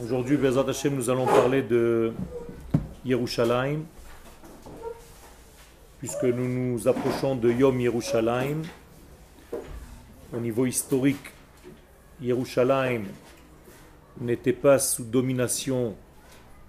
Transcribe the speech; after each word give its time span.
Aujourd'hui, 0.00 0.36
Bezat 0.36 0.68
Hashem, 0.68 0.94
nous 0.94 1.10
allons 1.10 1.26
parler 1.26 1.60
de 1.60 2.12
Yerushalayim, 3.04 3.80
puisque 5.98 6.22
nous 6.22 6.46
nous 6.46 6.86
approchons 6.86 7.34
de 7.34 7.50
Yom 7.50 7.80
Yerushalayim. 7.80 8.62
Au 10.32 10.38
niveau 10.38 10.66
historique, 10.66 11.32
Yerushalayim 12.22 13.06
n'était 14.20 14.52
pas 14.52 14.78
sous 14.78 15.02
domination 15.02 15.96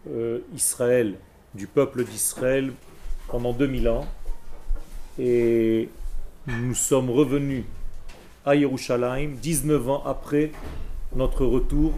euh, 0.09 0.39
Israël, 0.55 1.19
du 1.53 1.67
peuple 1.67 2.03
d'Israël, 2.03 2.73
pendant 3.27 3.53
2000 3.53 3.89
ans. 3.89 4.07
Et 5.19 5.87
nous 6.47 6.73
sommes 6.73 7.11
revenus 7.11 7.63
à 8.43 8.55
Yerushalayim 8.55 9.35
19 9.39 9.89
ans 9.89 10.03
après 10.03 10.51
notre 11.17 11.45
retour 11.45 11.93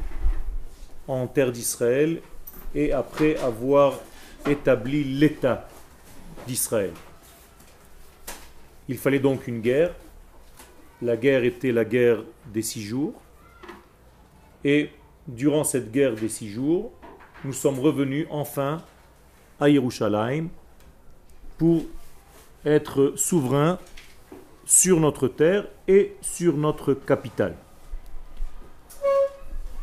en 1.08 1.28
terre 1.28 1.52
d'Israël 1.52 2.22
et 2.74 2.94
après 2.94 3.36
avoir 3.38 4.00
établi 4.48 5.04
l'État 5.04 5.68
d'Israël. 6.48 6.94
Il 8.88 8.98
fallait 8.98 9.20
donc 9.20 9.48
une 9.48 9.60
guerre. 9.60 9.94
La 11.02 11.18
guerre 11.18 11.44
était 11.44 11.72
la 11.72 11.86
guerre 11.86 12.24
des 12.48 12.62
six 12.62 12.82
jours. 12.82 13.14
Et 14.64 14.90
durant 15.28 15.64
cette 15.64 15.92
guerre 15.92 16.16
des 16.16 16.30
six 16.30 16.50
jours, 16.50 16.92
nous 17.44 17.54
sommes 17.54 17.80
revenus 17.80 18.26
enfin 18.30 18.82
à 19.60 19.70
Yerushalayim 19.70 20.48
pour 21.58 21.84
être 22.66 23.14
souverains 23.16 23.80
sur 24.66 25.00
notre 25.00 25.28
terre 25.28 25.68
et 25.88 26.16
sur 26.22 26.56
notre 26.56 26.94
capitale. 26.94 27.56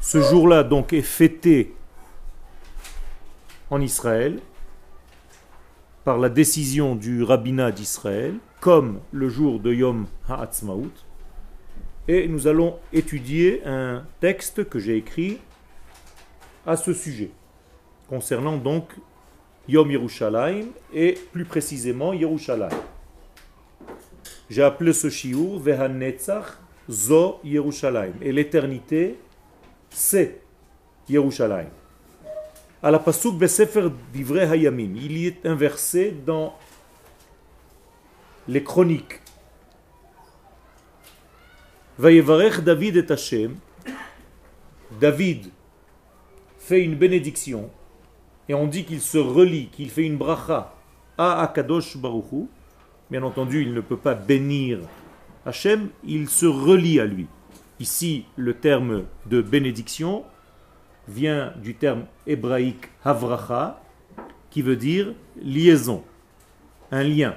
Ce 0.06 0.22
jour-là 0.22 0.62
donc 0.62 0.92
est 0.92 1.02
fêté 1.02 1.74
en 3.70 3.80
Israël 3.80 4.38
par 6.04 6.16
la 6.18 6.28
décision 6.28 6.94
du 6.94 7.24
rabbinat 7.24 7.72
d'Israël 7.72 8.36
comme 8.60 9.00
le 9.10 9.28
jour 9.28 9.58
de 9.58 9.74
Yom 9.74 10.06
Ha'atzmaut. 10.28 10.92
Et 12.06 12.28
nous 12.28 12.46
allons 12.46 12.78
étudier 12.92 13.66
un 13.66 14.04
texte 14.20 14.68
que 14.68 14.78
j'ai 14.78 14.96
écrit 14.96 15.38
à 16.64 16.76
ce 16.76 16.92
sujet, 16.92 17.32
concernant 18.08 18.58
donc 18.58 18.94
Yom 19.66 19.90
Yerushalayim 19.90 20.66
et 20.94 21.18
plus 21.32 21.44
précisément 21.44 22.12
Yerushalayim. 22.12 22.78
J'ai 24.50 24.62
appelé 24.62 24.92
ce 24.92 25.10
shiur 25.10 25.58
Vehanetzach 25.58 26.58
Zo 26.88 27.40
Yerushalayim. 27.42 28.14
Et 28.22 28.30
l'éternité, 28.30 29.18
c'est 29.96 30.42
Yerushalayim. 31.08 31.70
À 32.82 32.90
la 32.90 32.98
pasuk 32.98 33.34
Besefer 33.38 33.88
Hayamim, 34.14 34.94
il 34.94 35.16
y 35.16 35.26
est 35.26 35.46
inversé 35.46 36.10
dans 36.10 36.54
les 38.46 38.62
chroniques. 38.62 39.22
Vayevarech 41.98 42.60
David 42.60 42.96
et 42.98 43.10
Hashem. 43.10 43.56
David 45.00 45.46
fait 46.58 46.82
une 46.82 46.94
bénédiction 46.94 47.70
et 48.50 48.54
on 48.54 48.66
dit 48.66 48.84
qu'il 48.84 49.00
se 49.00 49.16
relie, 49.16 49.68
qu'il 49.68 49.88
fait 49.88 50.04
une 50.04 50.18
bracha 50.18 50.74
à 51.16 51.40
Akadosh 51.40 51.96
Baruchu. 51.96 52.48
Bien 53.10 53.22
entendu, 53.22 53.62
il 53.62 53.72
ne 53.72 53.80
peut 53.80 53.96
pas 53.96 54.14
bénir 54.14 54.80
Hachem, 55.46 55.88
il 56.04 56.28
se 56.28 56.44
relie 56.44 57.00
à 57.00 57.06
lui. 57.06 57.28
Ici, 57.78 58.24
le 58.36 58.54
terme 58.54 59.04
de 59.26 59.42
bénédiction 59.42 60.24
vient 61.08 61.52
du 61.62 61.74
terme 61.74 62.06
hébraïque 62.26 62.88
havracha, 63.04 63.82
qui 64.50 64.62
veut 64.62 64.76
dire 64.76 65.12
liaison, 65.36 66.02
un 66.90 67.02
lien. 67.02 67.36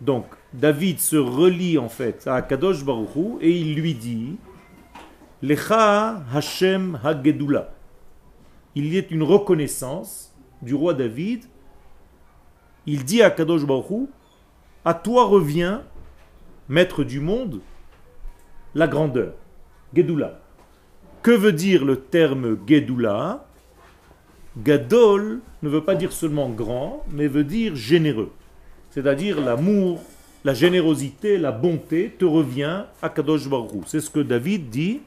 Donc, 0.00 0.24
David 0.54 0.98
se 0.98 1.16
relie 1.16 1.76
en 1.76 1.90
fait 1.90 2.26
à 2.26 2.40
Kadosh 2.40 2.84
Baruchu 2.84 3.36
et 3.42 3.50
il 3.50 3.74
lui 3.74 3.94
dit 3.94 4.36
Lecha 5.42 6.22
Hashem 6.34 6.98
Hagedula. 7.04 7.74
Il 8.74 8.92
y 8.92 8.98
a 8.98 9.02
une 9.10 9.22
reconnaissance 9.22 10.34
du 10.62 10.74
roi 10.74 10.94
David. 10.94 11.44
Il 12.86 13.04
dit 13.04 13.22
à 13.22 13.30
Kadosh 13.30 13.66
Baruchu 13.66 14.06
À 14.86 14.94
toi 14.94 15.26
revient, 15.26 15.80
maître 16.68 17.04
du 17.04 17.20
monde, 17.20 17.60
la 18.74 18.88
grandeur. 18.88 19.34
Gedula. 19.94 20.40
Que 21.22 21.32
veut 21.32 21.52
dire 21.52 21.84
le 21.84 21.96
terme 21.96 22.58
Gedula 22.66 23.46
Gadol 24.58 25.40
ne 25.62 25.68
veut 25.68 25.84
pas 25.84 25.94
dire 25.94 26.12
seulement 26.12 26.48
grand, 26.48 27.04
mais 27.12 27.28
veut 27.28 27.44
dire 27.44 27.76
généreux. 27.76 28.32
C'est-à-dire 28.90 29.40
l'amour, 29.40 30.02
la 30.44 30.54
générosité, 30.54 31.38
la 31.38 31.52
bonté 31.52 32.10
te 32.18 32.24
revient 32.24 32.84
à 33.00 33.08
Kadosh 33.08 33.48
Baruch 33.48 33.84
C'est 33.86 34.00
ce 34.00 34.10
que 34.10 34.20
David 34.20 34.68
dit, 34.70 35.00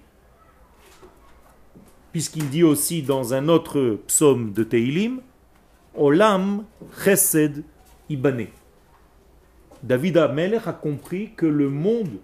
puisqu'il 2.13 2.49
dit 2.49 2.63
aussi 2.63 3.01
dans 3.01 3.33
un 3.33 3.49
autre 3.49 3.99
psaume 4.07 4.53
de 4.53 4.63
Teilim, 4.63 5.19
Olam 5.95 6.63
Chesed 7.03 7.63
Ibane. 8.09 8.47
David 9.81 10.17
Amelech 10.17 10.67
a 10.67 10.73
compris 10.73 11.31
que 11.35 11.45
le 11.45 11.69
monde 11.69 12.19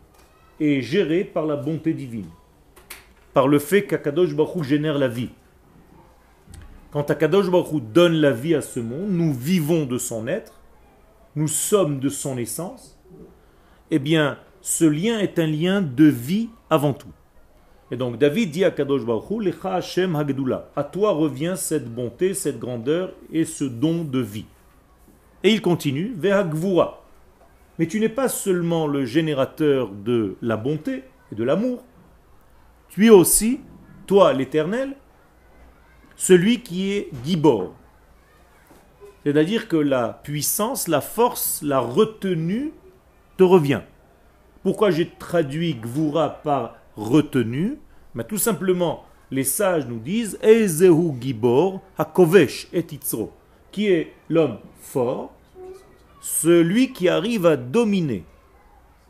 est 0.62 0.82
géré 0.82 1.26
par 1.26 1.46
la 1.46 1.58
bonté 1.58 1.94
divine 1.94 2.30
par 3.34 3.48
le 3.48 3.60
fait 3.60 3.86
qu'Akadosh 3.86 4.36
Baruch 4.36 4.64
génère 4.64 4.98
la 4.98 5.08
vie. 5.08 5.30
Quand 6.92 7.10
Akadosh 7.12 7.50
Baruch 7.50 7.84
donne 7.94 8.14
la 8.14 8.32
vie 8.32 8.56
à 8.56 8.62
ce 8.62 8.80
monde, 8.80 9.10
nous 9.10 9.34
vivons 9.34 9.86
de 9.86 9.98
son 9.98 10.28
être, 10.28 10.54
nous 11.36 11.48
sommes 11.48 12.00
de 12.00 12.10
son 12.10 12.38
essence, 12.38 13.00
eh 13.92 14.00
bien, 14.00 14.38
ce 14.62 14.86
lien 14.86 15.20
est 15.20 15.40
un 15.40 15.48
lien 15.48 15.82
de 15.82 16.06
vie 16.06 16.50
avant 16.70 16.94
tout. 16.94 17.12
Et 17.92 17.98
donc 17.98 18.18
David 18.18 18.52
dit 18.52 18.64
à 18.64 18.72
Kadosh 18.72 19.04
Baruch 19.04 19.44
Lecha 19.44 19.76
Hashem 19.76 20.16
à 20.76 20.84
toi 20.84 21.12
revient 21.12 21.56
cette 21.58 21.92
bonté, 21.92 22.34
cette 22.34 22.60
grandeur 22.60 23.14
et 23.34 23.46
ce 23.46 23.64
don 23.64 24.04
de 24.04 24.20
vie. 24.20 24.46
Et 25.44 25.52
il 25.52 25.62
continue, 25.62 26.14
Vehagvura. 26.18 27.04
Mais 27.80 27.88
tu 27.88 28.00
n'es 28.00 28.10
pas 28.10 28.28
seulement 28.28 28.88
le 28.88 29.06
générateur 29.06 29.90
de 29.90 30.36
la 30.42 30.58
bonté 30.58 31.04
et 31.32 31.36
de 31.36 31.44
l'amour, 31.44 31.84
tu 32.90 33.06
es 33.06 33.10
aussi, 33.10 33.62
toi 34.08 34.34
l'Éternel, 34.34 34.96
celui 36.16 36.62
qui 36.62 36.92
est 36.92 37.10
Gibor. 37.24 37.74
C'est-à-dire 39.24 39.68
que 39.68 39.78
la 39.78 40.20
puissance, 40.24 40.88
la 40.88 41.02
force, 41.02 41.62
la 41.62 41.80
retenue 41.80 42.72
te 43.38 43.44
revient. 43.44 43.82
Pourquoi 44.64 44.92
j'ai 44.92 45.10
traduit 45.10 45.76
Gvura 45.76 46.42
par 46.44 46.76
retenue? 46.96 47.78
Mais 48.16 48.24
Tout 48.24 48.38
simplement, 48.38 49.06
les 49.32 49.44
sages 49.44 49.86
nous 49.88 50.00
disent 50.00 50.38
Ezehu 50.42 51.14
Gibor 51.20 51.82
Hakovesh 51.98 52.68
et 52.74 52.86
qui 53.72 53.88
est 53.88 54.14
l'homme 54.30 54.58
fort, 54.82 55.32
celui 56.22 56.92
qui 56.92 57.08
arrive 57.08 57.46
à 57.46 57.56
dominer, 57.56 58.24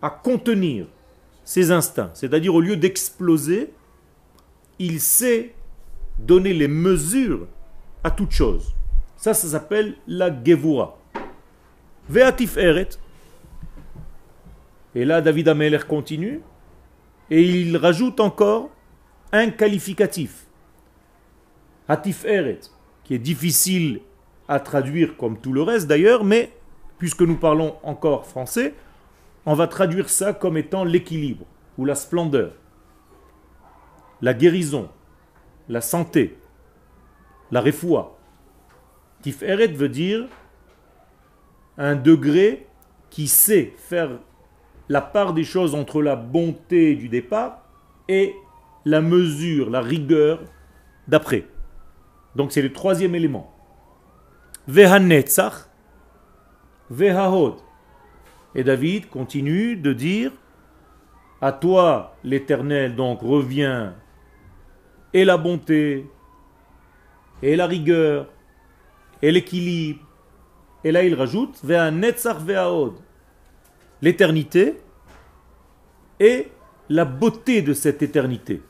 à 0.01 0.09
contenir 0.09 0.85
ses 1.49 1.71
instincts. 1.71 2.11
C'est-à-dire 2.13 2.53
au 2.53 2.61
lieu 2.61 2.77
d'exploser, 2.77 3.73
il 4.77 4.99
sait 4.99 5.55
donner 6.19 6.53
les 6.53 6.67
mesures 6.67 7.47
à 8.03 8.11
toute 8.11 8.29
chose. 8.29 8.75
Ça, 9.17 9.33
ça 9.33 9.47
s'appelle 9.47 9.95
la 10.05 10.29
Gevura. 10.29 10.99
Veatif 12.07 12.55
Eret. 12.55 12.89
Et 14.93 15.05
là, 15.05 15.21
David 15.21 15.47
Ameler 15.47 15.79
continue. 15.87 16.41
Et 17.31 17.41
il 17.41 17.75
rajoute 17.77 18.19
encore 18.19 18.69
un 19.31 19.49
qualificatif. 19.49 20.45
Hatif 21.87 22.25
Eret, 22.25 22.59
qui 23.03 23.15
est 23.15 23.19
difficile 23.19 24.01
à 24.47 24.59
traduire 24.59 25.17
comme 25.17 25.39
tout 25.39 25.53
le 25.53 25.63
reste 25.63 25.87
d'ailleurs, 25.87 26.23
mais 26.23 26.51
puisque 26.99 27.23
nous 27.23 27.37
parlons 27.37 27.75
encore 27.81 28.27
français, 28.27 28.75
on 29.45 29.53
va 29.53 29.67
traduire 29.67 30.09
ça 30.09 30.33
comme 30.33 30.57
étant 30.57 30.83
l'équilibre 30.83 31.45
ou 31.77 31.85
la 31.85 31.95
splendeur, 31.95 32.53
la 34.21 34.33
guérison, 34.33 34.89
la 35.67 35.81
santé, 35.81 36.37
la 37.51 37.61
refoua. 37.61 38.17
Tiferet 39.21 39.67
veut 39.67 39.89
dire 39.89 40.27
un 41.77 41.95
degré 41.95 42.67
qui 43.09 43.27
sait 43.27 43.73
faire 43.77 44.19
la 44.89 45.01
part 45.01 45.33
des 45.33 45.43
choses 45.43 45.75
entre 45.75 46.01
la 46.01 46.15
bonté 46.15 46.95
du 46.95 47.09
départ 47.09 47.63
et 48.07 48.35
la 48.85 49.01
mesure, 49.01 49.69
la 49.69 49.81
rigueur 49.81 50.41
d'après. 51.07 51.45
Donc 52.35 52.51
c'est 52.51 52.61
le 52.61 52.73
troisième 52.73 53.15
élément. 53.15 53.53
Vehanetzach, 54.67 55.69
vehahod. 56.89 57.55
Et 58.55 58.63
David 58.63 59.09
continue 59.09 59.75
de 59.75 59.93
dire, 59.93 60.31
à 61.41 61.51
toi 61.51 62.15
l'Éternel 62.23 62.95
donc 62.95 63.21
revient 63.21 63.91
et 65.13 65.25
la 65.25 65.37
bonté, 65.37 66.09
et 67.41 67.55
la 67.55 67.65
rigueur, 67.65 68.27
et 69.21 69.31
l'équilibre. 69.31 70.05
Et 70.83 70.91
là, 70.91 71.03
il 71.03 71.13
rajoute 71.13 71.61
l'éternité 74.01 74.79
et 76.19 76.47
la 76.89 77.05
beauté 77.05 77.61
de 77.61 77.73
cette 77.73 78.01
éternité. 78.01 78.61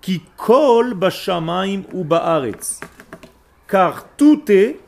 Qui 0.00 0.22
kol 0.36 0.94
bashamaim 0.94 1.82
ou 1.92 2.04
ba'aretz. 2.04 2.80
Car 3.66 4.06
tout 4.16 4.50
est 4.50 4.78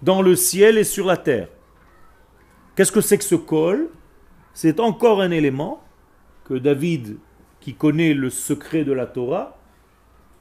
dans 0.00 0.22
le 0.22 0.36
ciel 0.36 0.78
et 0.78 0.84
sur 0.84 1.06
la 1.06 1.16
terre. 1.16 1.48
Qu'est-ce 2.78 2.92
que 2.92 3.00
c'est 3.00 3.18
que 3.18 3.24
ce 3.24 3.34
kol 3.34 3.88
C'est 4.54 4.78
encore 4.78 5.20
un 5.20 5.32
élément 5.32 5.82
que 6.44 6.54
David, 6.54 7.16
qui 7.58 7.74
connaît 7.74 8.14
le 8.14 8.30
secret 8.30 8.84
de 8.84 8.92
la 8.92 9.06
Torah, 9.06 9.58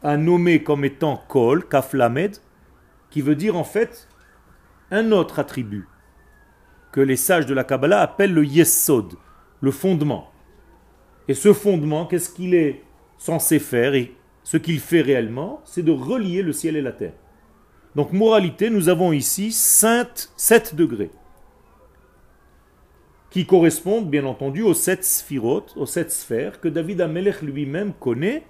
a 0.04 0.18
nommé 0.18 0.62
comme 0.62 0.86
étant 0.86 1.18
kol, 1.30 1.68
kaflamed, 1.68 2.38
qui 3.10 3.22
veut 3.24 3.34
dire 3.34 3.58
en 3.58 3.64
fait 3.64 4.08
un 4.92 5.12
autre 5.12 5.40
attribut 5.40 5.88
que 6.92 7.02
les 7.02 7.16
sages 7.16 7.48
de 7.48 7.56
la 7.56 7.64
Kabbalah 7.64 8.02
appellent 8.02 8.36
le 8.36 8.46
yesod, 8.46 9.16
le 9.62 9.72
fondement. 9.72 10.30
Et 11.28 11.34
ce 11.34 11.54
fondement, 11.54 12.06
qu'est-ce 12.06 12.30
qu'il 12.30 12.54
est 12.54 12.84
censé 13.18 13.58
faire? 13.58 13.96
Et 13.96 14.16
ce 14.44 14.58
qu'il 14.58 14.80
fait 14.80 15.02
réellement, 15.02 15.62
c'est 15.66 15.82
de 15.82 15.92
relier 15.92 16.44
le 16.44 16.54
ciel 16.54 16.76
et 16.76 16.84
la 16.84 16.92
terre. 16.92 17.14
Donc, 17.96 18.14
moralité, 18.14 18.70
nous 18.70 18.90
avons 18.90 19.12
ici 19.12 19.52
7 19.52 20.76
degrés 20.76 21.10
qui 23.30 23.46
correspondent 23.46 24.10
bien 24.10 24.26
entendu 24.26 24.62
aux 24.62 24.74
sept 24.74 25.04
sphirotes, 25.04 25.74
aux 25.76 25.86
sept 25.86 26.12
sphères 26.12 26.62
que 26.62 26.68
David 26.68 27.02
Amelech 27.02 27.42
lui-même 27.42 27.94
connaît, 27.94 28.46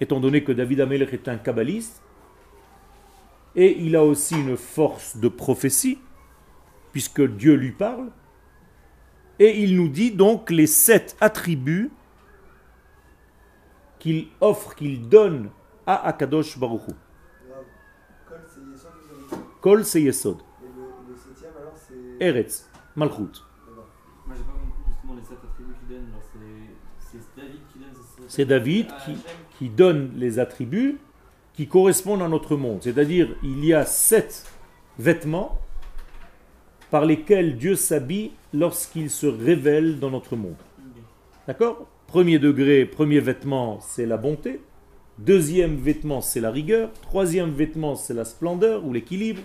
étant 0.00 0.20
donné 0.20 0.42
que 0.42 0.52
David 0.52 0.80
Amelech 0.80 1.12
est 1.12 1.28
un 1.28 1.36
kabbaliste, 1.36 2.02
et 3.54 3.78
il 3.80 3.96
a 3.96 4.04
aussi 4.04 4.34
une 4.34 4.56
force 4.56 5.16
de 5.16 5.28
prophétie, 5.28 5.98
puisque 6.92 7.22
Dieu 7.22 7.54
lui 7.54 7.72
parle, 7.72 8.10
et 9.38 9.62
il 9.62 9.76
nous 9.76 9.88
dit 9.88 10.10
donc 10.10 10.50
les 10.50 10.66
sept 10.66 11.16
attributs 11.20 11.90
qu'il 13.98 14.28
offre, 14.40 14.74
qu'il 14.74 15.08
donne 15.08 15.50
à 15.86 16.08
Akadosh 16.08 16.58
Baruch 16.58 16.88
Hu. 16.88 16.92
Kol 19.60 19.84
c'est 19.84 20.02
Yesod. 20.02 20.38
Et 20.38 20.66
le, 20.66 21.16
septième 21.16 21.52
alors 21.58 21.74
c'est 21.76 22.24
Eretz, 22.24 22.68
Malchut. 22.96 23.49
Moi 24.30 24.38
j'ai 24.38 24.44
pas 24.44 24.52
compris 24.52 24.84
justement 24.88 25.14
les 25.14 25.24
sept 25.24 25.38
attributs 25.42 25.74
qu'il 25.80 25.96
donne. 25.96 26.06
C'est 27.00 27.34
David 27.34 27.60
qui 27.72 27.78
donne 27.80 28.28
C'est 28.28 28.44
David 28.44 28.86
qui, 29.04 29.16
qui 29.58 29.68
donne 29.68 30.12
les 30.16 30.38
attributs 30.38 30.98
qui 31.54 31.66
correspondent 31.66 32.22
à 32.22 32.28
notre 32.28 32.54
monde. 32.54 32.78
C'est-à-dire, 32.80 33.34
il 33.42 33.64
y 33.64 33.74
a 33.74 33.84
sept 33.84 34.46
vêtements 35.00 35.58
par 36.92 37.04
lesquels 37.04 37.56
Dieu 37.56 37.74
s'habille 37.74 38.30
lorsqu'il 38.54 39.10
se 39.10 39.26
révèle 39.26 39.98
dans 39.98 40.10
notre 40.10 40.36
monde. 40.36 40.56
D'accord? 41.48 41.88
Premier 42.06 42.38
degré, 42.38 42.86
premier 42.86 43.18
vêtement, 43.18 43.80
c'est 43.80 44.06
la 44.06 44.16
bonté. 44.16 44.60
Deuxième 45.18 45.76
vêtement, 45.76 46.20
c'est 46.20 46.40
la 46.40 46.52
rigueur. 46.52 46.92
Troisième 47.02 47.50
vêtement, 47.50 47.96
c'est 47.96 48.14
la 48.14 48.24
splendeur 48.24 48.84
ou 48.84 48.92
l'équilibre. 48.92 49.42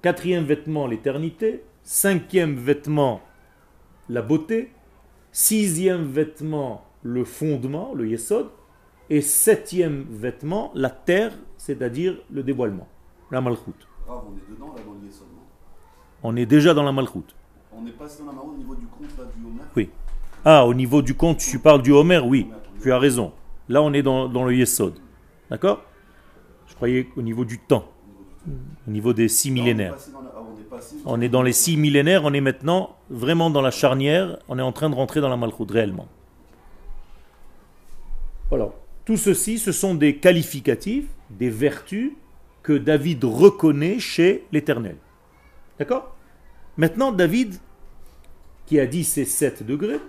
Quatrième 0.00 0.44
vêtement, 0.44 0.86
l'éternité. 0.86 1.62
Cinquième 1.82 2.56
vêtement, 2.56 3.20
la 4.08 4.22
beauté. 4.22 4.70
Sixième 5.32 6.04
vêtement, 6.04 6.84
le 7.02 7.24
fondement, 7.24 7.94
le 7.94 8.08
yesod. 8.08 8.48
Et 9.08 9.20
septième 9.20 10.06
vêtement, 10.08 10.70
la 10.74 10.90
terre, 10.90 11.32
c'est-à-dire 11.56 12.16
le 12.30 12.42
dévoilement, 12.42 12.86
la 13.30 13.40
malchoute. 13.40 13.88
on 14.08 14.12
est 14.12 14.50
dedans, 14.50 14.72
là, 14.76 14.82
dans 14.84 14.92
le 14.92 15.06
yesod, 15.06 15.26
On 16.22 16.36
est 16.36 16.46
déjà 16.46 16.74
dans 16.74 16.84
la 16.84 16.92
malchoute. 16.92 17.34
On 17.72 17.86
est 17.86 17.92
passé 17.92 18.22
dans 18.24 18.32
la 18.32 18.42
au 18.42 18.56
niveau 18.56 18.74
du 18.74 18.86
compte, 18.86 19.18
là, 19.18 19.24
du 19.24 19.44
Homer? 19.44 19.62
Oui. 19.76 19.90
Ah, 20.44 20.66
au 20.66 20.74
niveau 20.74 21.02
du 21.02 21.14
compte, 21.14 21.38
tu 21.38 21.58
parles 21.58 21.82
du 21.82 21.92
Homer, 21.92 22.20
oui. 22.24 22.48
Tu 22.82 22.92
as 22.92 22.98
raison. 22.98 23.32
Là, 23.68 23.82
on 23.82 23.92
est 23.92 24.02
dans, 24.02 24.44
le 24.44 24.54
Yesod. 24.54 24.94
D'accord? 25.50 25.82
Je 26.66 26.74
croyais 26.74 27.08
au 27.16 27.22
niveau 27.22 27.44
du 27.44 27.58
temps. 27.58 27.84
Au 28.46 28.90
niveau 28.90 29.12
des 29.12 29.28
six 29.28 29.50
millénaires. 29.50 29.96
On 31.04 31.20
est 31.20 31.28
dans 31.28 31.42
les 31.42 31.52
six 31.52 31.76
millénaires, 31.76 32.24
on 32.24 32.32
est 32.32 32.40
maintenant 32.40 32.96
vraiment 33.10 33.50
dans 33.50 33.60
la 33.60 33.70
charnière, 33.70 34.38
on 34.48 34.58
est 34.58 34.62
en 34.62 34.72
train 34.72 34.88
de 34.88 34.94
rentrer 34.94 35.20
dans 35.20 35.28
la 35.28 35.36
Malchoud, 35.36 35.70
réellement. 35.70 36.08
Voilà. 38.48 38.70
Tout 39.04 39.16
ceci, 39.16 39.58
ce 39.58 39.72
sont 39.72 39.94
des 39.94 40.16
qualificatifs, 40.16 41.06
des 41.30 41.50
vertus 41.50 42.12
que 42.62 42.72
David 42.72 43.24
reconnaît 43.24 43.98
chez 43.98 44.44
l'Éternel. 44.52 44.96
D'accord? 45.78 46.14
Maintenant, 46.76 47.12
David, 47.12 47.56
qui 48.66 48.78
a 48.80 48.86
dit 48.86 49.04
ces 49.04 49.24
sept 49.24 49.64
degrés, 49.64 50.00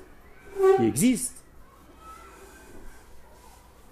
qui 0.77 0.85
existent, 0.85 1.41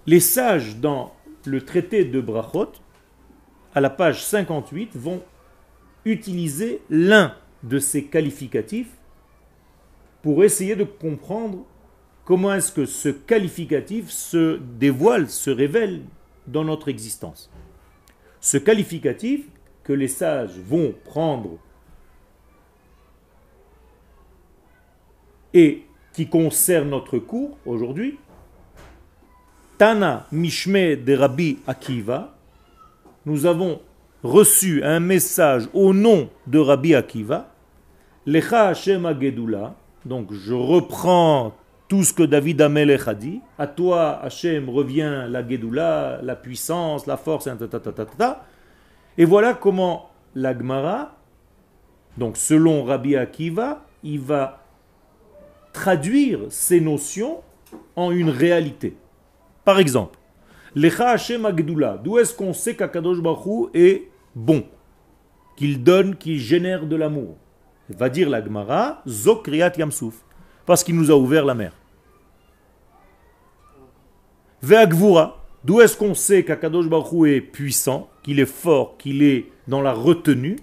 les 0.06 0.20
sages 0.20 0.76
dans 0.76 1.14
le 1.44 1.64
traité 1.64 2.04
de 2.04 2.20
Brachot, 2.20 2.72
à 3.74 3.80
la 3.80 3.90
page 3.90 4.24
58, 4.24 4.96
vont 4.96 5.22
utiliser 6.04 6.82
l'un 6.90 7.34
de 7.62 7.78
ces 7.78 8.04
qualificatifs 8.04 8.90
pour 10.22 10.44
essayer 10.44 10.76
de 10.76 10.84
comprendre 10.84 11.64
comment 12.24 12.54
est-ce 12.54 12.72
que 12.72 12.86
ce 12.86 13.08
qualificatif 13.08 14.10
se 14.10 14.58
dévoile, 14.78 15.28
se 15.28 15.50
révèle 15.50 16.02
dans 16.46 16.64
notre 16.64 16.88
existence. 16.88 17.50
Ce 18.40 18.56
qualificatif 18.56 19.46
que 19.84 19.92
les 19.92 20.08
sages 20.08 20.58
vont 20.58 20.94
prendre 21.04 21.58
et 25.52 25.84
qui 26.12 26.28
concerne 26.28 26.90
notre 26.90 27.18
cours 27.18 27.58
aujourd'hui, 27.66 28.18
Tana 29.78 30.26
Mishme 30.32 30.96
de 30.96 31.14
Rabbi 31.14 31.58
Akiva, 31.66 32.36
nous 33.26 33.46
avons 33.46 33.80
reçu 34.22 34.82
un 34.82 35.00
message 35.00 35.68
au 35.72 35.92
nom 35.92 36.28
de 36.46 36.58
Rabbi 36.58 36.94
Akiva, 36.94 37.52
Lecha 38.26 38.68
Hashem 38.68 39.06
Agedula, 39.06 39.74
donc 40.04 40.32
je 40.32 40.54
reprends 40.54 41.54
tout 41.88 42.04
ce 42.04 42.12
que 42.12 42.22
David 42.22 42.60
Amelech 42.62 43.08
a 43.08 43.14
dit, 43.14 43.40
à 43.58 43.66
toi 43.66 44.20
Hashem 44.22 44.68
revient 44.68 45.26
la 45.28 45.46
Gedula, 45.46 46.20
la 46.22 46.36
puissance, 46.36 47.06
la 47.06 47.16
force, 47.16 47.48
et 49.18 49.24
voilà 49.24 49.54
comment 49.54 50.10
la 50.34 50.56
Gemara, 50.56 51.16
donc 52.16 52.36
selon 52.36 52.84
Rabbi 52.84 53.16
Akiva, 53.16 53.84
il 54.02 54.20
va 54.20 54.64
traduire 55.72 56.40
ces 56.48 56.80
notions 56.80 57.40
en 57.96 58.10
une 58.10 58.30
réalité. 58.30 58.96
Par 59.64 59.78
exemple, 59.78 60.18
Lecha 60.74 61.10
Hashem 61.10 61.46
Agdula, 61.46 61.98
d'où 62.02 62.18
est-ce 62.18 62.34
qu'on 62.34 62.52
sait 62.52 62.76
qu'Akadosh 62.76 63.20
Baruch 63.20 63.70
est 63.74 64.08
bon, 64.34 64.64
qu'il 65.56 65.82
donne, 65.82 66.16
qu'il 66.16 66.38
génère 66.38 66.86
de 66.86 66.96
l'amour. 66.96 67.36
Va 67.88 68.08
dire 68.08 68.30
la 68.30 68.44
Gemara, 68.44 69.02
Zokriat 69.06 69.72
Yamsouf, 69.76 70.24
parce 70.66 70.84
qu'il 70.84 70.94
nous 70.94 71.10
a 71.10 71.14
ouvert 71.14 71.44
la 71.44 71.54
mer. 71.54 71.72
Ve'agvura, 74.62 75.44
d'où 75.64 75.80
est-ce 75.80 75.96
qu'on 75.96 76.14
sait 76.14 76.44
qu'Akadosh 76.44 76.88
Baruch 76.88 77.28
est 77.28 77.40
puissant, 77.40 78.08
qu'il 78.22 78.38
est 78.38 78.46
fort, 78.46 78.96
qu'il 78.96 79.22
est 79.22 79.46
dans 79.66 79.82
la 79.82 79.92
retenue? 79.92 80.56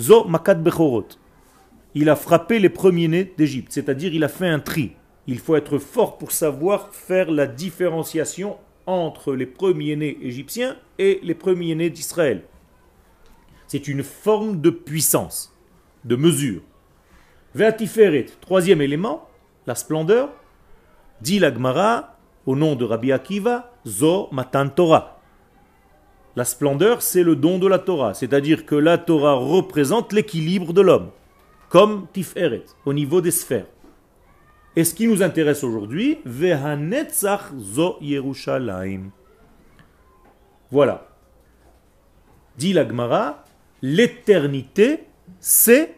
Zo 0.00 0.24
Makat 0.24 0.54
Bechorot. 0.54 1.08
Il 1.94 2.10
a 2.10 2.16
frappé 2.16 2.58
les 2.58 2.68
premiers-nés 2.68 3.32
d'Égypte, 3.38 3.72
c'est-à-dire 3.72 4.12
il 4.12 4.24
a 4.24 4.28
fait 4.28 4.48
un 4.48 4.58
tri. 4.58 4.92
Il 5.26 5.38
faut 5.38 5.56
être 5.56 5.78
fort 5.78 6.18
pour 6.18 6.32
savoir 6.32 6.92
faire 6.92 7.30
la 7.30 7.46
différenciation 7.46 8.56
entre 8.86 9.34
les 9.34 9.46
premiers-nés 9.46 10.18
égyptiens 10.22 10.76
et 10.98 11.20
les 11.22 11.34
premiers-nés 11.34 11.90
d'Israël. 11.90 12.42
C'est 13.66 13.88
une 13.88 14.02
forme 14.02 14.60
de 14.60 14.70
puissance, 14.70 15.56
de 16.04 16.16
mesure. 16.16 16.62
Veatiferet, 17.54 18.26
troisième 18.40 18.80
élément, 18.80 19.28
la 19.66 19.74
splendeur, 19.74 20.30
dit 21.20 21.38
la 21.38 21.52
Gemara, 21.52 22.16
au 22.46 22.54
nom 22.54 22.76
de 22.76 22.84
Rabbi 22.84 23.12
Akiva, 23.12 23.72
Zo 23.86 24.28
Matan 24.30 24.68
Torah. 24.68 25.20
La 26.36 26.44
splendeur, 26.44 27.02
c'est 27.02 27.22
le 27.22 27.34
don 27.34 27.58
de 27.58 27.66
la 27.66 27.78
Torah, 27.78 28.14
c'est-à-dire 28.14 28.66
que 28.66 28.74
la 28.74 28.98
Torah 28.98 29.34
représente 29.34 30.12
l'équilibre 30.12 30.72
de 30.72 30.82
l'homme, 30.82 31.10
comme 31.70 32.06
Tiferet, 32.12 32.64
au 32.84 32.92
niveau 32.92 33.20
des 33.20 33.30
sphères. 33.30 33.66
Et 34.76 34.84
ce 34.84 34.94
qui 34.94 35.08
nous 35.08 35.22
intéresse 35.22 35.64
aujourd'hui, 35.64 36.18
Vehanetzach 36.24 37.52
zo 37.58 37.96
Yerushalayim. 38.00 39.10
Voilà. 40.70 41.08
Dit 42.58 42.74
la 42.74 42.86
Gemara, 42.86 43.44
l'éternité, 43.80 45.04
c'est 45.40 45.96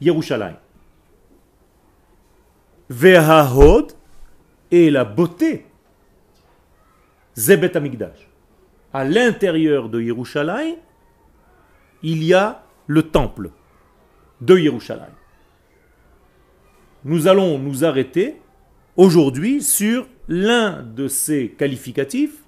Yerushalayim. 0.00 0.56
Vehahod, 2.90 3.92
et 4.72 4.90
la 4.90 5.04
beauté, 5.04 5.66
Zebet 7.36 7.76
Amigdash. 7.76 8.28
À 8.92 9.04
l'intérieur 9.04 9.88
de 9.88 10.00
Yerushalayim, 10.00 10.76
il 12.02 12.24
y 12.24 12.34
a 12.34 12.64
le 12.86 13.02
temple 13.02 13.50
de 14.40 14.58
Yerushalayim. 14.58 15.12
Nous 17.04 17.26
allons 17.26 17.58
nous 17.58 17.84
arrêter 17.84 18.36
aujourd'hui 18.96 19.60
sur 19.60 20.06
l'un 20.28 20.84
de 20.84 21.08
ces 21.08 21.48
qualificatifs, 21.48 22.44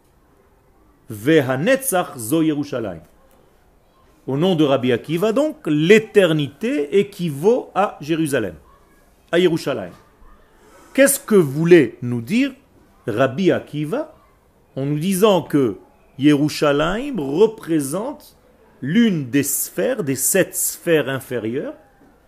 Vehanetzach 1.10 2.16
Zo 2.16 2.40
Yerushalayim. 2.40 3.02
Au 4.28 4.36
nom 4.36 4.54
de 4.54 4.62
Rabbi 4.62 4.92
Akiva, 4.92 5.32
donc, 5.32 5.56
l'éternité 5.66 7.00
équivaut 7.00 7.70
à 7.74 7.98
Jérusalem, 8.00 8.54
à 9.32 9.40
Yerushalayim. 9.40 9.92
Qu'est-ce 10.94 11.18
que 11.18 11.34
voulait 11.34 11.98
nous 12.00 12.22
dire 12.22 12.52
Rabbi 13.08 13.50
Akiva 13.50 14.14
en 14.76 14.86
nous 14.86 15.00
disant 15.00 15.42
que 15.42 15.78
Yerushalayim 16.16 17.18
représente 17.18 18.36
l'une 18.80 19.30
des 19.30 19.42
sphères, 19.42 20.04
des 20.04 20.14
sept 20.14 20.54
sphères 20.54 21.08
inférieures? 21.08 21.74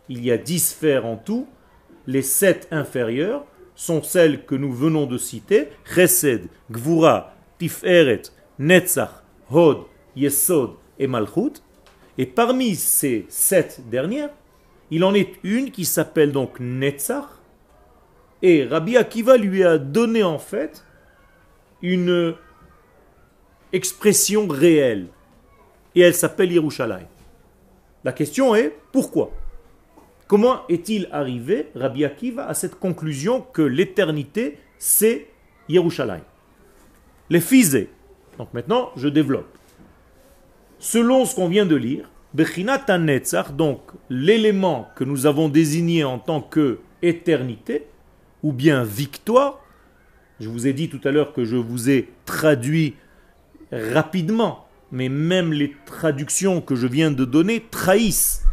Il 0.08 0.24
y 0.24 0.32
a 0.32 0.36
dix 0.36 0.70
sphères 0.70 1.06
en 1.06 1.16
tout. 1.16 1.46
Les 2.06 2.22
sept 2.22 2.68
inférieures 2.70 3.44
sont 3.74 4.02
celles 4.02 4.44
que 4.44 4.54
nous 4.54 4.72
venons 4.72 5.06
de 5.06 5.18
citer 5.18 5.68
Chesed, 5.84 6.48
Gvura, 6.70 7.34
Tiferet, 7.58 8.22
Netzach, 8.58 9.22
Hod, 9.50 9.84
Yesod 10.14 10.72
et 10.98 11.06
Malchut. 11.06 11.62
Et 12.18 12.26
parmi 12.26 12.74
ces 12.74 13.26
sept 13.28 13.82
dernières, 13.90 14.30
il 14.90 15.04
en 15.04 15.14
est 15.14 15.34
une 15.42 15.70
qui 15.70 15.84
s'appelle 15.84 16.32
donc 16.32 16.58
Netzach. 16.60 17.26
Et 18.42 18.64
Rabbi 18.64 18.96
Akiva 18.96 19.36
lui 19.36 19.64
a 19.64 19.78
donné 19.78 20.22
en 20.22 20.38
fait 20.38 20.84
une 21.82 22.34
expression 23.72 24.46
réelle. 24.46 25.08
Et 25.94 26.00
elle 26.00 26.14
s'appelle 26.14 26.52
Yerushalayim. 26.52 27.08
La 28.04 28.12
question 28.12 28.54
est 28.54 28.76
pourquoi? 28.92 29.32
Comment 30.26 30.66
est-il 30.68 31.08
arrivé, 31.12 31.68
Rabbi 31.76 32.04
Akiva, 32.04 32.48
à 32.48 32.54
cette 32.54 32.80
conclusion 32.80 33.42
que 33.42 33.62
l'éternité, 33.62 34.58
c'est 34.76 35.28
Yerushalayim? 35.68 36.24
Les 37.30 37.40
fisés. 37.40 37.90
Donc 38.36 38.52
maintenant, 38.52 38.90
je 38.96 39.08
développe. 39.08 39.46
Selon 40.80 41.24
ce 41.24 41.36
qu'on 41.36 41.48
vient 41.48 41.64
de 41.64 41.76
lire, 41.76 42.10
Bechinat 42.34 42.84
donc 43.52 43.80
l'élément 44.10 44.88
que 44.96 45.04
nous 45.04 45.26
avons 45.26 45.48
désigné 45.48 46.02
en 46.02 46.18
tant 46.18 46.40
que 46.40 46.80
éternité, 47.02 47.86
ou 48.42 48.52
bien 48.52 48.82
victoire, 48.82 49.60
je 50.40 50.48
vous 50.48 50.66
ai 50.66 50.72
dit 50.72 50.88
tout 50.88 51.00
à 51.04 51.12
l'heure 51.12 51.32
que 51.32 51.44
je 51.44 51.56
vous 51.56 51.88
ai 51.88 52.10
traduit 52.24 52.96
rapidement, 53.70 54.66
mais 54.90 55.08
même 55.08 55.52
les 55.52 55.74
traductions 55.86 56.60
que 56.60 56.74
je 56.74 56.88
viens 56.88 57.12
de 57.12 57.24
donner 57.24 57.64
trahissent 57.70 58.44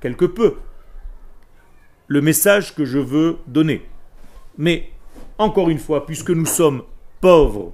quelque 0.00 0.26
peu 0.26 0.56
le 2.12 2.20
message 2.20 2.74
que 2.74 2.84
je 2.84 2.98
veux 2.98 3.38
donner. 3.46 3.86
Mais, 4.58 4.90
encore 5.38 5.70
une 5.70 5.78
fois, 5.78 6.04
puisque 6.04 6.28
nous 6.28 6.44
sommes 6.44 6.82
pauvres, 7.22 7.72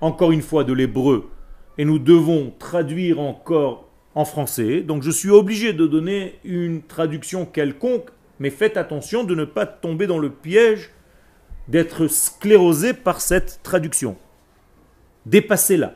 encore 0.00 0.32
une 0.32 0.42
fois 0.42 0.64
de 0.64 0.72
l'hébreu, 0.72 1.30
et 1.78 1.84
nous 1.84 2.00
devons 2.00 2.52
traduire 2.58 3.20
encore 3.20 3.88
en 4.16 4.24
français, 4.24 4.80
donc 4.80 5.04
je 5.04 5.10
suis 5.12 5.30
obligé 5.30 5.72
de 5.72 5.86
donner 5.86 6.34
une 6.42 6.82
traduction 6.82 7.46
quelconque, 7.46 8.10
mais 8.40 8.50
faites 8.50 8.76
attention 8.76 9.22
de 9.22 9.36
ne 9.36 9.44
pas 9.44 9.66
tomber 9.66 10.08
dans 10.08 10.18
le 10.18 10.30
piège 10.30 10.90
d'être 11.68 12.08
sclérosé 12.08 12.92
par 12.92 13.20
cette 13.20 13.60
traduction. 13.62 14.16
Dépassez-la. 15.26 15.94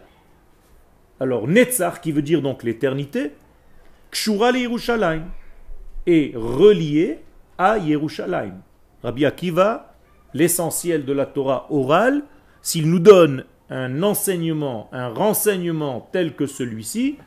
Alors, 1.19 1.49
Netzach, 1.49 2.01
qui 2.01 2.13
veut 2.13 2.23
dire 2.23 2.41
donc 2.41 2.63
l'éternité, 2.63 3.33
Kshura 4.13 4.53
Yerushalayim, 4.53 5.25
est 6.07 6.37
relié 6.37 7.19
à 7.59 7.79
Yerushalayim. 7.79 8.55
Rabbi 9.03 9.27
Akiva, 9.27 9.95
l'essentiel 10.33 11.05
de 11.05 11.13
la 11.13 11.27
Torah 11.27 11.67
orale, 11.71 12.23
s'il 12.63 12.89
nous 12.89 13.01
donne 13.01 13.45
un 13.71 14.03
enseignement, 14.03 14.89
un 14.93 15.09
renseignement 15.09 16.09
tel 16.13 16.35
que 16.35 16.47
celui-ci, 16.47 17.19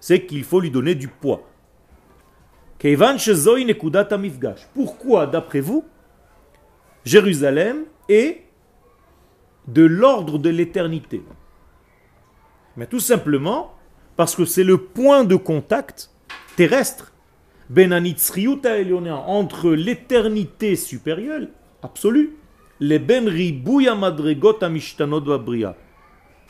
c'est 0.00 0.26
qu'il 0.26 0.42
faut 0.42 0.60
lui 0.60 0.70
donner 0.70 0.94
du 0.94 1.08
poids. 1.08 1.42
Pourquoi, 4.74 5.26
d'après 5.28 5.60
vous, 5.60 5.84
Jérusalem 7.04 7.84
est 8.08 8.42
de 9.68 9.84
l'ordre 9.84 10.38
de 10.38 10.50
l'éternité? 10.50 11.22
Mais 12.76 12.86
tout 12.86 12.98
simplement 12.98 13.74
parce 14.16 14.34
que 14.34 14.44
c'est 14.44 14.64
le 14.64 14.78
point 14.78 15.22
de 15.22 15.36
contact 15.36 16.10
terrestre 16.56 17.11
entre 19.26 19.70
l'éternité 19.70 20.76
supérieure, 20.76 21.48
absolue, 21.82 22.36
les 22.80 22.98
benri 22.98 23.62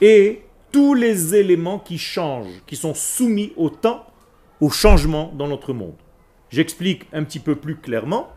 et 0.01 0.43
tous 0.73 0.95
les 0.95 1.35
éléments 1.35 1.79
qui 1.79 1.99
changent, 1.99 2.63
qui 2.67 2.77
sont 2.77 2.95
soumis 2.95 3.53
au 3.57 3.69
temps, 3.71 4.07
au 4.61 4.71
changement 4.71 5.33
dans 5.37 5.47
notre 5.47 5.73
monde. 5.73 5.97
J'explique 6.51 7.07
un 7.13 7.25
petit 7.25 7.41
peu 7.41 7.57
plus 7.57 7.77
clairement. 7.77 8.29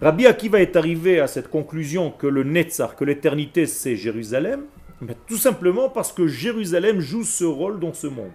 Rabbi 0.00 0.26
Akiva 0.26 0.60
est 0.60 0.76
arrivé 0.76 1.20
à 1.20 1.26
cette 1.26 1.48
conclusion 1.48 2.10
que 2.10 2.26
le 2.26 2.44
Netzar, 2.44 2.96
que 2.96 3.04
l'éternité, 3.04 3.66
c'est 3.66 3.96
Jérusalem, 3.96 4.64
mais 5.00 5.16
tout 5.26 5.36
simplement 5.36 5.88
parce 5.88 6.12
que 6.12 6.26
Jérusalem 6.26 7.00
joue 7.00 7.24
ce 7.24 7.44
rôle 7.44 7.80
dans 7.80 7.94
ce 7.94 8.06
monde. 8.06 8.32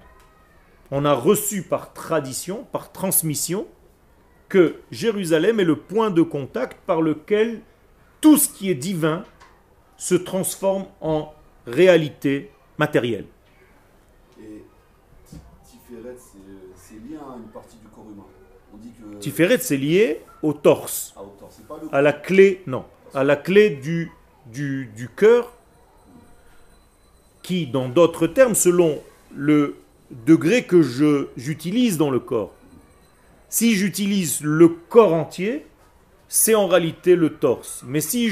On 0.91 1.05
a 1.05 1.13
reçu 1.13 1.63
par 1.63 1.93
tradition, 1.93 2.65
par 2.71 2.91
transmission, 2.91 3.65
que 4.49 4.75
Jérusalem 4.91 5.61
est 5.61 5.65
le 5.65 5.77
point 5.77 6.11
de 6.11 6.21
contact 6.21 6.77
par 6.85 7.01
lequel 7.01 7.61
tout 8.19 8.35
ce 8.37 8.49
qui 8.49 8.69
est 8.69 8.75
divin 8.75 9.23
se 9.95 10.15
transforme 10.15 10.85
en 10.99 11.33
réalité 11.65 12.51
matérielle. 12.77 13.25
Et 14.41 14.63
Tiferet, 15.63 16.17
c'est 16.75 16.95
lié 16.95 17.17
à 17.17 17.37
une 17.37 17.49
partie 17.53 17.77
du 17.77 17.87
corps 17.87 18.07
humain. 18.11 19.19
Tiferet, 19.21 19.59
c'est 19.59 19.77
lié 19.77 20.21
au 20.41 20.51
torse. 20.51 21.15
À 21.93 22.01
la 22.01 22.11
clé, 22.11 22.63
non. 22.67 22.83
À 23.13 23.23
la 23.23 23.37
clé 23.37 23.69
du, 23.69 24.11
du, 24.47 24.87
du 24.95 25.07
cœur, 25.07 25.53
qui, 27.43 27.67
dans 27.67 27.87
d'autres 27.87 28.27
termes, 28.27 28.55
selon 28.55 29.01
le 29.33 29.77
degré 30.25 30.63
que 30.63 30.81
j'utilise 31.37 31.97
dans 31.97 32.09
le 32.09 32.19
corps, 32.19 32.53
si 33.49 33.75
j'utilise 33.75 34.41
le 34.41 34.69
corps 34.69 35.13
entier, 35.13 35.65
c'est 36.29 36.55
en 36.55 36.67
réalité 36.67 37.15
le 37.15 37.31
torse. 37.33 37.83
Mais 37.85 37.99
si 37.99 38.29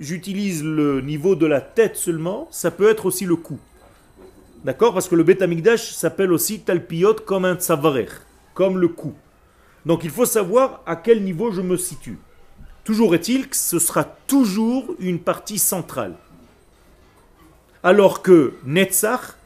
j'utilise 0.00 0.64
le 0.64 1.00
niveau 1.00 1.36
de 1.36 1.46
la 1.46 1.60
tête 1.60 1.96
seulement, 1.96 2.48
ça 2.50 2.72
peut 2.72 2.88
être 2.88 3.06
aussi 3.06 3.24
le 3.24 3.36
cou. 3.36 3.58
D'accord? 4.64 4.92
Parce 4.92 5.08
que 5.08 5.14
le 5.14 5.22
bêta 5.22 5.46
s'appelle 5.76 6.32
aussi 6.32 6.60
talpiot 6.60 7.14
comme 7.24 7.44
un 7.44 7.54
tsavarer, 7.54 8.08
comme 8.54 8.78
le 8.78 8.88
cou. 8.88 9.14
Donc 9.86 10.02
il 10.02 10.10
faut 10.10 10.26
savoir 10.26 10.82
à 10.86 10.96
quel 10.96 11.22
niveau 11.22 11.52
je 11.52 11.60
me 11.60 11.76
situe. 11.76 12.18
Toujours 12.82 13.14
est-il 13.14 13.48
que 13.48 13.56
ce 13.56 13.78
sera 13.78 14.02
toujours 14.02 14.96
une 14.98 15.20
partie 15.20 15.60
centrale. 15.60 16.14
Alors 17.84 18.22
que 18.22 18.54
Netzach 18.64 19.37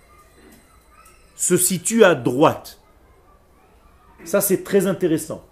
se 1.35 1.57
situe 1.57 2.05
à 2.05 2.15
droite. 2.15 2.81
Ça 4.25 4.41
c'est 4.41 4.65
très 4.65 4.87
intéressant. 4.87 5.47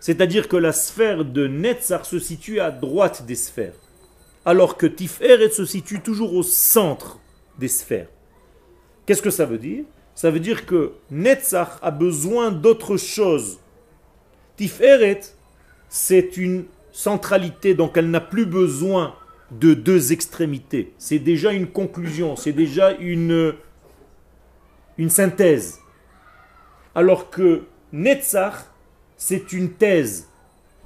C'est-à-dire 0.00 0.48
que 0.48 0.56
la 0.56 0.72
sphère 0.72 1.24
de 1.24 1.46
Netzach 1.46 2.04
se 2.04 2.18
situe 2.18 2.58
à 2.58 2.70
droite 2.70 3.24
des 3.24 3.36
sphères. 3.36 3.74
Alors 4.44 4.76
que 4.76 4.86
Tiferet 4.86 5.50
se 5.50 5.64
situe 5.64 6.00
toujours 6.00 6.34
au 6.34 6.42
centre 6.42 7.20
des 7.58 7.68
sphères. 7.68 8.08
Qu'est-ce 9.06 9.22
que 9.22 9.30
ça 9.30 9.46
veut 9.46 9.58
dire? 9.58 9.84
Ça 10.14 10.30
veut 10.30 10.40
dire 10.40 10.66
que 10.66 10.92
Netzach 11.10 11.78
a 11.80 11.90
besoin 11.92 12.50
d'autre 12.50 12.96
chose 12.96 13.60
Tiferet, 14.56 15.20
c'est 15.88 16.36
une 16.36 16.64
centralité, 16.92 17.74
donc 17.74 17.96
elle 17.96 18.10
n'a 18.10 18.20
plus 18.20 18.46
besoin 18.46 19.14
de 19.50 19.74
deux 19.74 20.12
extrémités. 20.12 20.92
C'est 20.98 21.18
déjà 21.18 21.52
une 21.52 21.66
conclusion, 21.66 22.36
c'est 22.36 22.52
déjà 22.52 22.92
une, 22.92 23.54
une 24.98 25.10
synthèse. 25.10 25.80
Alors 26.94 27.30
que 27.30 27.64
Netzach, 27.92 28.66
c'est 29.16 29.52
une 29.52 29.70
thèse. 29.70 30.28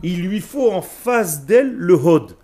Il 0.03 0.27
lui 0.27 0.41
faut 0.41 0.71
en 0.71 0.83
face 0.83 1.47
d'elle 1.47 1.75
le 1.75 1.95
Hod. 1.95 2.37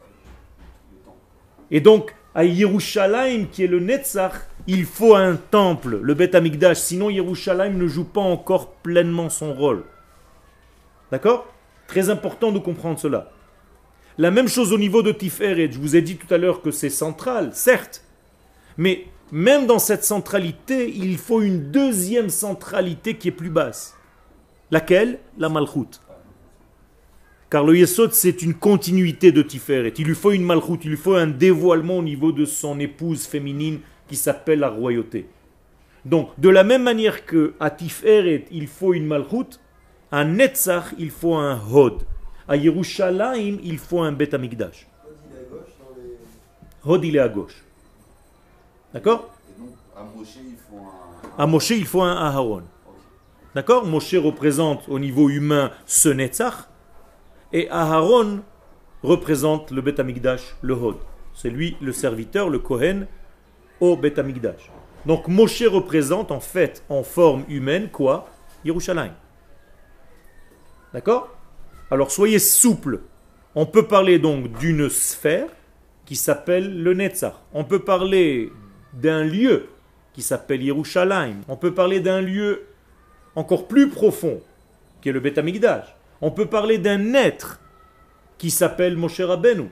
Et 1.70 1.80
donc, 1.80 2.14
à 2.34 2.44
Yerushalayim, 2.44 3.46
qui 3.46 3.64
est 3.64 3.68
le 3.68 3.80
Netzach, 3.80 4.32
il 4.66 4.84
faut 4.84 5.14
un 5.14 5.36
temple, 5.36 5.98
le 6.02 6.14
Bet 6.14 6.34
Amikdash. 6.36 6.78
Sinon, 6.78 7.10
Yerushalayim 7.10 7.76
ne 7.76 7.86
joue 7.86 8.04
pas 8.04 8.20
encore 8.20 8.72
pleinement 8.74 9.28
son 9.28 9.52
rôle. 9.52 9.84
D'accord? 11.10 11.46
Très 11.86 12.10
important 12.10 12.52
de 12.52 12.58
comprendre 12.58 12.98
cela. 12.98 13.30
La 14.18 14.30
même 14.30 14.48
chose 14.48 14.72
au 14.72 14.78
niveau 14.78 15.02
de 15.02 15.12
Tiferet. 15.12 15.70
Je 15.70 15.78
vous 15.78 15.96
ai 15.96 16.02
dit 16.02 16.16
tout 16.16 16.32
à 16.32 16.38
l'heure 16.38 16.62
que 16.62 16.70
c'est 16.70 16.90
central, 16.90 17.50
certes. 17.52 18.04
Mais 18.76 19.06
même 19.32 19.66
dans 19.66 19.78
cette 19.78 20.04
centralité, 20.04 20.92
il 20.94 21.16
faut 21.16 21.40
une 21.40 21.70
deuxième 21.70 22.28
centralité 22.28 23.16
qui 23.16 23.28
est 23.28 23.32
plus 23.32 23.48
basse. 23.48 23.96
Laquelle? 24.70 25.20
La 25.38 25.48
Malchut. 25.48 26.00
Car 27.50 27.64
le 27.64 27.78
Yesod, 27.78 28.12
c'est 28.12 28.42
une 28.42 28.52
continuité 28.52 29.32
de 29.32 29.40
Tiferet. 29.40 29.94
Il 29.96 30.06
lui 30.06 30.14
faut 30.14 30.32
une 30.32 30.44
Malchut, 30.44 30.78
il 30.84 30.90
lui 30.90 30.96
faut 30.98 31.14
un 31.14 31.26
dévoilement 31.26 31.98
au 31.98 32.02
niveau 32.02 32.30
de 32.30 32.44
son 32.44 32.78
épouse 32.78 33.26
féminine 33.26 33.80
qui 34.06 34.16
s'appelle 34.16 34.58
la 34.58 34.68
royauté. 34.68 35.26
Donc, 36.04 36.28
de 36.38 36.50
la 36.50 36.62
même 36.62 36.82
manière 36.82 37.24
que 37.24 37.54
à 37.58 37.70
Tiferet, 37.70 38.44
il 38.50 38.66
faut 38.66 38.92
une 38.92 39.06
Malchut, 39.06 39.58
à 40.10 40.26
Netzach, 40.26 40.92
il 40.98 41.10
faut 41.10 41.36
un 41.36 41.58
Hod. 41.72 42.02
À 42.46 42.56
Yerushalayim, 42.56 43.60
il 43.64 43.78
faut 43.78 44.02
un 44.02 44.12
Bet 44.12 44.34
Amikdash. 44.34 44.86
Hod, 46.84 47.02
il 47.02 47.16
est 47.16 47.20
à 47.20 47.28
gauche. 47.30 47.64
D'accord 48.92 49.30
à 49.96 50.02
Moshe, 50.04 50.36
il 50.36 50.56
faut 50.56 50.78
un. 50.78 51.42
À 51.42 51.46
Moshe, 51.46 51.70
il 51.70 51.86
faut 51.86 52.02
un 52.02 52.16
Aharon. 52.16 52.62
D'accord 53.54 53.86
Moshe 53.86 54.14
représente 54.14 54.88
au 54.88 54.98
niveau 54.98 55.28
humain 55.28 55.70
ce 55.86 56.08
Netzach, 56.08 56.68
et 57.52 57.68
Aharon 57.70 58.40
représente 59.02 59.70
le 59.70 59.82
Bet 59.82 60.00
Amikdash, 60.00 60.56
le 60.62 60.74
Hod. 60.74 60.96
C'est 61.34 61.50
lui 61.50 61.76
le 61.80 61.92
serviteur, 61.92 62.48
le 62.48 62.58
Kohen, 62.58 63.06
au 63.80 63.96
Bet 63.96 64.18
Amikdash. 64.18 64.70
Donc 65.06 65.28
Moshe 65.28 65.62
représente 65.62 66.30
en 66.30 66.40
fait, 66.40 66.84
en 66.88 67.02
forme 67.02 67.44
humaine, 67.48 67.90
quoi 67.90 68.28
Yerushalayim. 68.64 69.14
D'accord 70.92 71.30
Alors 71.90 72.10
soyez 72.10 72.38
souple. 72.38 73.00
On 73.54 73.66
peut 73.66 73.86
parler 73.86 74.18
donc 74.18 74.56
d'une 74.58 74.88
sphère 74.88 75.48
qui 76.06 76.16
s'appelle 76.16 76.82
le 76.82 76.94
Netzach. 76.94 77.34
On 77.52 77.64
peut 77.64 77.80
parler 77.80 78.50
d'un 78.92 79.24
lieu 79.24 79.68
qui 80.12 80.22
s'appelle 80.22 80.62
Yerushalayim. 80.62 81.36
On 81.48 81.56
peut 81.56 81.74
parler 81.74 82.00
d'un 82.00 82.20
lieu 82.20 82.66
encore 83.34 83.66
plus 83.66 83.88
profond, 83.88 84.40
qui 85.00 85.08
est 85.08 85.12
le 85.12 85.20
Bet. 85.20 85.34
On 86.20 86.30
peut 86.30 86.46
parler 86.46 86.78
d'un 86.78 87.14
être 87.14 87.60
qui 88.38 88.50
s'appelle 88.50 88.96
Moshe 88.96 89.20
Rabbeinu. 89.20 89.68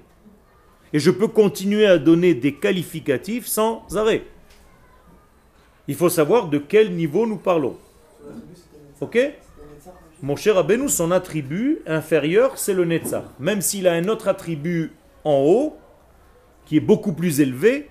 Et 0.93 0.99
je 0.99 1.11
peux 1.11 1.29
continuer 1.29 1.87
à 1.87 1.99
donner 1.99 2.35
des 2.35 2.55
qualificatifs 2.55 3.47
sans 3.47 3.85
arrêt. 3.97 4.25
Il 5.87 5.95
faut 5.95 6.09
savoir 6.09 6.49
de 6.49 6.59
quel 6.59 6.95
niveau 6.95 7.27
nous 7.27 7.37
parlons. 7.37 7.77
Ok? 9.01 9.19
Moshe 10.23 10.49
Rabbeinu, 10.49 10.89
son 10.89 11.11
attribut 11.11 11.81
inférieur, 11.87 12.59
c'est 12.59 12.75
le 12.75 12.85
Netzach. 12.85 13.25
Même 13.39 13.61
s'il 13.61 13.89
a 13.89 13.93
un 13.93 14.09
autre 14.09 14.29
attribut 14.29 14.93
en 15.25 15.39
haut, 15.39 15.77
qui 16.67 16.77
est 16.77 16.81
beaucoup 16.81 17.13
plus 17.13 17.41
élevé, 17.41 17.89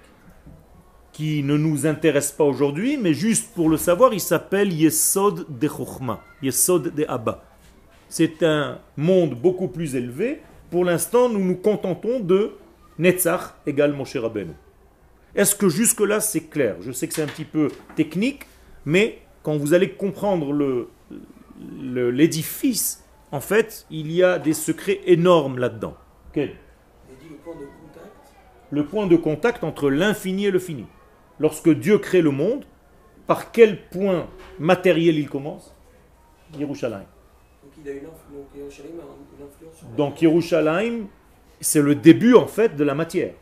qui 1.20 1.44
ne 1.44 1.58
nous 1.58 1.86
intéresse 1.86 2.32
pas 2.32 2.46
aujourd'hui, 2.46 2.96
mais 2.98 3.14
juste 3.14 3.54
pour 3.54 3.68
le 3.68 3.76
savoir, 3.76 4.14
il 4.14 4.22
s'appelle 4.22 4.72
Yesod 4.72 5.46
de 5.50 5.68
Chochma, 5.68 6.24
Yesod 6.42 6.96
de 6.96 7.04
Abba. 7.10 7.44
C'est 8.08 8.42
un 8.42 8.80
monde 8.96 9.34
beaucoup 9.36 9.68
plus 9.68 9.98
élevé. 9.98 10.40
Pour 10.72 10.86
l'instant, 10.86 11.28
nous 11.28 11.44
nous 11.44 11.58
contentons 11.58 12.22
de 12.22 12.54
Netzach 12.98 13.54
égale 13.68 13.92
Moshe 13.92 14.16
Rabbeinu. 14.16 14.54
Est-ce 15.36 15.56
que 15.56 15.68
jusque-là 15.68 16.22
c'est 16.22 16.46
clair? 16.50 16.78
Je 16.80 16.94
sais 16.94 17.06
que 17.10 17.14
c'est 17.14 17.22
un 17.24 17.28
petit 17.28 17.44
peu 17.44 17.68
technique, 17.98 18.44
mais 18.86 19.20
quand 19.44 19.58
vous 19.58 19.74
allez 19.74 19.90
comprendre 19.92 20.54
le, 20.54 20.88
le- 21.82 22.12
l'édifice, 22.12 23.04
en 23.34 23.42
fait, 23.42 23.86
il 23.92 24.10
y 24.10 24.24
a 24.24 24.40
des 24.40 24.54
secrets 24.54 25.02
énormes 25.06 25.60
là-dedans. 25.60 25.96
Le 28.72 28.86
point 28.86 29.06
de 29.06 29.18
contact 29.18 29.66
entre 29.66 29.90
l'infini 29.90 30.46
et 30.46 30.52
le 30.52 30.60
fini. 30.60 30.86
Lorsque 31.40 31.70
Dieu 31.70 31.98
crée 31.98 32.22
le 32.22 32.32
monde, 32.32 32.66
par 33.28 33.52
quel 33.52 33.88
point 33.90 34.28
matériel 34.60 35.18
il 35.18 35.30
commence? 35.30 35.74
Yerushalayim. 36.58 37.06
Donc 39.96 40.22
Yerushalayim 40.22 41.08
c'est 41.62 41.82
le 41.82 41.96
début 41.96 42.36
en 42.36 42.48
fait 42.48 42.76
de 42.76 42.84
la 42.84 42.96
matière. 42.96 43.34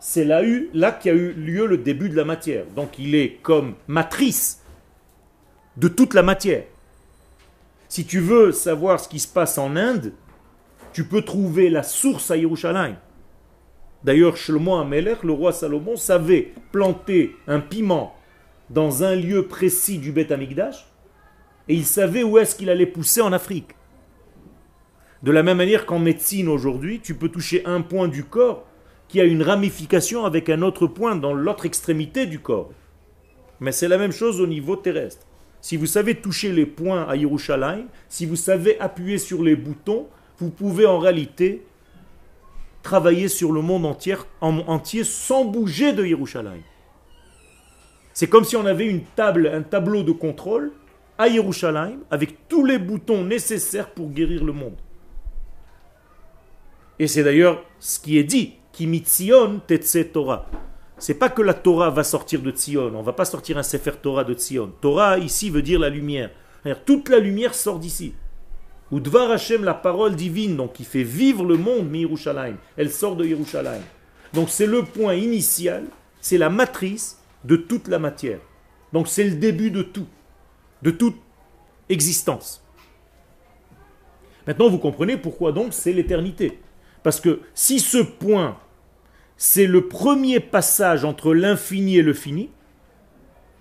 C'est 0.00 0.24
là, 0.24 0.42
là 0.74 0.92
qu'a 0.92 1.12
eu 1.12 1.32
lieu 1.32 1.66
le 1.66 1.78
début 1.78 2.08
de 2.08 2.16
la 2.16 2.24
matière. 2.24 2.64
Donc 2.74 2.98
il 2.98 3.14
est 3.14 3.38
comme 3.42 3.74
matrice 3.86 4.62
de 5.76 5.88
toute 5.88 6.14
la 6.14 6.22
matière. 6.22 6.64
Si 7.88 8.04
tu 8.04 8.20
veux 8.20 8.52
savoir 8.52 9.00
ce 9.00 9.08
qui 9.08 9.18
se 9.18 9.28
passe 9.28 9.58
en 9.58 9.76
Inde, 9.76 10.12
tu 10.92 11.04
peux 11.04 11.22
trouver 11.22 11.70
la 11.70 11.82
source 11.82 12.30
à 12.30 12.36
Yerushalayim. 12.36 12.96
D'ailleurs, 14.04 14.36
Shlomo 14.36 14.76
Amelech, 14.76 15.22
le 15.24 15.32
roi 15.32 15.52
Salomon, 15.52 15.96
savait 15.96 16.52
planter 16.72 17.36
un 17.46 17.60
piment 17.60 18.14
dans 18.70 19.02
un 19.02 19.14
lieu 19.14 19.46
précis 19.46 19.98
du 19.98 20.12
Beth 20.12 20.30
Amikdash 20.30 20.86
et 21.68 21.74
il 21.74 21.84
savait 21.84 22.22
où 22.22 22.38
est-ce 22.38 22.54
qu'il 22.54 22.70
allait 22.70 22.86
pousser 22.86 23.20
en 23.20 23.32
Afrique. 23.32 23.74
De 25.22 25.32
la 25.32 25.42
même 25.42 25.56
manière 25.56 25.84
qu'en 25.84 25.98
médecine 25.98 26.48
aujourd'hui, 26.48 27.00
tu 27.00 27.14
peux 27.14 27.28
toucher 27.28 27.64
un 27.66 27.80
point 27.80 28.08
du 28.08 28.24
corps 28.24 28.66
qui 29.08 29.20
a 29.20 29.24
une 29.24 29.42
ramification 29.42 30.24
avec 30.24 30.48
un 30.48 30.62
autre 30.62 30.86
point 30.86 31.16
dans 31.16 31.34
l'autre 31.34 31.66
extrémité 31.66 32.26
du 32.26 32.38
corps. 32.38 32.70
Mais 33.58 33.72
c'est 33.72 33.88
la 33.88 33.98
même 33.98 34.12
chose 34.12 34.40
au 34.40 34.46
niveau 34.46 34.76
terrestre. 34.76 35.26
Si 35.60 35.76
vous 35.76 35.86
savez 35.86 36.14
toucher 36.14 36.52
les 36.52 36.66
points 36.66 37.04
à 37.08 37.16
Yerushalayim, 37.16 37.86
si 38.08 38.26
vous 38.26 38.36
savez 38.36 38.78
appuyer 38.78 39.18
sur 39.18 39.42
les 39.42 39.56
boutons, 39.56 40.06
vous 40.38 40.50
pouvez 40.50 40.86
en 40.86 40.98
réalité 40.98 41.64
travailler 42.82 43.28
sur 43.28 43.52
le 43.52 43.60
monde 43.60 43.86
entier, 43.86 44.16
en- 44.40 44.58
entier 44.66 45.04
sans 45.04 45.44
bouger 45.44 45.92
de 45.92 46.04
Yerushalayim. 46.04 46.62
C'est 48.12 48.28
comme 48.28 48.44
si 48.44 48.56
on 48.56 48.66
avait 48.66 48.86
une 48.86 49.04
table, 49.04 49.50
un 49.52 49.62
tableau 49.62 50.02
de 50.02 50.12
contrôle 50.12 50.72
à 51.18 51.28
Yerushalayim 51.28 52.00
avec 52.10 52.48
tous 52.48 52.64
les 52.64 52.78
boutons 52.78 53.24
nécessaires 53.24 53.90
pour 53.90 54.10
guérir 54.10 54.44
le 54.44 54.52
monde. 54.52 54.76
Et 56.98 57.06
c'est 57.06 57.22
d'ailleurs 57.22 57.62
ce 57.78 58.00
qui 58.00 58.18
est 58.18 58.24
dit, 58.24 58.54
Kimitzion 58.72 59.60
tetse 59.66 59.98
Torah. 60.12 60.46
C'est 60.98 61.14
pas 61.14 61.28
que 61.28 61.42
la 61.42 61.54
Torah 61.54 61.90
va 61.90 62.02
sortir 62.02 62.42
de 62.42 62.50
Tzion, 62.50 62.92
on 62.94 63.02
va 63.02 63.12
pas 63.12 63.24
sortir 63.24 63.56
un 63.56 63.62
Sefer 63.62 63.92
Torah 64.02 64.24
de 64.24 64.34
Tzion. 64.34 64.72
Torah 64.80 65.18
ici 65.18 65.48
veut 65.48 65.62
dire 65.62 65.78
la 65.78 65.90
lumière. 65.90 66.30
Toute 66.84 67.08
la 67.08 67.20
lumière 67.20 67.54
sort 67.54 67.78
d'ici. 67.78 68.14
Ou 68.90 69.00
Dvar 69.00 69.30
Hashem, 69.30 69.64
la 69.64 69.74
parole 69.74 70.16
divine, 70.16 70.56
donc 70.56 70.74
qui 70.74 70.84
fait 70.84 71.02
vivre 71.02 71.44
le 71.44 71.56
monde, 71.56 71.90
mi 71.90 72.00
Yerushalayim. 72.00 72.56
Elle 72.76 72.90
sort 72.90 73.16
de 73.16 73.24
Yerushalayim. 73.24 73.82
Donc 74.32 74.48
c'est 74.48 74.66
le 74.66 74.82
point 74.82 75.14
initial, 75.14 75.84
c'est 76.20 76.38
la 76.38 76.50
matrice 76.50 77.18
de 77.44 77.56
toute 77.56 77.88
la 77.88 77.98
matière. 77.98 78.40
Donc 78.92 79.08
c'est 79.08 79.24
le 79.24 79.36
début 79.36 79.70
de 79.70 79.82
tout, 79.82 80.06
de 80.82 80.90
toute 80.90 81.16
existence. 81.88 82.64
Maintenant 84.46 84.68
vous 84.70 84.78
comprenez 84.78 85.16
pourquoi 85.16 85.52
donc 85.52 85.74
c'est 85.74 85.92
l'éternité. 85.92 86.58
Parce 87.02 87.20
que 87.20 87.40
si 87.54 87.80
ce 87.80 87.98
point, 87.98 88.58
c'est 89.36 89.66
le 89.66 89.86
premier 89.86 90.40
passage 90.40 91.04
entre 91.04 91.34
l'infini 91.34 91.98
et 91.98 92.02
le 92.02 92.14
fini, 92.14 92.50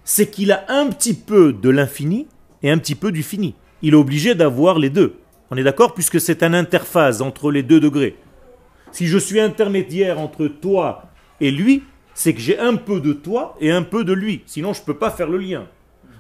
c'est 0.03 0.31
qu'il 0.31 0.51
a 0.53 0.65
un 0.69 0.87
petit 0.87 1.13
peu 1.13 1.51
de 1.51 1.69
l'infini 1.69 2.27
et 2.63 2.71
un 2.71 2.77
petit 2.77 2.95
peu 2.95 3.11
du 3.11 3.23
fini. 3.23 3.55
Il 3.81 3.93
est 3.93 3.97
obligé 3.97 4.35
d'avoir 4.35 4.79
les 4.79 4.89
deux. 4.89 5.15
On 5.51 5.57
est 5.57 5.63
d'accord 5.63 5.93
Puisque 5.93 6.19
c'est 6.19 6.43
un 6.43 6.53
interface 6.53 7.21
entre 7.21 7.51
les 7.51 7.63
deux 7.63 7.79
degrés. 7.79 8.15
Si 8.91 9.07
je 9.07 9.17
suis 9.17 9.39
intermédiaire 9.39 10.19
entre 10.19 10.47
toi 10.47 11.03
et 11.39 11.51
lui, 11.51 11.83
c'est 12.13 12.33
que 12.33 12.39
j'ai 12.39 12.57
un 12.57 12.75
peu 12.75 12.99
de 12.99 13.13
toi 13.13 13.55
et 13.59 13.71
un 13.71 13.83
peu 13.83 14.03
de 14.03 14.13
lui. 14.13 14.41
Sinon, 14.45 14.73
je 14.73 14.81
ne 14.81 14.85
peux 14.85 14.97
pas 14.97 15.11
faire 15.11 15.29
le 15.29 15.37
lien. 15.37 15.67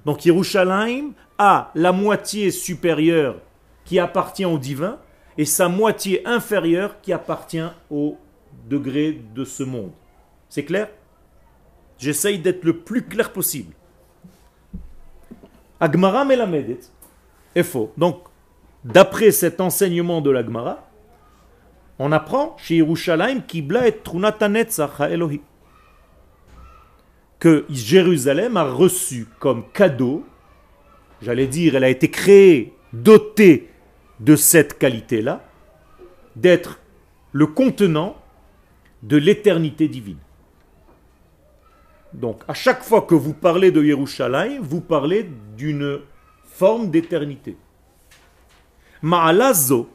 Donc 0.05 0.25
Yerushalayim 0.25 1.13
a 1.37 1.71
la 1.75 1.91
moitié 1.91 2.51
supérieure 2.51 3.37
qui 3.83 3.99
appartient 3.99 4.45
au 4.45 4.57
divin 4.57 4.99
et 5.37 5.45
sa 5.45 5.69
moitié 5.69 6.25
inférieure 6.27 7.01
qui 7.01 7.13
appartient 7.13 7.67
au 7.89 8.17
degré 8.69 9.21
de 9.33 9.43
ce 9.43 9.63
monde. 9.63 9.91
C'est 10.49 10.65
clair? 10.65 10.89
J'essaye 11.97 12.39
d'être 12.39 12.63
le 12.63 12.77
plus 12.77 13.03
clair 13.03 13.31
possible. 13.33 13.73
Agmara 15.79 16.25
melamedet 16.25 16.79
est 17.57 17.63
faux. 17.63 17.91
Donc, 17.97 18.21
d'après 18.83 19.31
cet 19.31 19.61
enseignement 19.61 20.21
de 20.21 20.31
l'Agmara, 20.31 20.87
on 21.99 22.11
apprend 22.11 22.55
chez 22.57 22.75
Yerushalayim 22.75 23.41
Kibla 23.41 23.87
et 23.87 23.95
Elohi 25.11 25.41
que 27.39 27.65
Jérusalem 27.69 28.57
a 28.57 28.63
reçu 28.63 29.27
comme 29.39 29.63
cadeau, 29.71 30.25
j'allais 31.21 31.47
dire, 31.47 31.75
elle 31.75 31.83
a 31.83 31.89
été 31.89 32.09
créée, 32.09 32.73
dotée 32.93 33.69
de 34.19 34.35
cette 34.35 34.77
qualité-là, 34.79 35.43
d'être 36.35 36.79
le 37.31 37.45
contenant 37.45 38.17
de 39.03 39.17
l'éternité 39.17 39.87
divine. 39.87 40.17
Donc, 42.13 42.41
à 42.47 42.53
chaque 42.53 42.83
fois 42.83 43.01
que 43.01 43.13
vous 43.13 43.33
parlez 43.33 43.71
de 43.71 43.83
Yerushalayim, 43.83 44.59
vous 44.61 44.81
parlez 44.81 45.29
d'une 45.55 45.99
forme 46.57 46.89
d'éternité. 46.89 47.55
Ma'alazo, 49.03 49.89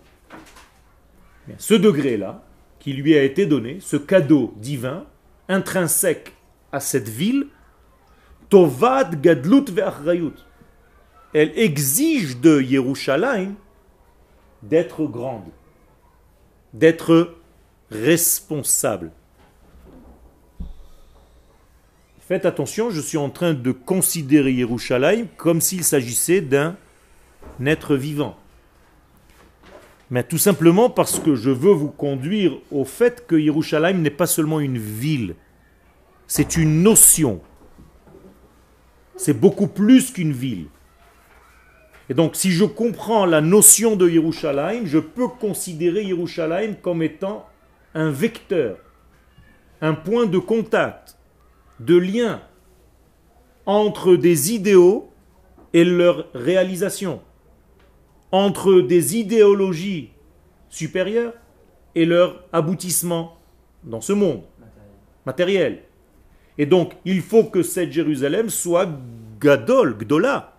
Ce 1.59 1.75
degré-là, 1.75 2.44
qui 2.79 2.92
lui 2.92 3.16
a 3.16 3.25
été 3.25 3.46
donné, 3.46 3.79
ce 3.81 3.96
cadeau 3.96 4.55
divin, 4.59 5.05
intrinsèque 5.48 6.33
à 6.70 6.79
cette 6.79 7.09
ville, 7.09 7.48
Tovad 8.48 9.20
Gadlut 9.20 9.64
ve'achrayut. 9.72 10.38
Elle 11.35 11.53
exige 11.59 12.38
de 12.38 12.61
Yerushalayim 12.61 13.55
d'être 14.62 15.05
grande, 15.07 15.51
d'être 16.75 17.35
responsable. 17.90 19.11
Faites 22.33 22.47
attention, 22.47 22.88
je 22.88 23.03
suis 23.03 23.18
en 23.18 23.29
train 23.29 23.53
de 23.53 23.73
considérer 23.73 24.55
Yerushalayim 24.55 25.27
comme 25.37 25.61
s'il 25.61 25.85
s'agissait 25.85 26.40
d'un 26.40 26.77
être 27.66 27.95
vivant. 27.95 28.38
Mais 30.09 30.23
tout 30.23 30.38
simplement 30.38 30.88
parce 30.88 31.18
que 31.18 31.35
je 31.35 31.51
veux 31.51 31.75
vous 31.75 31.90
conduire 31.90 32.57
au 32.71 32.87
fait 32.87 33.27
que 33.27 33.37
Yerushalayim 33.37 33.99
n'est 33.99 34.09
pas 34.09 34.27
seulement 34.27 34.61
une 34.61 34.79
ville, 34.79 35.35
c'est 36.27 36.57
une 36.57 36.83
notion. 36.83 37.42
C'est 39.16 39.38
beaucoup 39.38 39.66
plus 39.66 40.11
qu'une 40.11 40.33
ville. 40.33 40.68
Et 42.09 42.14
donc, 42.14 42.35
si 42.35 42.51
je 42.51 42.64
comprends 42.64 43.27
la 43.27 43.42
notion 43.42 43.95
de 43.95 44.09
Yerushalayim, 44.09 44.87
je 44.87 45.01
peux 45.01 45.29
considérer 45.29 46.03
Yerushalayim 46.05 46.77
comme 46.81 47.03
étant 47.03 47.47
un 47.92 48.11
vecteur, 48.11 48.79
un 49.83 49.92
point 49.92 50.25
de 50.25 50.38
contact, 50.38 51.18
de 51.81 51.97
lien 51.97 52.41
entre 53.67 54.17
des 54.17 54.53
idéaux 54.53 55.11
et 55.73 55.85
leur 55.85 56.27
réalisation, 56.35 57.21
entre 58.31 58.81
des 58.81 59.17
idéologies 59.17 60.11
supérieures 60.69 61.35
et 61.95 62.05
leur 62.05 62.45
aboutissement 62.53 63.37
dans 63.85 64.01
ce 64.01 64.13
monde 64.13 64.43
matériel. 65.27 65.83
Et 66.59 66.67
donc, 66.67 66.93
il 67.05 67.21
faut 67.23 67.45
que 67.45 67.63
cette 67.63 67.93
Jérusalem 67.93 68.51
soit 68.51 68.89
gadol, 69.41 69.97
gdola. 69.99 70.55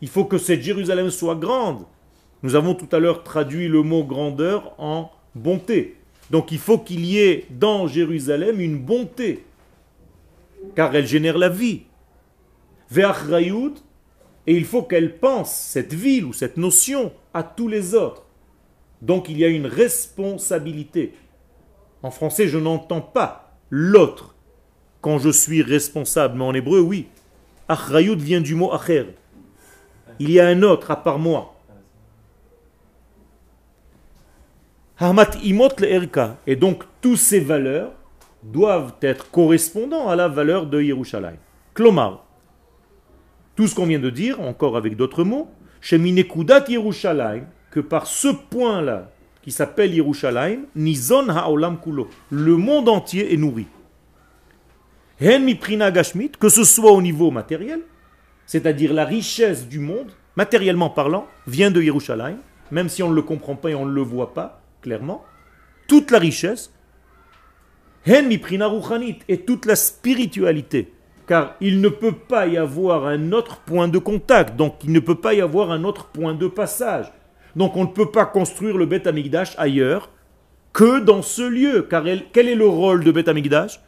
Il 0.00 0.08
faut 0.08 0.24
que 0.24 0.38
cette 0.38 0.62
Jérusalem 0.62 1.10
soit 1.10 1.34
grande. 1.34 1.84
Nous 2.42 2.54
avons 2.54 2.74
tout 2.74 2.88
à 2.94 2.98
l'heure 2.98 3.24
traduit 3.24 3.68
le 3.68 3.82
mot 3.82 4.04
grandeur 4.04 4.74
en 4.78 5.10
bonté. 5.34 5.96
Donc 6.30 6.52
il 6.52 6.58
faut 6.58 6.78
qu'il 6.78 7.04
y 7.04 7.18
ait 7.18 7.46
dans 7.50 7.86
Jérusalem 7.86 8.60
une 8.60 8.78
bonté, 8.78 9.44
car 10.74 10.94
elle 10.94 11.06
génère 11.06 11.38
la 11.38 11.48
vie. 11.48 11.82
Et 12.96 14.54
il 14.54 14.64
faut 14.64 14.82
qu'elle 14.82 15.18
pense, 15.18 15.54
cette 15.54 15.94
ville 15.94 16.24
ou 16.24 16.32
cette 16.32 16.56
notion, 16.56 17.12
à 17.34 17.42
tous 17.42 17.68
les 17.68 17.94
autres. 17.94 18.24
Donc 19.02 19.28
il 19.28 19.38
y 19.38 19.44
a 19.44 19.48
une 19.48 19.66
responsabilité. 19.66 21.14
En 22.02 22.10
français, 22.10 22.48
je 22.48 22.58
n'entends 22.58 23.00
pas 23.00 23.52
l'autre 23.70 24.34
quand 25.00 25.18
je 25.18 25.30
suis 25.30 25.62
responsable, 25.62 26.38
mais 26.38 26.44
en 26.44 26.54
hébreu, 26.54 26.80
oui. 26.80 27.06
Achrayut 27.68 28.16
vient 28.16 28.40
du 28.40 28.54
mot 28.54 28.72
acher. 28.72 29.06
Il 30.18 30.30
y 30.30 30.40
a 30.40 30.48
un 30.48 30.62
autre 30.62 30.90
à 30.90 30.96
part 30.96 31.18
moi. 31.18 31.54
Hamat 34.98 35.36
imot 35.44 35.68
le 35.78 35.92
erka. 35.92 36.38
Et 36.46 36.56
donc, 36.56 36.84
toutes 37.00 37.18
ces 37.18 37.40
valeurs 37.40 37.92
doivent 38.42 38.94
être 39.02 39.30
correspondants 39.30 40.08
à 40.08 40.16
la 40.16 40.28
valeur 40.28 40.66
de 40.66 40.80
Yerushalayim. 40.80 41.38
Klomar. 41.74 42.24
Tout 43.56 43.66
ce 43.66 43.74
qu'on 43.74 43.86
vient 43.86 43.98
de 43.98 44.10
dire, 44.10 44.40
encore 44.40 44.76
avec 44.76 44.96
d'autres 44.96 45.24
mots, 45.24 45.50
Sheminekudat 45.80 46.64
Yerushalayim, 46.68 47.44
que 47.70 47.80
par 47.80 48.06
ce 48.06 48.28
point-là, 48.28 49.10
qui 49.42 49.50
s'appelle 49.50 49.94
Yerushalayim, 49.94 50.66
Nizon 50.74 51.28
Haolam 51.28 51.80
Kulo, 51.80 52.08
le 52.30 52.56
monde 52.56 52.88
entier 52.88 53.32
est 53.32 53.36
nourri. 53.36 53.66
Hen 55.20 55.44
miprina 55.44 55.90
gashmit, 55.90 56.30
que 56.30 56.48
ce 56.48 56.64
soit 56.64 56.92
au 56.92 57.02
niveau 57.02 57.30
matériel, 57.30 57.80
c'est-à-dire 58.46 58.92
la 58.94 59.04
richesse 59.04 59.68
du 59.68 59.80
monde, 59.80 60.12
matériellement 60.36 60.90
parlant, 60.90 61.26
vient 61.46 61.70
de 61.70 61.82
Yerushalayim, 61.82 62.38
même 62.70 62.88
si 62.88 63.02
on 63.02 63.10
ne 63.10 63.14
le 63.14 63.22
comprend 63.22 63.56
pas 63.56 63.70
et 63.70 63.74
on 63.74 63.86
ne 63.86 63.92
le 63.92 64.02
voit 64.02 64.34
pas 64.34 64.62
clairement, 64.80 65.24
toute 65.88 66.10
la 66.10 66.18
richesse, 66.18 66.72
et 68.06 69.38
toute 69.38 69.66
la 69.66 69.76
spiritualité, 69.76 70.92
car 71.26 71.54
il 71.60 71.80
ne 71.80 71.88
peut 71.88 72.12
pas 72.12 72.46
y 72.46 72.56
avoir 72.56 73.06
un 73.06 73.32
autre 73.32 73.58
point 73.58 73.88
de 73.88 73.98
contact, 73.98 74.56
donc 74.56 74.76
il 74.84 74.92
ne 74.92 75.00
peut 75.00 75.14
pas 75.20 75.34
y 75.34 75.40
avoir 75.40 75.70
un 75.70 75.84
autre 75.84 76.06
point 76.06 76.34
de 76.34 76.48
passage. 76.48 77.12
Donc 77.56 77.76
on 77.76 77.82
ne 77.82 77.88
peut 77.90 78.10
pas 78.10 78.24
construire 78.26 78.76
le 78.78 78.86
Beth 78.86 79.06
Amikdash 79.06 79.54
ailleurs 79.58 80.10
que 80.72 81.00
dans 81.00 81.22
ce 81.22 81.42
lieu, 81.42 81.82
car 81.82 82.04
quel 82.32 82.48
est 82.48 82.54
le 82.54 82.66
rôle 82.68 83.02
de 83.04 83.10
Beth 83.12 83.28
Amikdash 83.28 83.80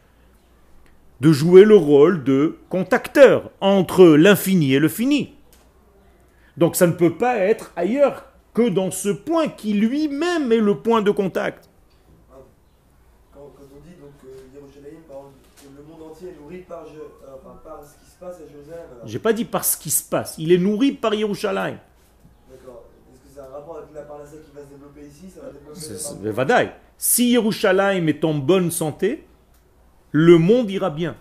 de 1.21 1.31
jouer 1.31 1.63
le 1.65 1.75
rôle 1.75 2.23
de 2.23 2.57
contacteur 2.69 3.51
entre 3.61 4.05
l'infini 4.07 4.73
et 4.73 4.79
le 4.79 4.87
fini. 4.89 5.35
Donc 6.57 6.75
ça 6.75 6.87
ne 6.87 6.93
peut 6.93 7.13
pas 7.15 7.37
être 7.37 7.71
ailleurs 7.75 8.25
que 8.53 8.67
dans 8.67 8.89
ce 8.91 9.09
point 9.09 9.47
qui 9.47 9.73
lui-même 9.73 10.51
est 10.51 10.57
le 10.57 10.75
point 10.75 11.01
de 11.03 11.11
contact. 11.11 11.69
Quand, 12.29 12.41
quand 13.33 13.67
on 13.71 13.79
dit 13.87 13.95
donc 14.01 14.11
euh, 14.25 14.29
Yerushalayim, 14.59 15.01
par 15.07 15.17
exemple, 15.17 15.37
que 15.61 15.67
le 15.77 15.83
monde 15.87 16.11
entier 16.11 16.29
est 16.29 16.41
nourri 16.41 16.57
par, 16.67 16.85
Je- 16.87 16.99
euh, 16.99 17.35
enfin, 17.39 17.55
par 17.63 17.81
ce 17.85 18.03
qui 18.03 18.11
se 18.11 18.17
passe 18.19 18.37
à 18.37 18.47
Jérusalem. 18.51 18.87
alors. 18.89 18.90
J'ai 19.05 19.19
pas 19.19 19.33
dit 19.33 19.45
par 19.45 19.65
ce 19.65 19.77
qui 19.77 19.89
se 19.89 20.03
passe. 20.03 20.35
Il 20.37 20.51
est 20.51 20.57
nourri 20.57 20.91
par 20.91 21.13
Yerushalayim. 21.13 21.77
D'accord. 22.49 22.83
Est-ce 23.13 23.19
que 23.21 23.27
c'est 23.33 23.39
un 23.39 23.51
rapport 23.53 23.77
avec 23.77 23.89
la 23.93 24.01
parnassa 24.03 24.35
qui 24.37 24.51
va 24.55 24.61
se 24.61 24.67
développer 24.67 25.01
ici 25.07 25.29
Ça 25.33 25.41
va 25.41 25.51
développer 25.51 26.31
Vadaï. 26.31 26.71
Si 26.97 27.31
Yerushalayim 27.31 28.07
est 28.07 28.23
en 28.23 28.33
bonne 28.35 28.69
santé, 28.71 29.25
le 30.11 30.37
monde 30.37 30.69
ira 30.69 30.89
bien. 30.89 31.15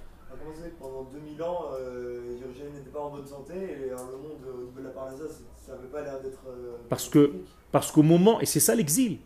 Pendant 0.79 1.05
2000 1.13 1.43
ans, 1.43 1.65
euh, 1.75 2.37
Jérusalem 2.39 2.73
n'était 2.75 2.91
pas 2.91 3.01
en 3.01 3.11
bonne 3.11 3.27
santé 3.27 3.55
et 3.55 3.91
euh, 3.91 3.97
le 3.97 4.19
monde 4.19 4.39
euh, 4.47 4.53
au 4.53 4.67
niveau 4.67 4.81
de 4.81 4.85
la 4.85 4.91
parnassa, 4.91 5.25
ça 5.65 5.73
n'avait 5.73 5.89
pas 5.89 6.03
l'air 6.03 6.21
d'être. 6.21 6.41
euh, 6.49 6.77
Parce 6.89 7.09
que-. 7.09 7.33
Parce 7.73 7.93
qu'au 7.93 8.03
moment, 8.03 8.41
et 8.41 8.47
c'est 8.47 8.61
ça 8.61 8.75
l'exil, 8.75 9.19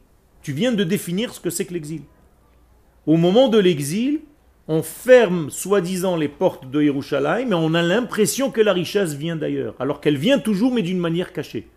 tu 0.42 0.52
viens 0.52 0.72
de 0.72 0.84
définir 0.84 1.32
ce 1.32 1.40
que 1.40 1.48
c'est 1.50 1.64
que 1.64 1.72
l'exil. 1.72 2.02
Au 3.06 3.16
moment 3.16 3.48
de 3.48 3.58
l'exil, 3.58 4.20
on 4.66 4.82
ferme 4.82 5.50
soi-disant 5.50 6.16
les 6.16 6.28
portes 6.28 6.70
de 6.70 6.82
Yerushalayim, 6.82 7.48
mais 7.48 7.54
on 7.54 7.74
a 7.74 7.82
l'impression 7.82 8.50
que 8.50 8.60
la 8.60 8.72
richesse 8.72 9.14
vient 9.14 9.36
d'ailleurs, 9.36 9.74
alors 9.78 10.00
qu'elle 10.00 10.16
vient 10.16 10.38
toujours, 10.38 10.72
mais 10.72 10.82
d'une 10.82 10.98
manière 10.98 11.32
cachée. 11.32 11.68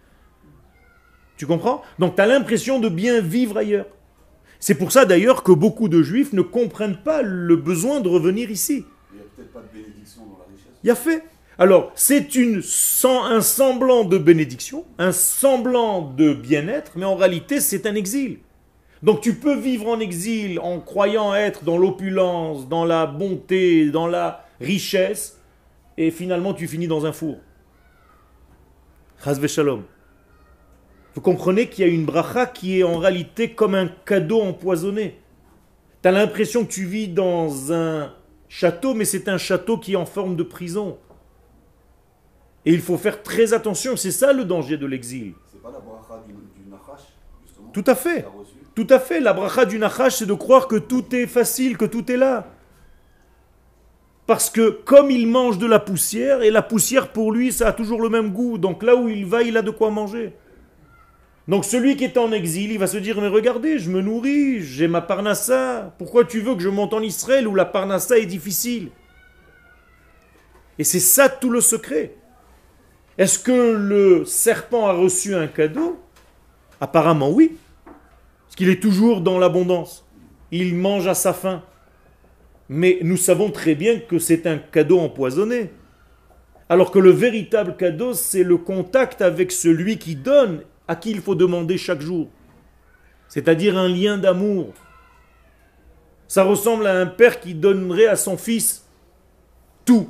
Tu 1.35 1.45
comprends? 1.45 1.83
Donc 1.99 2.15
tu 2.15 2.21
as 2.21 2.25
l'impression 2.25 2.79
de 2.79 2.89
bien 2.89 3.21
vivre 3.21 3.57
ailleurs. 3.57 3.87
C'est 4.59 4.75
pour 4.75 4.91
ça 4.91 5.05
d'ailleurs 5.05 5.43
que 5.43 5.51
beaucoup 5.51 5.87
de 5.87 6.01
juifs 6.01 6.33
ne 6.33 6.41
comprennent 6.41 6.97
pas 6.97 7.21
le 7.21 7.55
besoin 7.55 7.99
de 7.99 8.09
revenir 8.09 8.49
ici. 8.49 8.85
Il 9.11 9.17
n'y 9.17 9.21
a 9.21 9.25
peut-être 9.35 9.51
pas 9.51 9.59
de 9.59 9.77
bénédiction 9.77 10.21
dans 10.25 10.39
la 10.39 10.45
richesse. 10.45 10.71
Il 10.83 10.87
y 10.87 10.91
a 10.91 10.95
fait. 10.95 11.23
Alors, 11.59 11.91
c'est 11.95 12.35
une, 12.35 12.61
un 13.03 13.41
semblant 13.41 14.03
de 14.03 14.17
bénédiction, 14.17 14.85
un 14.97 15.11
semblant 15.11 16.01
de 16.01 16.33
bien-être, 16.33 16.93
mais 16.95 17.05
en 17.05 17.15
réalité, 17.15 17.59
c'est 17.59 17.85
un 17.85 17.95
exil. 17.95 18.39
Donc, 19.03 19.21
tu 19.21 19.35
peux 19.35 19.55
vivre 19.55 19.87
en 19.87 19.99
exil 19.99 20.59
en 20.59 20.79
croyant 20.79 21.35
être 21.35 21.63
dans 21.63 21.77
l'opulence, 21.77 22.67
dans 22.67 22.85
la 22.85 23.05
bonté, 23.05 23.89
dans 23.91 24.07
la 24.07 24.45
richesse, 24.59 25.39
et 25.97 26.11
finalement, 26.11 26.53
tu 26.53 26.67
finis 26.67 26.87
dans 26.87 27.05
un 27.05 27.11
four. 27.11 27.37
Chazve 29.23 29.47
shalom. 29.47 29.83
Vous 31.15 31.21
comprenez 31.21 31.67
qu'il 31.67 31.85
y 31.85 31.89
a 31.89 31.91
une 31.91 32.05
bracha 32.05 32.45
qui 32.45 32.79
est 32.79 32.83
en 32.83 32.99
réalité 32.99 33.53
comme 33.53 33.73
un 33.73 33.87
cadeau 33.87 34.41
empoisonné. 34.41 35.19
Tu 36.03 36.07
as 36.07 36.11
l'impression 36.11 36.63
que 36.63 36.71
tu 36.71 36.85
vis 36.85 37.07
dans 37.07 37.73
un 37.73 38.13
château, 38.47 38.93
mais 38.93 39.05
c'est 39.05 39.27
un 39.27 39.39
château 39.39 39.79
qui 39.79 39.93
est 39.93 39.95
en 39.95 40.05
forme 40.05 40.35
de 40.35 40.43
prison. 40.43 40.99
Et 42.65 42.73
il 42.73 42.81
faut 42.81 42.97
faire 42.97 43.23
très 43.23 43.53
attention, 43.53 43.95
c'est 43.95 44.11
ça 44.11 44.33
le 44.33 44.45
danger 44.45 44.77
de 44.77 44.85
l'exil. 44.85 45.33
C'est 45.51 45.61
pas 45.61 45.71
la 45.71 45.79
bracha 45.79 46.23
du, 46.27 46.35
justement 47.45 47.69
Tout 47.73 47.83
à 47.87 47.95
fait. 47.95 48.25
reçu 48.25 48.56
Tout 48.77 48.85
à 48.91 48.99
fait, 48.99 49.19
la 49.19 49.33
bracha 49.33 49.65
du 49.65 49.79
Nachash, 49.79 50.17
c'est 50.17 50.27
de 50.27 50.35
croire 50.35 50.67
que 50.67 50.75
tout 50.75 51.03
est 51.15 51.25
facile, 51.25 51.77
que 51.77 51.85
tout 51.85 52.11
est 52.11 52.15
là. 52.15 52.45
Parce 54.27 54.51
que 54.51 54.69
comme 54.69 55.09
il 55.09 55.25
mange 55.25 55.57
de 55.57 55.65
la 55.65 55.79
poussière, 55.79 56.43
et 56.43 56.51
la 56.51 56.61
poussière 56.61 57.11
pour 57.11 57.31
lui, 57.31 57.51
ça 57.51 57.69
a 57.69 57.73
toujours 57.73 58.03
le 58.03 58.09
même 58.09 58.29
goût, 58.29 58.59
donc 58.59 58.83
là 58.83 58.95
où 58.95 59.09
il 59.09 59.25
va, 59.25 59.41
il 59.41 59.57
a 59.57 59.63
de 59.63 59.71
quoi 59.71 59.89
manger. 59.89 60.35
Donc 61.47 61.65
celui 61.65 61.97
qui 61.97 62.03
est 62.03 62.19
en 62.19 62.31
exil, 62.31 62.71
il 62.71 62.77
va 62.77 62.85
se 62.85 62.97
dire, 62.97 63.19
mais 63.19 63.29
regardez, 63.29 63.79
je 63.79 63.89
me 63.89 63.99
nourris, 63.99 64.61
j'ai 64.61 64.87
ma 64.87 65.01
parnassa, 65.01 65.95
pourquoi 65.97 66.25
tu 66.25 66.41
veux 66.41 66.53
que 66.53 66.61
je 66.61 66.69
monte 66.69 66.93
en 66.93 67.01
Israël 67.01 67.47
où 67.47 67.55
la 67.55 67.65
parnassa 67.65 68.19
est 68.19 68.27
difficile? 68.27 68.89
Et 70.77 70.83
c'est 70.83 70.99
ça 70.99 71.29
tout 71.29 71.49
le 71.49 71.61
secret. 71.61 72.13
Est-ce 73.17 73.39
que 73.39 73.71
le 73.75 74.23
serpent 74.23 74.85
a 74.85 74.93
reçu 74.93 75.33
un 75.33 75.47
cadeau? 75.47 75.99
Apparemment 76.79 77.31
oui. 77.31 77.57
Qu'il 78.57 78.69
est 78.69 78.81
toujours 78.81 79.21
dans 79.21 79.37
l'abondance. 79.37 80.03
Il 80.51 80.75
mange 80.75 81.07
à 81.07 81.13
sa 81.13 81.31
faim. 81.31 81.63
Mais 82.69 82.97
nous 83.03 83.15
savons 83.15 83.51
très 83.51 83.75
bien 83.75 83.99
que 83.99 84.17
c'est 84.17 84.47
un 84.47 84.57
cadeau 84.57 84.99
empoisonné. 84.99 85.69
Alors 86.67 86.89
que 86.89 86.97
le 86.97 87.11
véritable 87.11 87.77
cadeau, 87.77 88.13
c'est 88.13 88.43
le 88.43 88.57
contact 88.57 89.21
avec 89.21 89.51
celui 89.51 89.99
qui 89.99 90.15
donne, 90.15 90.63
à 90.87 90.95
qui 90.95 91.11
il 91.11 91.21
faut 91.21 91.35
demander 91.35 91.77
chaque 91.77 92.01
jour. 92.01 92.27
c'est-à-dire 93.29 93.77
un 93.77 93.89
lien 93.89 94.17
d'amour. 94.17 94.73
Ça 96.27 96.43
ressemble 96.43 96.87
à 96.87 96.99
un 96.99 97.05
père 97.05 97.39
qui 97.39 97.53
donnerait 97.53 98.07
à 98.07 98.15
son 98.15 98.37
fils 98.37 98.85
tout. 99.85 100.09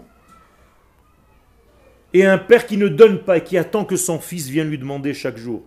Et 2.13 2.25
un 2.25 2.38
père 2.38 2.65
qui 2.65 2.77
ne 2.77 2.88
donne 2.88 3.19
pas 3.19 3.38
et 3.38 3.43
qui 3.43 3.57
attend 3.57 3.86
que 3.86 3.95
son 3.95 4.19
fils 4.19 4.47
vienne 4.47 4.69
lui 4.69 4.77
demander 4.77 5.13
chaque 5.13 5.38
jour. 5.38 5.63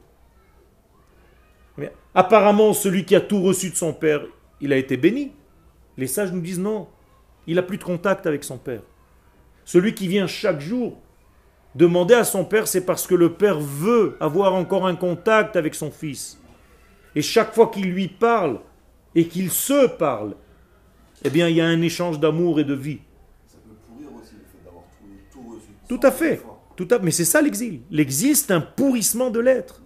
Apparemment, 2.15 2.73
celui 2.73 3.05
qui 3.05 3.15
a 3.15 3.21
tout 3.21 3.41
reçu 3.41 3.71
de 3.71 3.77
son 3.77 3.93
père, 3.93 4.23
il 4.61 4.73
a 4.73 4.77
été 4.77 4.97
béni. 4.97 5.33
Les 5.97 6.07
sages 6.07 6.33
nous 6.33 6.41
disent 6.41 6.59
non, 6.59 6.89
il 7.47 7.57
n'a 7.57 7.63
plus 7.63 7.79
de 7.79 7.85
contact 7.85 8.27
avec 8.27 8.45
son 8.45 8.59
père. 8.59 8.83
Celui 9.65 9.95
qui 9.95 10.09
vient 10.09 10.27
chaque 10.27 10.61
jour 10.61 10.99
demander 11.75 12.15
à 12.15 12.25
son 12.25 12.45
père, 12.45 12.67
c'est 12.67 12.85
parce 12.85 13.07
que 13.07 13.15
le 13.15 13.35
père 13.35 13.61
veut 13.61 14.17
avoir 14.21 14.55
encore 14.55 14.87
un 14.87 14.97
contact 14.97 15.57
avec 15.57 15.75
son 15.75 15.91
fils. 15.91 16.41
Et 17.15 17.23
chaque 17.23 17.55
fois 17.55 17.69
qu'il 17.69 17.91
lui 17.91 18.09
parle 18.09 18.61
et 19.15 19.27
qu'il 19.27 19.51
se 19.51 19.89
parle, 19.89 20.35
eh 21.25 21.31
bien, 21.31 21.49
il 21.49 21.57
y 21.57 21.61
a 21.61 21.67
un 21.67 21.83
échange 21.83 22.19
d'amour 22.19 22.61
et 22.61 22.65
de 22.65 22.75
vie. 22.75 23.01
Ça 23.47 23.59
peut 23.59 23.75
pourrir 23.87 24.09
aussi 24.15 24.35
le 24.35 24.41
fait 24.41 24.65
d'avoir 24.65 24.85
tout, 25.33 25.43
reçu. 25.49 25.69
Tout 25.89 26.01
à 26.03 26.11
fait. 26.11 26.43
Tout 26.77 26.89
à, 26.91 26.99
mais 26.99 27.11
c'est 27.11 27.25
ça 27.25 27.43
l'exil. 27.43 27.83
L'exil, 27.91 28.35
c'est 28.35 28.53
un 28.53 28.61
pourrissement 28.61 29.31
de 29.31 29.41
l'être. 29.41 29.83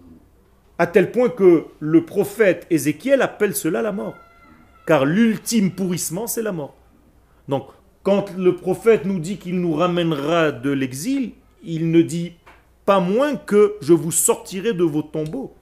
À 0.77 0.87
tel 0.87 1.11
point 1.11 1.29
que 1.29 1.65
le 1.79 2.05
prophète 2.05 2.67
Ézéchiel 2.69 3.21
appelle 3.21 3.55
cela 3.55 3.81
la 3.81 3.91
mort. 3.91 4.15
Car 4.85 5.05
l'ultime 5.05 5.71
pourrissement, 5.71 6.27
c'est 6.27 6.41
la 6.41 6.51
mort. 6.51 6.75
Donc, 7.47 7.67
quand 8.03 8.35
le 8.37 8.55
prophète 8.55 9.05
nous 9.05 9.19
dit 9.19 9.37
qu'il 9.37 9.59
nous 9.59 9.73
ramènera 9.73 10.51
de 10.51 10.69
l'exil, 10.69 11.31
il 11.63 11.91
ne 11.91 12.01
dit 12.01 12.33
pas 12.85 12.99
moins 12.99 13.35
que 13.35 13.75
je 13.81 13.93
vous 13.93 14.11
sortirai 14.11 14.73
de 14.73 14.83
vos 14.83 15.01
tombeaux. 15.01 15.55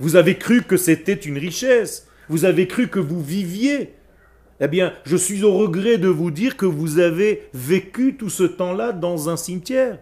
Vous 0.00 0.16
avez 0.16 0.36
cru 0.36 0.62
que 0.62 0.76
c'était 0.76 1.14
une 1.14 1.38
richesse. 1.38 2.08
Vous 2.28 2.44
avez 2.44 2.66
cru 2.66 2.88
que 2.88 2.98
vous 2.98 3.22
viviez. 3.22 3.94
Eh 4.60 4.68
bien, 4.68 4.92
je 5.04 5.16
suis 5.16 5.44
au 5.44 5.54
regret 5.54 5.98
de 5.98 6.08
vous 6.08 6.30
dire 6.30 6.56
que 6.56 6.66
vous 6.66 6.98
avez 6.98 7.48
vécu 7.54 8.16
tout 8.16 8.30
ce 8.30 8.42
temps-là 8.42 8.92
dans 8.92 9.28
un 9.28 9.36
cimetière. 9.36 9.98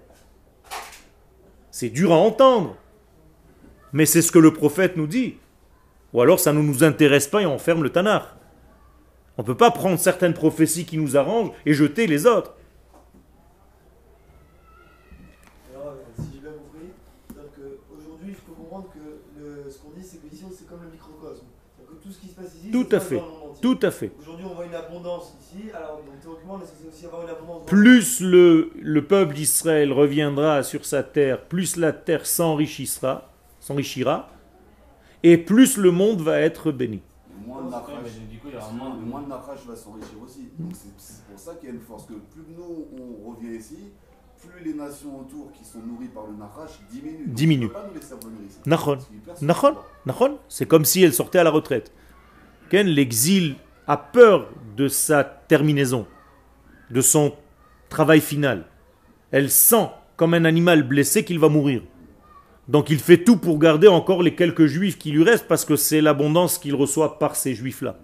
C'est 1.71 1.91
dur 1.91 2.13
à 2.13 2.17
entendre. 2.17 2.77
Mais 3.93 4.07
c'est 4.07 4.23
ce 4.23 4.33
que 4.33 4.39
le 4.39 4.53
prophète 4.53 4.97
nous 4.97 5.07
dit. 5.07 5.37
Ou 6.13 6.21
alors 6.23 6.41
ça 6.41 6.53
ne 6.53 6.61
nous 6.63 6.85
intéresse 6.85 7.29
pas 7.29 7.43
et 7.43 7.47
on 7.47 7.59
ferme 7.59 7.83
le 7.83 7.91
Tanakh. 7.91 8.25
On 9.39 9.43
ne 9.43 9.47
peut 9.47 9.57
pas 9.57 9.71
prendre 9.71 9.99
certaines 9.99 10.35
prophéties 10.35 10.85
qui 10.87 10.97
nous 10.99 11.17
arrangent 11.17 11.53
et 11.67 11.75
jeter 11.75 12.07
les 12.07 12.27
autres. 12.27 12.55
Alors, 15.75 15.89
euh, 15.89 16.23
si 16.23 16.29
j'ai 16.35 16.41
bien 16.41 16.51
compris, 16.53 16.89
aujourd'hui, 17.99 18.33
je 18.35 18.41
peux 18.41 18.53
comprendre 18.53 18.87
que 18.95 19.41
le- 19.41 19.71
ce 19.71 19.79
qu'on 19.79 19.91
dit, 19.91 20.03
c'est 20.05 20.19
que 20.19 20.35
ici, 20.35 20.45
c'est 20.57 20.67
comme 20.69 20.83
le 20.85 20.91
microcosme. 20.91 21.45
Que 21.87 21.95
tout 22.03 22.11
ce 22.11 22.19
qui 22.19 22.29
se 22.29 22.35
passe 22.35 22.55
ici, 22.55 22.71
Tout 22.71 22.89
à 22.93 23.01
fait. 23.01 23.23
Tout 23.61 23.79
à 23.83 23.91
fait. 23.91 24.11
Aujourd'hui, 24.21 24.47
on 24.51 24.55
voit 24.55 24.65
une 24.67 24.75
abondance 24.75 25.35
ici, 25.41 25.71
alors 25.75 25.97
donc, 25.99 26.21
théoriquement, 26.23 26.55
on 26.55 26.61
est 26.61 26.89
aussi 26.89 27.07
avoir 27.07 27.23
une 27.23 27.31
abondance. 27.31 27.67
Plus 27.67 28.21
le, 28.21 28.71
le 28.81 29.05
peuple 29.05 29.35
d'Israël 29.35 29.93
reviendra 29.93 30.63
sur 30.63 30.85
sa 30.87 31.03
terre, 31.03 31.43
plus 31.45 31.77
la 31.77 31.93
terre 31.93 32.27
s'enrichira, 32.27 33.31
s'enrichira, 33.67 34.29
et 35.25 35.39
plus 35.39 35.77
le 35.77 35.91
monde 35.91 36.21
va 36.21 36.39
être 36.41 36.71
béni. 36.71 37.03
Moins 37.45 37.63
de 37.63 39.29
Nachash, 39.29 39.67
va 39.67 39.75
s'enrichir 39.75 40.23
aussi. 40.25 40.49
C'est 40.99 41.25
pour 41.27 41.39
ça 41.39 41.55
qu'il 41.55 41.69
y 41.69 41.73
a 41.73 41.75
une 41.75 41.81
force 41.81 42.07
que 42.07 42.13
plus 42.15 42.45
nous 42.57 42.87
on 42.93 43.31
revient 43.31 43.57
ici, 43.57 43.91
plus 44.39 44.65
les 44.65 44.75
nations 44.75 45.19
autour 45.21 45.51
qui 45.53 45.65
sont 45.65 45.81
nourries 45.81 46.09
par 46.15 46.27
le 46.27 46.37
Nachash 46.37 46.79
diminuent. 46.93 47.27
Diminuent. 47.27 47.65
on 47.65 47.69
peut 47.69 47.75
pas 47.75 47.87
nous 47.89 47.95
laisser 47.95 48.15
revenir 48.15 48.41
ici. 48.49 48.59
Nachon. 49.43 49.79
Nachon, 50.07 50.39
C'est 50.49 50.67
comme 50.67 50.85
si 50.85 51.03
elle 51.03 51.13
sortait 51.13 51.41
à 51.41 51.45
la 51.45 51.51
retraite. 51.51 51.93
Ken, 52.71 52.87
L'exil 52.87 53.57
a 53.89 53.97
peur 53.97 54.49
de 54.77 54.87
sa 54.87 55.25
terminaison, 55.25 56.07
de 56.91 57.01
son 57.01 57.33
travail 57.89 58.21
final. 58.21 58.67
Elle 59.33 59.51
sent, 59.51 59.89
comme 60.17 60.35
un 60.35 60.45
animal 60.45 60.85
blessé, 60.85 61.25
qu'il 61.25 61.41
va 61.41 61.49
mourir. 61.49 61.83
Donc 62.69 62.91
il 62.91 62.99
fait 62.99 63.19
tout 63.23 63.37
pour 63.37 63.59
garder 63.59 63.87
encore 63.89 64.23
les 64.23 64.35
quelques 64.35 64.67
juifs 64.67 64.99
qui 64.99 65.13
lui 65.13 65.23
restent, 65.23 65.47
parce 65.47 65.65
que 65.65 65.77
c'est 65.77 66.01
l'abondance 66.01 66.59
qu'il 66.59 66.75
reçoit 66.75 67.19
par 67.19 67.37
ces 67.37 67.55
juifs-là. 67.55 67.97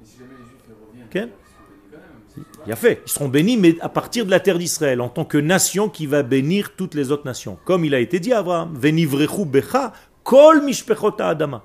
Mais 0.00 0.06
si 0.06 0.18
jamais 0.18 0.30
les 0.38 0.44
juifs 0.44 0.62
ils 0.68 1.12
reviennent, 1.12 1.30
Ok. 1.30 1.32
ils 1.34 1.50
seront 1.50 1.66
bénis 1.68 1.82
quand 1.90 1.96
même. 1.98 2.22
c'est 2.28 2.40
pas- 2.58 2.62
Il 2.66 2.72
a 2.72 2.76
fait. 2.76 3.02
Ils 3.06 3.10
seront 3.10 3.28
bénis, 3.28 3.56
mais 3.56 3.76
à 3.80 3.88
partir 3.88 4.24
de 4.24 4.30
la 4.30 4.38
terre 4.38 4.58
d'Israël, 4.58 5.00
en 5.00 5.08
tant 5.08 5.24
que 5.24 5.36
nation 5.38 5.88
qui 5.88 6.06
va 6.06 6.22
bénir 6.22 6.76
toutes 6.76 6.94
les 6.94 7.10
autres 7.10 7.26
nations. 7.26 7.58
Comme 7.64 7.84
il 7.84 7.94
a 7.94 7.98
été 8.00 8.20
dit 8.20 8.32
à 8.32 8.38
Abraham, 8.38 8.72
Venivrechu 8.76 9.44
becha, 9.44 9.92
kol 10.22 10.62
mishpechot 10.64 11.20
adama. 11.20 11.64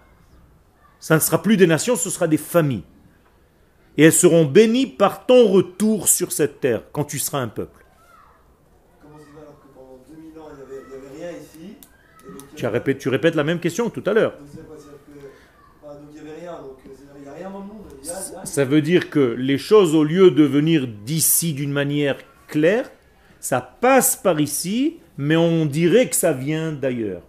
Ça 0.99 1.13
ne 1.13 1.19
sera 1.19 1.39
plus 1.41 1.55
des 1.57 1.67
nations, 1.67 1.95
ce 1.95 2.09
sera 2.09 2.27
des 2.27 2.37
familles. 2.37 2.83
Et 3.97 4.05
elles 4.05 4.11
seront 4.11 4.43
bénies 4.43 4.87
par 4.87 5.25
ton 5.27 5.47
retour 5.49 6.07
sur 6.07 6.31
cette 6.31 6.59
terre, 6.61 6.81
quand 6.91 7.03
tu 7.05 7.19
seras 7.19 7.39
un 7.41 7.47
peuple. 7.47 7.85
Comment 9.03 9.17
ça 9.19 9.23
se 9.23 9.29
fait 9.29 9.39
alors 9.39 9.59
que 9.61 9.67
pendant 9.67 9.99
2000 10.09 10.39
ans, 10.39 10.49
il 10.51 10.55
n'y 10.57 10.63
avait, 10.63 10.83
il 10.87 10.91
y 10.91 10.95
avait 10.97 11.29
rien 11.29 11.37
ici 11.37 11.75
et 12.27 12.31
donc, 12.31 12.41
il 12.41 12.44
y 12.44 12.44
Tu, 12.55 12.65
as 12.65 12.69
répètes 12.69 13.35
la 13.35 13.43
même 13.43 13.59
question 13.59 13.89
que 13.89 13.99
tout 13.99 14.09
à 14.09 14.13
l'heure. 14.13 14.33
Donc 15.81 16.79
euh, 16.87 18.45
Ça 18.45 18.65
veut 18.65 18.81
dire 18.81 19.09
que 19.09 19.35
les 19.37 19.57
choses, 19.57 19.95
au 19.95 20.03
lieu 20.03 20.31
de 20.31 20.43
venir 20.43 20.87
d'ici 20.87 21.53
d'une 21.53 21.71
manière 21.71 22.17
claire, 22.47 22.89
ça 23.39 23.61
passe 23.61 24.15
par 24.15 24.39
ici, 24.39 24.97
mais 25.17 25.35
on 25.35 25.65
dirait 25.65 26.09
que 26.09 26.15
ça 26.15 26.33
vient 26.33 26.71
d'ailleurs. 26.71 27.21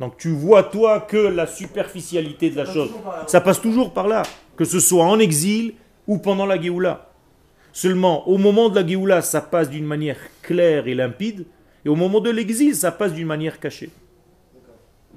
Donc 0.00 0.16
tu 0.16 0.30
vois 0.30 0.64
toi 0.64 1.00
que 1.00 1.16
la 1.16 1.46
superficialité 1.46 2.50
de 2.50 2.56
la 2.56 2.66
Ça 2.66 2.72
chose. 2.72 2.90
Ça 3.26 3.40
passe 3.40 3.60
toujours 3.60 3.92
par 3.92 4.08
là, 4.08 4.22
que 4.56 4.64
ce 4.64 4.80
soit 4.80 5.04
en 5.04 5.18
exil 5.18 5.74
ou 6.06 6.18
pendant 6.18 6.46
la 6.46 6.60
Géoula. 6.60 7.10
Seulement, 7.72 8.28
au 8.28 8.36
moment 8.36 8.68
de 8.68 8.74
la 8.74 8.86
Géoula, 8.86 9.22
ça 9.22 9.40
passe 9.40 9.70
d'une 9.70 9.86
manière 9.86 10.18
claire 10.42 10.88
et 10.88 10.94
limpide, 10.94 11.46
et 11.84 11.88
au 11.88 11.96
moment 11.96 12.20
de 12.20 12.30
l'exil, 12.30 12.74
ça 12.74 12.92
passe 12.92 13.12
d'une 13.12 13.26
manière 13.26 13.60
cachée. 13.60 13.90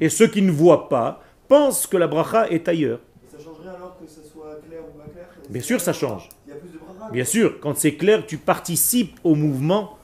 Et 0.02 0.10
ceux 0.10 0.28
qui 0.28 0.42
ne 0.42 0.52
voient 0.52 0.90
pas 0.90 1.22
pensent 1.48 1.88
que 1.88 1.98
la 1.98 2.08
bracha 2.08 2.50
est 2.50 2.68
ailleurs. 2.68 3.00
Et 3.24 3.32
ça 3.32 3.44
change 3.44 3.60
rien 3.62 3.72
alors 3.72 3.98
que 4.00 4.08
ça 4.08 4.22
soit 4.24 4.60
clair 4.68 4.82
ou 4.82 4.98
pas 4.98 5.06
clair? 5.06 5.26
Bien 5.50 5.62
sûr, 5.62 5.80
ça 5.80 5.94
change. 5.94 6.30
Il 6.46 6.50
y 6.50 6.54
a 6.54 6.56
plus 6.58 6.70
de 6.70 6.78
bras. 6.78 7.10
Bien 7.12 7.24
sûr, 7.24 7.60
quand 7.60 7.78
c'est 7.78 7.96
clair, 7.96 8.26
tu 8.26 8.38
participes 8.38 9.20
au 9.24 9.36
mouvement 9.36 9.98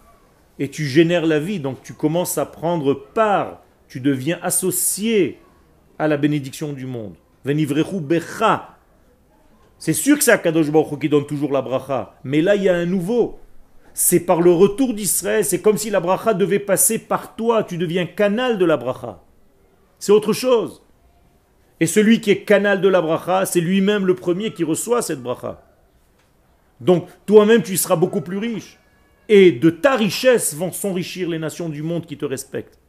et 0.60 0.69
tu 0.69 0.86
génères 0.86 1.25
la 1.25 1.39
vie. 1.39 1.60
Donc 1.60 1.82
tu 1.84 1.93
commences 1.93 2.38
à 2.38 2.45
prendre 2.45 2.93
part, 2.93 3.62
tu 3.88 3.99
deviens 3.99 4.39
associé 4.41 5.39
à 5.99 6.08
la 6.08 6.17
bénédiction 6.17 6.73
du 6.73 6.86
monde. 6.86 7.15
Venivrechu 7.43 7.99
becha. 7.99 8.77
C'est 9.77 9.93
sûr 9.93 10.17
que 10.17 10.23
c'est 10.23 10.32
Akadosh 10.32 10.69
Baruch 10.69 10.99
qui 10.99 11.10
donne 11.10 11.25
toujours 11.25 11.51
la 11.51 11.63
bracha, 11.63 12.13
mais 12.23 12.43
là 12.43 12.56
il 12.56 12.63
y 12.63 12.69
a 12.69 12.75
un 12.75 12.86
nouveau. 12.86 13.39
C'est 13.95 14.19
par 14.19 14.39
le 14.39 14.51
retour 14.51 14.93
d'Israël, 14.93 15.43
c'est 15.43 15.60
comme 15.60 15.77
si 15.77 15.89
la 15.89 15.99
bracha 15.99 16.36
devait 16.36 16.60
passer 16.60 16.99
par 16.99 17.36
toi, 17.36 17.63
tu 17.63 17.80
deviens 17.80 18.06
canal 18.06 18.60
de 18.60 18.65
la 18.65 18.77
bracha. 18.77 19.23
C'est 20.02 20.12
autre 20.12 20.34
chose. 20.34 20.82
Et 21.80 21.86
celui 21.86 22.20
qui 22.22 22.32
est 22.32 22.44
canal 22.44 22.82
de 22.82 22.88
la 22.90 23.02
bracha, 23.02 23.46
c'est 23.46 23.62
lui-même 23.62 24.06
le 24.06 24.16
premier 24.16 24.52
qui 24.52 24.64
reçoit 24.64 25.02
cette 25.04 25.22
bracha. 25.22 25.64
Donc 26.80 27.08
toi-même, 27.28 27.62
tu 27.62 27.78
seras 27.78 27.96
beaucoup 27.96 28.22
plus 28.22 28.38
riche. 28.38 28.80
Et 29.30 29.52
de 29.52 29.70
ta 29.70 29.96
richesse 29.96 30.56
vont 30.56 30.72
s'enrichir 30.72 31.30
les 31.30 31.38
nations 31.40 31.70
du 31.70 31.84
monde 31.84 32.06
qui 32.08 32.18
te 32.18 32.26
respectent. 32.26 32.80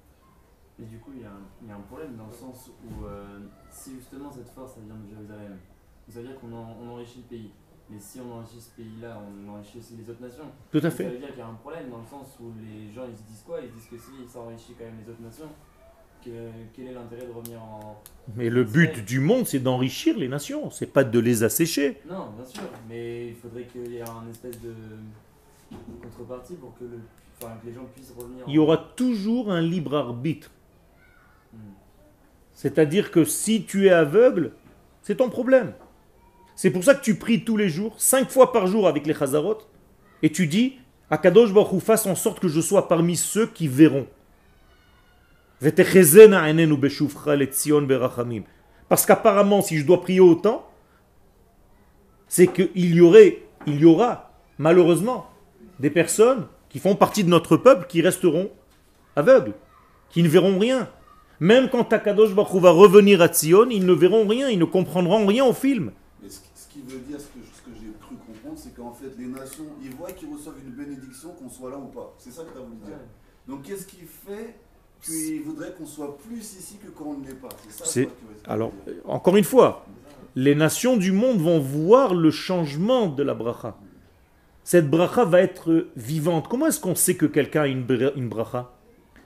Et 0.80 0.84
du 0.84 0.98
coup, 0.98 1.10
il 1.14 1.20
y, 1.20 1.24
a 1.24 1.28
un- 1.28 1.46
il 1.62 1.68
y 1.68 1.70
a 1.70 1.76
un 1.76 1.80
problème 1.80 2.16
dans 2.16 2.26
le 2.26 2.32
sens 2.32 2.70
où 2.84 3.04
euh, 3.04 3.38
si 3.70 3.92
justement 3.96 4.32
cette 4.32 4.48
force 4.48 4.72
elle 4.78 4.84
vient 4.86 4.96
de 4.96 5.08
Jérusalem, 5.14 5.58
ça 6.08 6.20
veut 6.20 6.26
dire 6.26 6.40
qu'on 6.40 6.52
en- 6.52 6.76
on 6.82 6.88
enrichit 6.94 7.18
le 7.30 7.36
pays. 7.36 7.50
Mais 7.90 7.98
si 8.00 8.20
on 8.20 8.32
enrichit 8.32 8.60
ce 8.60 8.70
pays-là, 8.74 9.20
on 9.20 9.52
enrichit 9.52 9.78
aussi 9.78 9.96
les 10.02 10.08
autres 10.08 10.22
nations. 10.22 10.48
Tout 10.70 10.78
à 10.78 10.80
Donc, 10.80 10.90
Ça 10.90 10.96
fait. 10.96 11.04
veut 11.04 11.18
dire 11.18 11.28
qu'il 11.28 11.38
y 11.38 11.42
a 11.42 11.46
un 11.46 11.54
problème 11.60 11.90
dans 11.90 11.98
le 11.98 12.06
sens 12.06 12.38
où 12.40 12.52
les 12.58 12.90
gens 12.90 13.04
ils 13.06 13.16
se 13.16 13.22
disent 13.22 13.42
quoi? 13.46 13.60
Ils 13.60 13.68
se 13.68 13.74
disent 13.74 13.88
que 13.90 13.98
si 13.98 14.12
ça 14.32 14.40
enrichit 14.40 14.72
quand 14.78 14.84
même 14.86 14.98
les 15.04 15.10
autres 15.12 15.20
nations, 15.22 15.50
quel 16.22 16.86
est 16.86 16.92
l'intérêt 16.92 17.26
de 17.26 17.32
revenir 17.32 17.62
en. 17.62 18.00
Mais 18.36 18.48
le 18.48 18.64
but 18.64 19.04
du 19.04 19.20
monde, 19.20 19.46
c'est 19.46 19.58
d'enrichir 19.58 20.16
les 20.16 20.28
nations, 20.28 20.70
c'est 20.70 20.86
pas 20.86 21.04
de 21.04 21.18
les 21.18 21.42
assécher. 21.42 22.00
Non, 22.08 22.30
bien 22.36 22.44
sûr, 22.44 22.62
mais 22.88 23.28
il 23.28 23.34
faudrait 23.34 23.64
qu'il 23.64 23.92
y 23.92 23.96
ait 23.96 24.02
un 24.02 24.28
espèce 24.30 24.60
de 24.60 24.72
contrepartie 26.02 26.54
pour 26.54 26.76
que, 26.78 26.84
le, 26.84 27.00
enfin, 27.40 27.52
que 27.62 27.66
les 27.66 27.74
gens 27.74 27.86
puissent 27.94 28.12
revenir. 28.16 28.44
Il 28.46 28.54
y 28.54 28.58
aura 28.58 28.76
toujours 28.76 29.50
un 29.50 29.60
libre 29.60 29.96
arbitre. 29.96 30.50
Hmm. 31.52 31.72
C'est-à-dire 32.54 33.10
que 33.10 33.24
si 33.24 33.64
tu 33.64 33.86
es 33.86 33.90
aveugle, 33.90 34.52
c'est 35.02 35.16
ton 35.16 35.28
problème. 35.28 35.72
C'est 36.54 36.70
pour 36.70 36.84
ça 36.84 36.94
que 36.94 37.02
tu 37.02 37.16
pries 37.16 37.44
tous 37.44 37.56
les 37.56 37.68
jours, 37.68 38.00
cinq 38.00 38.30
fois 38.30 38.52
par 38.52 38.66
jour 38.66 38.86
avec 38.86 39.06
les 39.06 39.14
Chazarot, 39.14 39.58
et 40.22 40.30
tu 40.30 40.46
dis, 40.46 40.78
Akadosh 41.10 41.52
Baruch 41.52 41.82
fasse 41.82 42.06
en 42.06 42.14
sorte 42.14 42.40
que 42.40 42.48
je 42.48 42.60
sois 42.60 42.88
parmi 42.88 43.16
ceux 43.16 43.46
qui 43.46 43.66
verront. 43.66 44.06
Parce 48.88 49.06
qu'apparemment, 49.06 49.62
si 49.62 49.78
je 49.78 49.86
dois 49.86 50.00
prier 50.00 50.20
autant, 50.20 50.66
c'est 52.28 52.48
qu'il 52.48 52.94
y 52.94 53.00
aurait, 53.00 53.42
il 53.66 53.80
y 53.80 53.84
aura, 53.84 54.32
malheureusement, 54.58 55.26
des 55.78 55.90
personnes 55.90 56.46
qui 56.68 56.78
font 56.78 56.96
partie 56.96 57.24
de 57.24 57.28
notre 57.28 57.56
peuple 57.56 57.86
qui 57.86 58.02
resteront 58.02 58.50
aveugles, 59.16 59.52
qui 60.10 60.22
ne 60.22 60.28
verront 60.28 60.58
rien. 60.58 60.88
Même 61.40 61.68
quand 61.70 61.92
Akadosh 61.92 62.34
Baruch 62.34 62.54
Hu 62.54 62.60
va 62.60 62.70
revenir 62.70 63.20
à 63.20 63.28
Tzion, 63.28 63.68
ils 63.70 63.84
ne 63.84 63.92
verront 63.92 64.26
rien, 64.26 64.48
ils 64.48 64.58
ne 64.58 64.64
comprendront 64.64 65.26
rien 65.26 65.44
au 65.44 65.52
film. 65.52 65.92
Mais 66.22 66.28
ce, 66.28 66.38
qui- 66.70 66.80
veut 66.86 66.98
dire, 67.00 67.20
ce 67.20 67.26
que, 67.26 67.38
ce 67.54 67.60
que 67.62 67.70
j'ai 67.78 67.92
cru 68.00 68.14
comprendre, 68.16 68.56
c'est 68.58 68.74
qu'en 68.74 68.92
fait, 68.92 69.12
les 69.18 69.26
nations, 69.26 69.64
ils 69.82 69.94
voient 69.94 70.12
qu'ils 70.12 70.32
reçoivent 70.32 70.58
une 70.64 70.72
bénédiction, 70.72 71.30
qu'on 71.30 71.48
soit 71.48 71.70
là 71.70 71.78
ou 71.78 71.86
pas. 71.86 72.14
C'est 72.18 72.30
ça 72.30 72.42
que 72.42 72.52
tu 72.52 72.58
as 72.58 72.62
voulu 72.62 72.76
dire. 72.86 72.96
Donc, 73.48 73.62
qu'est-ce 73.62 73.86
qui 73.86 74.00
fait 74.26 74.54
voudraient 75.44 75.72
qu'on 75.76 75.86
soit 75.86 76.16
plus 76.18 76.38
ici 76.38 76.78
que 76.82 76.88
quand 76.90 77.06
on 77.06 77.18
ne 77.18 77.26
l'est 77.26 77.34
pas 77.34 77.48
C'est 77.66 78.04
ça 78.04 78.10
Alors, 78.46 78.72
euh, 78.88 78.94
encore 79.06 79.36
une 79.36 79.44
fois, 79.44 79.84
les 80.34 80.54
nations 80.54 80.96
du 80.96 81.12
monde 81.12 81.40
vont 81.40 81.58
voir 81.58 82.14
le 82.14 82.30
changement 82.30 83.08
de 83.08 83.22
la 83.22 83.34
bracha. 83.34 83.76
Cette 84.64 84.88
bracha 84.88 85.24
va 85.24 85.40
être 85.40 85.88
vivante. 85.96 86.48
Comment 86.48 86.66
est-ce 86.66 86.80
qu'on 86.80 86.94
sait 86.94 87.16
que 87.16 87.26
quelqu'un 87.26 87.62
a 87.62 87.66
une 87.66 88.28
bracha? 88.28 88.72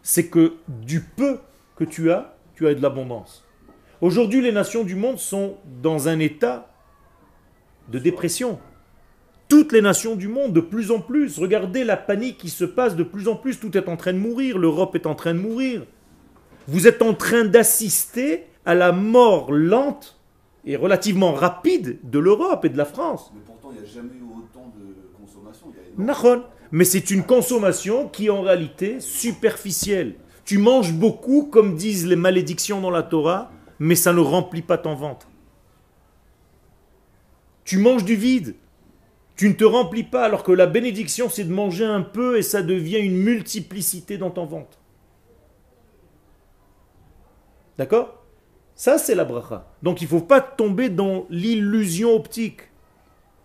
C'est 0.03 0.29
que 0.29 0.55
du 0.69 1.01
peu 1.01 1.41
que 1.77 1.85
tu 1.85 2.11
as, 2.11 2.37
tu 2.55 2.67
as 2.67 2.75
de 2.75 2.81
l'abondance. 2.81 3.45
Aujourd'hui, 4.01 4.41
les 4.43 4.53
nations 4.53 4.85
du 4.85 4.95
monde 4.95 5.19
sont 5.19 5.57
dans 5.83 6.09
un 6.09 6.19
état 6.19 6.71
de 7.89 7.99
dépression. 7.99 8.59
Toutes 9.49 9.73
les 9.73 9.81
nations 9.81 10.17
du 10.17 10.29
monde, 10.29 10.53
de 10.53 10.61
plus 10.61 10.91
en 10.91 11.01
plus. 11.01 11.39
Regardez 11.39 11.85
la 11.85 11.97
panique 11.97 12.39
qui 12.39 12.49
se 12.51 12.65
passe 12.65 12.97
de 12.97 13.05
plus 13.05 13.29
en 13.29 13.37
plus. 13.37 13.61
Tout 13.61 13.77
est 13.77 13.89
en 13.89 13.97
train 13.97 14.13
de 14.13 14.19
mourir. 14.19 14.59
L'Europe 14.59 14.97
est 14.97 15.07
en 15.07 15.15
train 15.15 15.35
de 15.35 15.39
mourir. 15.39 15.87
Vous 16.67 16.89
êtes 16.89 17.01
en 17.01 17.15
train 17.15 17.45
d'assister 17.45 18.47
à 18.65 18.75
la 18.75 18.91
mort 18.91 19.53
lente 19.53 20.19
et 20.65 20.75
relativement 20.75 21.33
rapide 21.33 21.99
de 22.03 22.19
l'Europe 22.19 22.65
et 22.65 22.69
de 22.71 22.77
la 22.77 22.85
France. 22.85 23.31
Mais 23.35 23.41
pourtant, 23.47 23.71
il 23.73 23.81
n'y 23.81 23.89
a 23.89 23.93
jamais 23.93 24.15
eu 24.15 24.25
autant 24.25 24.73
de 24.77 24.97
consommation. 25.25 25.67
Il 25.73 25.77
y 25.77 25.81
a 25.81 26.03
énormément- 26.03 26.23
Nahon. 26.39 26.43
Mais 26.73 26.85
c'est 26.85 27.13
une 27.13 27.23
consommation 27.23 28.09
qui 28.09 28.27
est 28.27 28.31
en 28.31 28.43
réalité 28.43 28.99
superficielle. 28.99 30.17
Tu 30.45 30.59
manges 30.59 30.93
beaucoup, 30.93 31.45
comme 31.45 31.77
disent 31.77 32.05
les 32.09 32.17
malédictions 32.17 32.81
dans 32.81 32.91
la 32.91 33.05
Torah, 33.05 33.53
mais 33.79 33.95
ça 33.95 34.13
ne 34.13 34.19
remplit 34.19 34.63
pas 34.63 34.77
ton 34.77 34.97
ventre. 34.97 35.29
Tu 37.65 37.79
manges 37.79 38.05
du 38.05 38.17
vide. 38.17 38.57
Tu 39.37 39.49
ne 39.49 39.55
te 39.55 39.65
remplis 39.65 40.05
pas, 40.05 40.25
alors 40.25 40.43
que 40.43 40.53
la 40.53 40.67
bénédiction, 40.67 41.29
c'est 41.29 41.45
de 41.45 41.53
manger 41.53 41.85
un 41.85 42.01
peu 42.01 42.39
et 42.39 42.43
ça 42.43 42.63
devient 42.63 42.99
une 42.99 43.19
multiplicité 43.19 44.17
dans 44.17 44.31
ton 44.31 44.47
ventre. 44.47 44.79
D'accord? 47.77 48.25
Ça, 48.75 48.97
c'est 48.99 49.15
la 49.15 49.25
bracha. 49.25 49.67
Donc, 49.83 50.01
il 50.01 50.05
ne 50.05 50.11
faut 50.11 50.21
pas 50.21 50.41
tomber 50.41 50.89
dans 50.89 51.27
l'illusion 51.29 52.15
optique. 52.15 52.63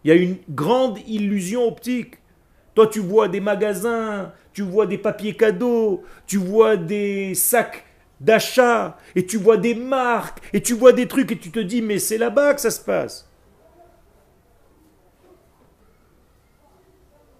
Il 0.03 0.09
y 0.09 0.11
a 0.11 0.15
une 0.15 0.37
grande 0.49 0.99
illusion 1.07 1.67
optique. 1.67 2.15
Toi, 2.73 2.87
tu 2.87 2.99
vois 2.99 3.27
des 3.27 3.41
magasins, 3.41 4.31
tu 4.53 4.61
vois 4.61 4.85
des 4.85 4.97
papiers 4.97 5.35
cadeaux, 5.35 6.03
tu 6.25 6.37
vois 6.37 6.77
des 6.77 7.35
sacs 7.35 7.85
d'achat, 8.21 8.97
et 9.15 9.25
tu 9.25 9.37
vois 9.37 9.57
des 9.57 9.75
marques, 9.75 10.39
et 10.53 10.61
tu 10.61 10.73
vois 10.73 10.93
des 10.93 11.07
trucs, 11.07 11.31
et 11.31 11.37
tu 11.37 11.51
te 11.51 11.59
dis, 11.59 11.81
mais 11.81 11.99
c'est 11.99 12.17
là-bas 12.17 12.53
que 12.53 12.61
ça 12.61 12.71
se 12.71 12.81
passe. 12.81 13.30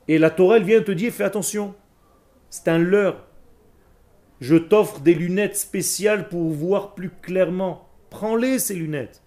Et 0.08 0.18
la 0.18 0.30
Torah, 0.30 0.58
elle 0.58 0.64
vient 0.64 0.82
te 0.82 0.92
dire, 0.92 1.12
fais 1.14 1.24
attention, 1.24 1.76
c'est 2.50 2.68
un 2.68 2.78
leurre. 2.78 3.28
Je 4.40 4.56
t'offre 4.56 5.00
des 5.00 5.14
lunettes 5.14 5.56
spéciales 5.56 6.28
pour 6.28 6.50
voir 6.50 6.96
plus 6.96 7.12
clairement. 7.22 7.88
Prends-les, 8.10 8.60
ces 8.60 8.76
lunettes. 8.76 9.22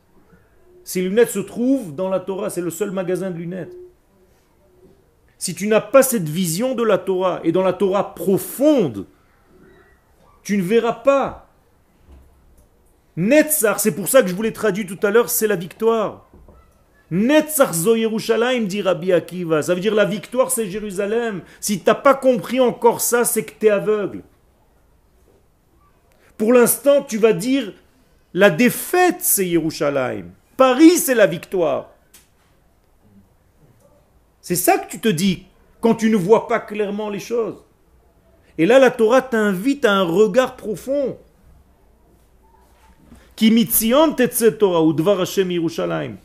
Ces 0.82 1.00
lunettes 1.00 1.30
se 1.30 1.38
trouvent 1.38 1.94
dans 1.94 2.08
la 2.10 2.20
Torah, 2.20 2.50
c'est 2.50 2.60
le 2.60 2.70
seul 2.70 2.90
magasin 2.90 3.30
de 3.30 3.38
lunettes. 3.38 3.76
Si 5.38 5.54
tu 5.54 5.66
n'as 5.66 5.80
pas 5.80 6.02
cette 6.02 6.28
vision 6.28 6.74
de 6.74 6.82
la 6.82 6.98
Torah 6.98 7.40
et 7.44 7.52
dans 7.52 7.62
la 7.62 7.72
Torah 7.72 8.14
profonde, 8.14 9.06
tu 10.42 10.56
ne 10.56 10.62
verras 10.62 10.92
pas. 10.92 11.50
Netzach, 13.16 13.78
c'est 13.78 13.94
pour 13.94 14.08
ça 14.08 14.22
que 14.22 14.28
je 14.28 14.34
vous 14.34 14.42
l'ai 14.42 14.52
traduit 14.52 14.86
tout 14.86 14.98
à 15.02 15.10
l'heure, 15.10 15.30
c'est 15.30 15.46
la 15.46 15.56
victoire. 15.56 16.28
Netzach 17.14 17.72
zo 17.72 17.94
Yerushalayim, 17.94 18.66
dit 18.66 18.82
Rabbi 18.82 19.12
Akiva. 19.12 19.62
Ça 19.62 19.72
veut 19.72 19.80
dire 19.80 19.94
la 19.94 20.04
victoire, 20.04 20.50
c'est 20.50 20.68
Jérusalem. 20.68 21.42
Si 21.60 21.78
tu 21.78 21.86
n'as 21.86 21.94
pas 21.94 22.14
compris 22.14 22.58
encore 22.58 23.00
ça, 23.00 23.24
c'est 23.24 23.44
que 23.44 23.52
tu 23.58 23.66
es 23.66 23.70
aveugle. 23.70 24.22
Pour 26.36 26.52
l'instant, 26.52 27.02
tu 27.02 27.18
vas 27.18 27.32
dire 27.32 27.72
la 28.32 28.50
défaite, 28.50 29.18
c'est 29.20 29.46
Yerushalayim. 29.46 30.24
Paris, 30.56 30.98
c'est 30.98 31.14
la 31.14 31.28
victoire. 31.28 31.90
C'est 34.40 34.56
ça 34.56 34.78
que 34.78 34.90
tu 34.90 34.98
te 34.98 35.08
dis 35.08 35.46
quand 35.80 35.94
tu 35.94 36.10
ne 36.10 36.16
vois 36.16 36.48
pas 36.48 36.58
clairement 36.58 37.10
les 37.10 37.20
choses. 37.20 37.62
Et 38.58 38.66
là, 38.66 38.80
la 38.80 38.90
Torah 38.90 39.22
t'invite 39.22 39.84
à 39.84 39.92
un 39.92 40.02
regard 40.02 40.56
profond. 40.56 41.16
Ki 43.36 43.52
mitzion 43.52 44.16
Torah 44.58 44.82
ou 44.82 44.92
dvar 44.92 45.20
Hashem 45.20 45.52
Yerushalayim. 45.52 46.16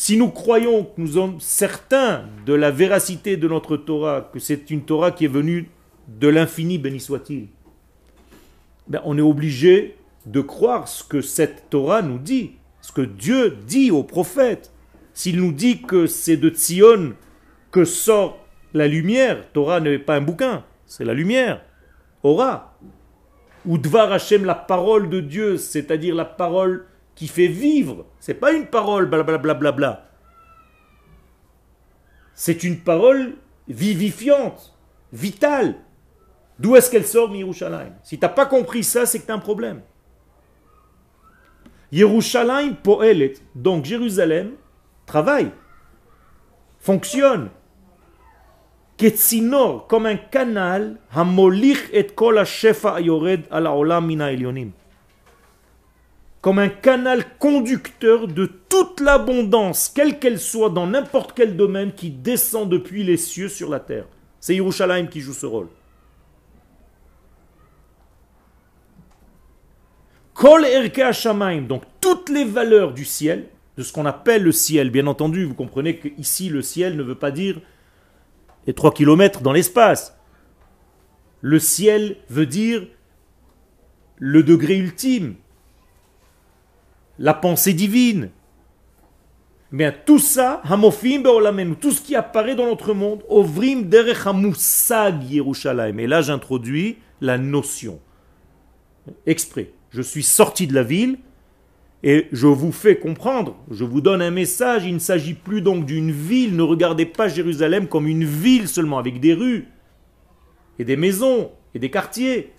Si 0.00 0.16
nous 0.16 0.30
croyons 0.30 0.84
que 0.84 0.98
nous 0.98 1.08
sommes 1.08 1.40
certains 1.40 2.24
de 2.46 2.54
la 2.54 2.70
véracité 2.70 3.36
de 3.36 3.46
notre 3.46 3.76
Torah, 3.76 4.30
que 4.32 4.38
c'est 4.38 4.70
une 4.70 4.80
Torah 4.80 5.10
qui 5.10 5.26
est 5.26 5.28
venue 5.28 5.68
de 6.08 6.26
l'infini, 6.26 6.78
béni 6.78 7.00
soit-il, 7.00 7.48
ben, 8.88 9.02
on 9.04 9.18
est 9.18 9.20
obligé 9.20 9.98
de 10.24 10.40
croire 10.40 10.88
ce 10.88 11.04
que 11.04 11.20
cette 11.20 11.68
Torah 11.68 12.00
nous 12.00 12.18
dit, 12.18 12.52
ce 12.80 12.92
que 12.92 13.02
Dieu 13.02 13.58
dit 13.66 13.90
aux 13.90 14.02
prophètes. 14.02 14.72
S'il 15.12 15.36
nous 15.36 15.52
dit 15.52 15.82
que 15.82 16.06
c'est 16.06 16.38
de 16.38 16.48
Tzion 16.48 17.12
que 17.70 17.84
sort 17.84 18.38
la 18.72 18.88
lumière, 18.88 19.52
Torah 19.52 19.80
n'est 19.80 19.98
pas 19.98 20.16
un 20.16 20.22
bouquin, 20.22 20.64
c'est 20.86 21.04
la 21.04 21.12
lumière, 21.12 21.62
Ora. 22.22 22.78
Ou 23.66 23.76
Dvar 23.76 24.10
Hashem, 24.10 24.46
la 24.46 24.54
parole 24.54 25.10
de 25.10 25.20
Dieu, 25.20 25.58
c'est-à-dire 25.58 26.14
la 26.14 26.24
parole 26.24 26.86
qui 27.20 27.28
fait 27.28 27.48
vivre. 27.48 28.06
C'est 28.18 28.32
pas 28.32 28.50
une 28.50 28.64
parole 28.64 29.04
blablabla. 29.04 29.52
Bla, 29.52 29.72
bla. 29.72 30.08
C'est 32.32 32.64
une 32.64 32.78
parole 32.78 33.34
vivifiante, 33.68 34.74
vitale. 35.12 35.74
D'où 36.58 36.76
est-ce 36.76 36.90
qu'elle 36.90 37.04
sort, 37.04 37.36
Yerushalayim 37.36 37.92
Si 38.02 38.18
tu 38.18 38.24
n'as 38.24 38.30
pas 38.30 38.46
compris 38.46 38.82
ça, 38.82 39.04
c'est 39.04 39.18
que 39.18 39.26
tu 39.26 39.32
as 39.32 39.34
un 39.34 39.38
problème. 39.38 39.82
Yerushalayim 41.92 42.76
poelet, 42.76 43.34
donc 43.54 43.84
Jérusalem, 43.84 44.52
travaille, 45.04 45.50
fonctionne. 46.78 47.50
Ketsinor, 48.96 49.88
comme 49.88 50.06
un 50.06 50.16
canal, 50.16 50.96
hamolich 51.12 51.90
et 51.92 52.14
kol 52.14 52.38
ha-shefa 52.38 52.94
ayored 52.94 53.42
al 53.50 53.66
haolam 53.66 54.06
min 54.06 54.20
ha'elyonim. 54.20 54.72
Comme 56.40 56.58
un 56.58 56.68
canal 56.68 57.24
conducteur 57.38 58.26
de 58.26 58.46
toute 58.46 59.00
l'abondance, 59.00 59.90
quelle 59.94 60.18
qu'elle 60.18 60.38
soit, 60.38 60.70
dans 60.70 60.86
n'importe 60.86 61.32
quel 61.34 61.56
domaine, 61.56 61.92
qui 61.92 62.10
descend 62.10 62.68
depuis 62.68 63.04
les 63.04 63.18
cieux 63.18 63.48
sur 63.48 63.68
la 63.68 63.80
terre. 63.80 64.06
C'est 64.40 64.54
Yerushalayim 64.54 65.08
qui 65.08 65.20
joue 65.20 65.34
ce 65.34 65.46
rôle. 65.46 65.68
Kol 70.32 70.64
erke 70.64 71.00
hashamayim, 71.00 71.66
donc 71.66 71.82
toutes 72.00 72.30
les 72.30 72.46
valeurs 72.46 72.94
du 72.94 73.04
ciel, 73.04 73.48
de 73.76 73.82
ce 73.82 73.92
qu'on 73.92 74.06
appelle 74.06 74.42
le 74.42 74.52
ciel, 74.52 74.90
bien 74.90 75.06
entendu, 75.06 75.44
vous 75.44 75.54
comprenez 75.54 75.98
que 75.98 76.08
ici 76.16 76.48
le 76.48 76.62
ciel 76.62 76.96
ne 76.96 77.02
veut 77.02 77.14
pas 77.14 77.30
dire 77.30 77.60
les 78.66 78.72
3 78.72 78.94
kilomètres 78.94 79.42
dans 79.42 79.52
l'espace. 79.52 80.16
Le 81.42 81.58
ciel 81.58 82.16
veut 82.30 82.46
dire 82.46 82.86
le 84.16 84.42
degré 84.42 84.78
ultime, 84.78 85.34
la 87.20 87.34
pensée 87.34 87.74
divine. 87.74 88.30
Bien, 89.70 89.94
tout 90.04 90.18
ça, 90.18 90.60
hamofim 90.64 91.20
be'olamenu, 91.20 91.76
tout 91.76 91.92
ce 91.92 92.00
qui 92.00 92.16
apparaît 92.16 92.56
dans 92.56 92.66
notre 92.66 92.92
monde, 92.92 93.22
ovrim 93.28 93.82
derech 93.82 94.26
hamusag 94.26 95.22
Yerushalayim. 95.30 95.98
Et 95.98 96.08
là, 96.08 96.22
j'introduis 96.22 96.96
la 97.20 97.38
notion. 97.38 98.00
Exprès. 99.26 99.70
Je 99.90 100.02
suis 100.02 100.24
sorti 100.24 100.66
de 100.66 100.74
la 100.74 100.82
ville 100.82 101.18
et 102.02 102.26
je 102.32 102.46
vous 102.46 102.72
fais 102.72 102.96
comprendre, 102.96 103.56
je 103.70 103.84
vous 103.84 104.00
donne 104.00 104.22
un 104.22 104.30
message, 104.30 104.86
il 104.86 104.94
ne 104.94 104.98
s'agit 104.98 105.34
plus 105.34 105.60
donc 105.60 105.84
d'une 105.84 106.10
ville, 106.10 106.56
ne 106.56 106.62
regardez 106.62 107.04
pas 107.04 107.28
Jérusalem 107.28 107.88
comme 107.88 108.06
une 108.06 108.24
ville 108.24 108.68
seulement, 108.68 108.98
avec 108.98 109.20
des 109.20 109.34
rues, 109.34 109.68
et 110.78 110.84
des 110.84 110.96
maisons, 110.96 111.50
et 111.74 111.78
des 111.78 111.90
quartiers. 111.90 112.52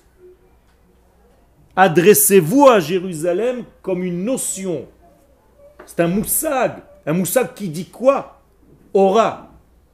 Adressez-vous 1.75 2.67
à 2.67 2.79
Jérusalem 2.79 3.63
comme 3.81 4.03
une 4.03 4.25
notion. 4.25 4.87
C'est 5.85 6.01
un 6.01 6.07
moussag, 6.07 6.83
un 7.05 7.13
moussag 7.13 7.53
qui 7.53 7.69
dit 7.69 7.89
quoi? 7.89 8.41
Aura, 8.93 9.51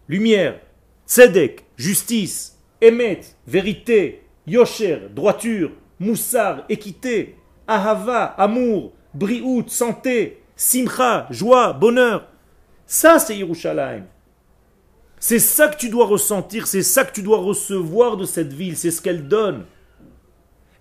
lumière, 0.08 0.60
tzedek, 1.08 1.66
justice, 1.76 2.58
emet, 2.82 3.22
vérité, 3.46 4.24
yosher, 4.48 5.02
droiture, 5.14 5.72
moussar, 6.00 6.64
équité, 6.68 7.36
ahava, 7.68 8.26
amour, 8.38 8.94
briout, 9.14 9.66
santé, 9.68 10.42
simcha, 10.56 11.28
joie, 11.30 11.74
bonheur. 11.74 12.28
Ça, 12.86 13.20
c'est 13.20 13.38
Yerushalayim. 13.38 14.06
C'est 15.20 15.40
ça 15.40 15.68
que 15.68 15.78
tu 15.78 15.90
dois 15.90 16.06
ressentir, 16.06 16.68
c'est 16.68 16.84
ça 16.84 17.04
que 17.04 17.14
tu 17.14 17.24
dois 17.24 17.40
recevoir 17.40 18.18
de 18.18 18.26
cette 18.26 18.54
ville, 18.54 18.78
c'est 18.78 18.92
ce 18.92 19.02
qu'elle 19.02 19.28
donne. 19.28 19.66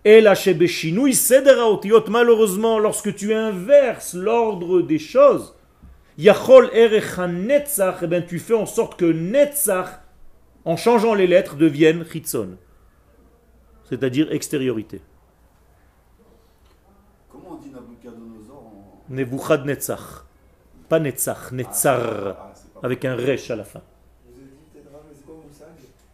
Et 0.06 0.20
la 0.20 0.36
shebeshinui 0.36 1.14
sedera 1.14 1.68
otiyot, 1.68 2.04
malheureusement, 2.08 2.78
lorsque 2.78 3.12
tu 3.12 3.34
inverses 3.34 4.14
l'ordre 4.14 4.80
des 4.80 5.00
choses, 5.00 5.52
yachol 6.16 6.70
erecha 6.72 7.26
netzach, 7.26 8.04
eh 8.04 8.06
ben, 8.06 8.24
tu 8.24 8.38
fais 8.38 8.54
en 8.54 8.66
sorte 8.66 8.96
que 8.96 9.04
netzach, 9.04 9.98
en 10.64 10.76
changeant 10.76 11.12
les 11.12 11.26
lettres, 11.26 11.56
devienne 11.56 12.04
chitzon, 12.04 12.56
c'est-à-dire 13.88 14.30
extériorité. 14.30 15.00
Comment 17.28 17.54
on 17.54 17.56
dit 17.56 17.70
Nabucodonosor 17.70 18.58
en. 18.58 19.12
Nebuchad 19.12 19.66
netzach, 19.66 20.24
pas 20.88 21.00
netzach, 21.00 21.50
netzar, 21.50 21.98
Ah, 21.98 22.52
pas 22.80 22.86
avec 22.86 23.04
un 23.04 23.16
resh 23.16 23.50
à 23.50 23.56
la 23.56 23.64
fin. 23.64 23.82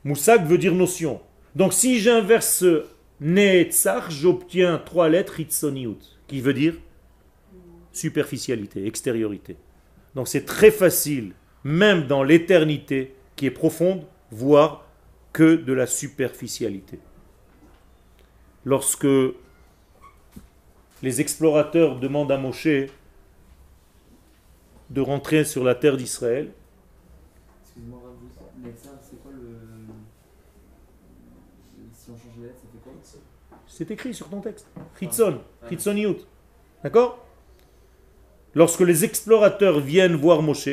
Moussag? 0.02 0.46
Veut 0.46 0.56
dire 0.56 0.74
notion. 0.74 1.20
Donc 1.54 1.74
si 1.74 2.00
j'inverse 2.00 2.64
Netzach, 3.22 4.10
j'obtiens 4.10 4.82
trois 4.84 5.08
lettres 5.08 5.38
Hitzoniut, 5.38 5.98
qui 6.26 6.40
veut 6.40 6.54
dire 6.54 6.74
superficialité, 7.92 8.84
extériorité. 8.84 9.56
Donc 10.16 10.26
c'est 10.26 10.44
très 10.44 10.72
facile, 10.72 11.32
même 11.62 12.08
dans 12.08 12.24
l'éternité 12.24 13.14
qui 13.36 13.46
est 13.46 13.52
profonde, 13.52 14.04
voir 14.32 14.88
que 15.32 15.54
de 15.54 15.72
la 15.72 15.86
superficialité. 15.86 16.98
Lorsque 18.64 19.06
les 21.02 21.20
explorateurs 21.20 22.00
demandent 22.00 22.32
à 22.32 22.38
Moshe 22.38 22.88
de 24.90 25.00
rentrer 25.00 25.44
sur 25.44 25.62
la 25.62 25.76
terre 25.76 25.96
d'Israël, 25.96 26.50
Excuse-moi, 27.64 28.00
c'est 29.00 29.22
quoi 29.22 29.30
le. 29.32 29.62
C'est 33.66 33.90
écrit 33.90 34.14
sur 34.14 34.28
ton 34.28 34.40
texte. 34.40 34.66
Chitzon, 34.98 35.40
Chitzoniut. 35.68 36.18
D'accord? 36.82 37.24
Lorsque 38.54 38.80
les 38.80 39.04
explorateurs 39.04 39.80
viennent 39.80 40.16
voir 40.16 40.42
Moshe, 40.42 40.68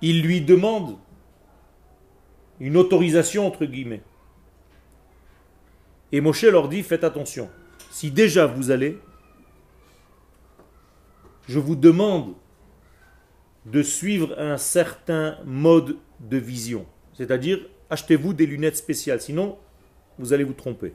ils 0.00 0.22
lui 0.22 0.40
demandent 0.40 0.96
une 2.60 2.76
autorisation 2.76 3.46
entre 3.46 3.66
guillemets. 3.66 4.02
Et 6.12 6.20
Moshe 6.20 6.44
leur 6.44 6.68
dit 6.68 6.82
faites 6.82 7.04
attention. 7.04 7.50
Si 7.90 8.10
déjà 8.10 8.46
vous 8.46 8.70
allez, 8.70 8.98
je 11.48 11.58
vous 11.58 11.76
demande 11.76 12.34
de 13.66 13.82
suivre 13.82 14.38
un 14.38 14.56
certain 14.56 15.38
mode 15.44 15.96
de 16.20 16.36
vision. 16.36 16.86
C'est-à-dire, 17.12 17.58
achetez-vous 17.90 18.32
des 18.32 18.46
lunettes 18.46 18.76
spéciales, 18.76 19.20
sinon 19.20 19.58
vous 20.18 20.32
allez 20.32 20.44
vous 20.44 20.54
tromper. 20.54 20.94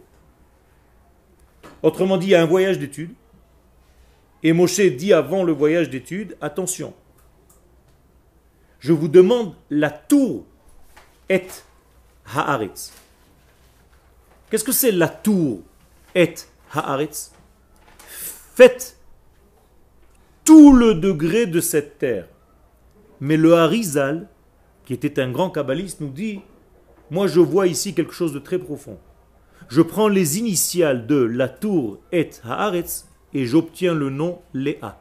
Autrement 1.84 2.18
dit, 2.18 2.28
il 2.28 2.30
y 2.32 2.36
a 2.36 2.42
un 2.42 2.46
voyage 2.46 2.80
d'études. 2.80 3.14
Et 4.44 4.54
Moshe 4.54 4.80
dit 4.80 5.14
avant 5.14 5.44
le 5.44 5.52
voyage 5.52 5.90
d'études, 5.90 6.36
attention, 6.42 6.94
je 8.80 8.94
vous 8.94 9.08
demande 9.08 9.54
la 9.70 9.92
tour 9.92 10.46
et 11.30 11.46
haaretz. 12.26 12.94
Qu'est-ce 14.50 14.64
que 14.64 14.72
c'est 14.72 14.92
la 14.92 15.08
tour 15.08 15.62
et 16.16 16.34
haaretz? 16.74 17.32
Faites 18.56 18.98
tout 20.44 20.74
le 20.74 20.96
degré 20.96 21.46
de 21.46 21.60
cette 21.60 22.00
terre. 22.00 22.28
Mais 23.22 23.38
le 23.38 23.54
Harizal, 23.54 24.28
qui 24.84 24.94
était 24.94 25.22
un 25.22 25.32
grand 25.32 25.52
kabbaliste, 25.52 26.02
nous 26.02 26.10
dit 26.10 26.42
Moi, 27.12 27.28
je 27.28 27.40
vois 27.40 27.68
ici 27.68 27.94
quelque 27.94 28.14
chose 28.14 28.34
de 28.34 28.40
très 28.40 28.58
profond. 28.58 28.98
Je 29.70 29.82
prends 29.82 30.08
les 30.08 30.40
initiales 30.40 31.06
de 31.06 31.16
la 31.16 31.48
tour 31.48 32.00
et 32.12 32.30
Haaretz 32.44 33.08
et 33.34 33.46
j'obtiens 33.46 33.94
le 33.94 34.10
nom 34.10 34.42
Léa. 34.54 35.00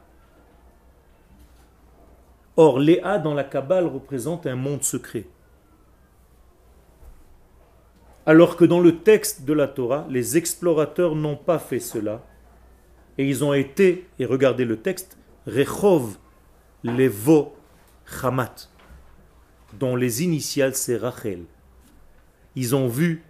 Or, 2.57 2.79
Léa 2.79 3.19
dans 3.19 3.35
la 3.35 3.43
Kabbale 3.43 3.87
représente 3.87 4.47
un 4.47 4.55
monde 4.55 4.83
secret. 4.83 5.25
Alors 8.27 8.57
que 8.57 8.67
dans 8.67 8.81
le 8.81 8.99
texte 8.99 9.47
de 9.47 9.55
la 9.55 9.67
Torah, 9.67 10.07
les 10.11 10.37
explorateurs 10.37 11.17
n'ont 11.17 11.37
pas 11.37 11.59
fait 11.59 11.81
cela. 11.81 12.23
Et 13.17 13.27
ils 13.27 13.43
ont 13.43 13.55
été, 13.55 14.07
et 14.19 14.27
regardez 14.27 14.67
le 14.67 14.77
texte, 14.77 15.19
Rechov 15.47 16.19
Levo 16.85 17.55
Hamat, 18.23 18.69
dont 19.79 19.97
les 19.97 20.23
initiales 20.23 20.75
c'est 20.75 20.97
Rachel. 20.97 21.45
Ils 22.57 22.75
ont 22.75 22.89
vu 22.89 23.23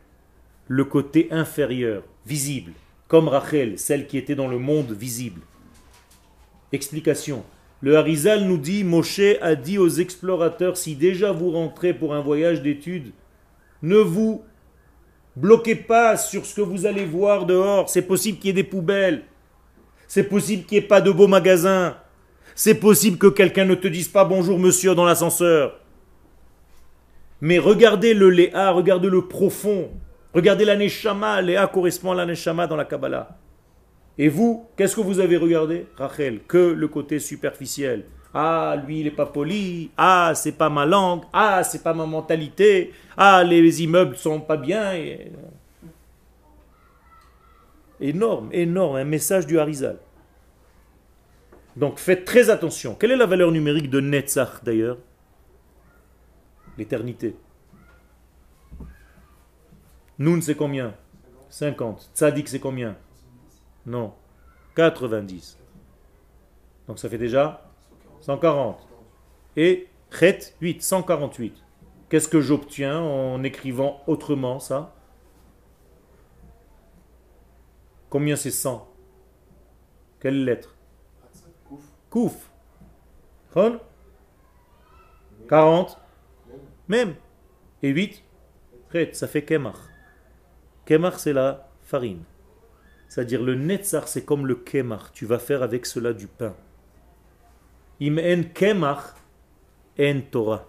le 0.68 0.84
côté 0.84 1.28
inférieur, 1.30 2.02
visible, 2.26 2.72
comme 3.08 3.28
Rachel, 3.28 3.78
celle 3.78 4.06
qui 4.06 4.18
était 4.18 4.34
dans 4.34 4.48
le 4.48 4.58
monde 4.58 4.92
visible. 4.92 5.40
Explication. 6.72 7.44
Le 7.82 7.96
Harizal 7.96 8.44
nous 8.44 8.58
dit, 8.58 8.84
Moshe 8.84 9.20
a 9.40 9.54
dit 9.54 9.78
aux 9.78 9.88
explorateurs, 9.88 10.76
si 10.76 10.94
déjà 10.94 11.32
vous 11.32 11.50
rentrez 11.50 11.94
pour 11.94 12.14
un 12.14 12.20
voyage 12.20 12.62
d'études, 12.62 13.12
ne 13.82 13.96
vous 13.96 14.44
bloquez 15.34 15.74
pas 15.74 16.16
sur 16.16 16.44
ce 16.44 16.56
que 16.56 16.60
vous 16.60 16.86
allez 16.86 17.04
voir 17.04 17.46
dehors. 17.46 17.88
C'est 17.88 18.02
possible 18.02 18.38
qu'il 18.38 18.48
y 18.48 18.50
ait 18.50 18.62
des 18.62 18.64
poubelles. 18.64 19.22
C'est 20.06 20.24
possible 20.24 20.64
qu'il 20.64 20.78
n'y 20.78 20.84
ait 20.84 20.88
pas 20.88 21.00
de 21.00 21.10
beaux 21.10 21.28
magasins. 21.28 21.96
C'est 22.62 22.74
possible 22.74 23.16
que 23.16 23.28
quelqu'un 23.28 23.64
ne 23.64 23.74
te 23.74 23.88
dise 23.88 24.08
pas 24.08 24.26
bonjour 24.26 24.58
monsieur 24.58 24.94
dans 24.94 25.06
l'ascenseur. 25.06 25.80
Mais 27.40 27.58
regardez 27.58 28.12
le 28.12 28.28
Léa, 28.28 28.70
regardez 28.72 29.08
le 29.08 29.26
profond. 29.26 29.88
Regardez 30.34 30.66
la 30.66 30.76
Neshama. 30.76 31.40
Léa 31.40 31.66
correspond 31.68 32.12
à 32.12 32.16
la 32.16 32.26
Neshama 32.26 32.66
dans 32.66 32.76
la 32.76 32.84
Kabbalah. 32.84 33.30
Et 34.18 34.28
vous, 34.28 34.66
qu'est-ce 34.76 34.94
que 34.94 35.00
vous 35.00 35.20
avez 35.20 35.38
regardé, 35.38 35.86
Rachel? 35.96 36.40
Que 36.46 36.58
le 36.58 36.86
côté 36.88 37.18
superficiel. 37.18 38.04
Ah, 38.34 38.76
lui, 38.86 38.98
il 39.00 39.04
n'est 39.04 39.10
pas 39.10 39.24
poli. 39.24 39.90
Ah, 39.96 40.32
c'est 40.34 40.52
pas 40.52 40.68
ma 40.68 40.84
langue. 40.84 41.22
Ah, 41.32 41.64
c'est 41.64 41.82
pas 41.82 41.94
ma 41.94 42.04
mentalité. 42.04 42.92
Ah, 43.16 43.42
les 43.42 43.82
immeubles 43.82 44.16
sont 44.18 44.38
pas 44.38 44.58
bien. 44.58 44.92
Et- 44.96 45.32
Énorme, 48.02 48.50
énorme, 48.52 48.96
un 48.96 49.04
message 49.04 49.46
du 49.46 49.58
Harizal. 49.58 49.96
Donc 51.76 51.98
faites 51.98 52.24
très 52.24 52.50
attention. 52.50 52.94
Quelle 52.94 53.12
est 53.12 53.16
la 53.16 53.26
valeur 53.26 53.52
numérique 53.52 53.90
de 53.90 54.00
Netzach 54.00 54.62
d'ailleurs? 54.64 54.98
L'éternité. 56.76 57.36
Nun 60.18 60.40
c'est 60.40 60.54
combien? 60.54 60.94
50. 61.48 62.10
Tzadik 62.14 62.48
c'est 62.48 62.60
combien? 62.60 62.96
Non. 63.86 64.14
90. 64.74 65.58
Donc 66.88 66.98
ça 66.98 67.08
fait 67.08 67.18
déjà 67.18 67.70
140. 68.20 68.88
Et 69.56 69.88
Chet 70.10 70.54
8, 70.60 70.82
148. 70.82 71.54
Qu'est-ce 72.08 72.28
que 72.28 72.40
j'obtiens 72.40 73.00
en 73.00 73.42
écrivant 73.44 74.02
autrement 74.06 74.58
ça? 74.58 74.94
Combien 78.08 78.34
c'est 78.34 78.50
100 78.50 78.88
Quelle 80.18 80.44
lettre? 80.44 80.74
Kouf. 82.10 82.50
Chon 83.54 83.80
40. 85.48 85.98
Même. 86.88 87.14
Et 87.82 87.88
8 87.88 88.22
Chet, 88.92 89.14
ça 89.14 89.28
fait 89.28 89.42
Kemach. 89.42 89.78
Kemach, 90.84 91.18
c'est 91.18 91.32
la 91.32 91.68
farine. 91.82 92.24
C'est-à-dire 93.10 93.42
le 93.42 93.56
netzar, 93.56 94.06
c'est 94.06 94.24
comme 94.24 94.46
le 94.46 94.54
kemach. 94.54 95.12
Tu 95.12 95.26
vas 95.26 95.40
faire 95.40 95.64
avec 95.64 95.84
cela 95.84 96.12
du 96.12 96.28
pain. 96.28 96.54
Im 98.00 98.18
en 98.18 98.44
kemach, 98.54 99.16
en 99.98 100.20
Torah. 100.30 100.68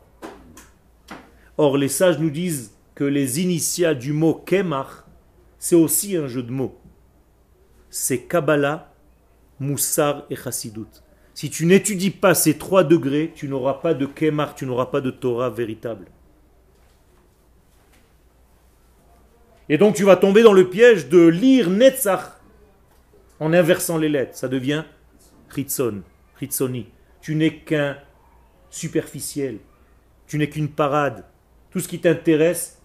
Or, 1.57 1.77
les 1.77 1.87
sages 1.87 2.17
nous 2.17 2.31
disent 2.31 2.75
que 2.95 3.03
les 3.03 3.41
initiales 3.41 3.99
du 3.99 4.11
mot 4.11 4.33
kemach, 4.33 5.05
c'est 5.59 5.75
aussi 5.75 6.17
un 6.17 6.25
jeu 6.25 6.41
de 6.41 6.51
mots. 6.51 6.79
C'est 7.91 8.23
Kabbalah, 8.23 8.91
Moussar 9.59 10.25
et 10.31 10.35
Chassidut. 10.35 11.03
Si 11.33 11.49
tu 11.49 11.65
n'étudies 11.65 12.11
pas 12.11 12.35
ces 12.35 12.57
trois 12.57 12.83
degrés, 12.83 13.31
tu 13.33 13.47
n'auras 13.47 13.75
pas 13.75 13.93
de 13.93 14.05
kemach, 14.05 14.55
tu 14.55 14.65
n'auras 14.65 14.87
pas 14.87 15.01
de 15.01 15.11
Torah 15.11 15.49
véritable. 15.49 16.07
Et 19.69 19.77
donc 19.77 19.95
tu 19.95 20.03
vas 20.03 20.17
tomber 20.17 20.43
dans 20.43 20.53
le 20.53 20.69
piège 20.69 21.07
de 21.07 21.25
lire 21.27 21.69
Netzach 21.69 22.41
en 23.39 23.53
inversant 23.53 23.97
les 23.97 24.09
lettres. 24.09 24.35
Ça 24.35 24.49
devient 24.49 24.83
Chitzon, 25.53 26.03
Chitzoni. 26.37 26.87
Tu 27.21 27.35
n'es 27.35 27.55
qu'un 27.59 27.97
superficiel. 28.69 29.59
Tu 30.27 30.37
n'es 30.37 30.49
qu'une 30.49 30.69
parade. 30.69 31.25
Tout 31.69 31.79
ce 31.79 31.87
qui 31.87 31.99
t'intéresse, 31.99 32.81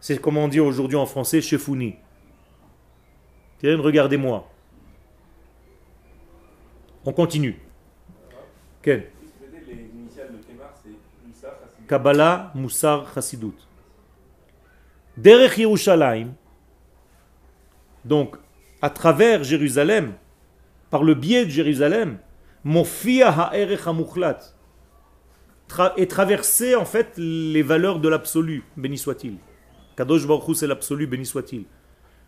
c'est 0.00 0.20
comme 0.20 0.36
on 0.36 0.46
dit 0.46 0.60
aujourd'hui 0.60 0.96
en 0.96 1.06
français, 1.06 1.40
chefouni. 1.40 1.96
Regardez-moi. 3.62 4.48
On 7.04 7.12
continue. 7.12 7.58
C'est 8.88 9.10
Kabbalah, 11.88 12.52
Moussar, 12.54 13.12
Chassidut. 13.14 13.54
Derech 15.16 15.58
Yerushalayim, 15.58 16.34
donc 18.04 18.36
à 18.80 18.90
travers 18.90 19.42
Jérusalem, 19.42 20.14
par 20.90 21.02
le 21.02 21.14
biais 21.14 21.44
de 21.44 21.50
Jérusalem, 21.50 22.18
Mofia 22.64 23.30
Ha'erech 23.30 23.86
HaMuchlat, 23.86 24.38
tra- 25.68 25.92
est 25.96 26.10
traversé 26.10 26.76
en 26.76 26.84
fait 26.84 27.14
les 27.16 27.62
valeurs 27.62 27.98
de 27.98 28.08
l'absolu, 28.08 28.62
béni 28.76 28.96
soit-il. 28.96 29.36
Kadosh 29.96 30.26
Baruch 30.26 30.56
c'est 30.56 30.66
l'absolu, 30.66 31.06
béni 31.06 31.26
soit-il. 31.26 31.64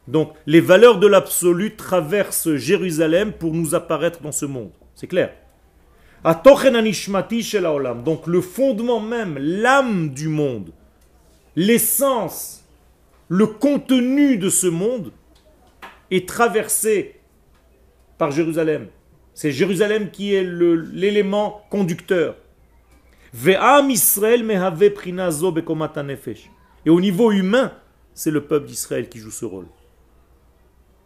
Donc 0.09 0.35
les 0.47 0.61
valeurs 0.61 0.99
de 0.99 1.07
l'absolu 1.07 1.77
traversent 1.77 2.57
Jérusalem 2.57 3.33
pour 3.33 3.55
nous 3.55 3.75
apparaître 3.75 4.21
dans 4.21 4.33
ce 4.33 4.47
monde. 4.47 4.71
C'est 4.95 5.07
clair? 5.07 5.29
Atochen 5.29 5.29
anishmati 5.29 5.29
shel 5.29 5.29
haolam. 5.29 5.41
Donc 6.23 8.27
le 8.27 8.41
fondement 8.41 9.01
même, 9.01 9.39
l'âme 9.39 10.11
du 10.11 10.29
monde, 10.29 10.73
l'essence, 11.57 12.65
le 13.29 13.47
contenu 13.47 14.37
de 14.37 14.51
ce 14.51 14.67
monde 14.67 15.13
est 16.11 16.29
traversé 16.29 17.21
par 18.19 18.33
Jérusalem. 18.33 18.89
C'est 19.33 19.53
Jérusalem 19.53 20.11
qui 20.11 20.35
est 20.35 20.45
l'élément 20.45 21.63
conducteur. 21.71 22.37
Et 26.85 26.91
au 26.91 27.01
niveau 27.01 27.33
humain, 27.33 27.73
c'est 28.13 28.31
le 28.31 28.45
peuple 28.45 28.67
d'Israël 28.67 29.09
qui 29.09 29.19
joue 29.19 29.31
ce 29.31 29.45
rôle. 29.45 29.67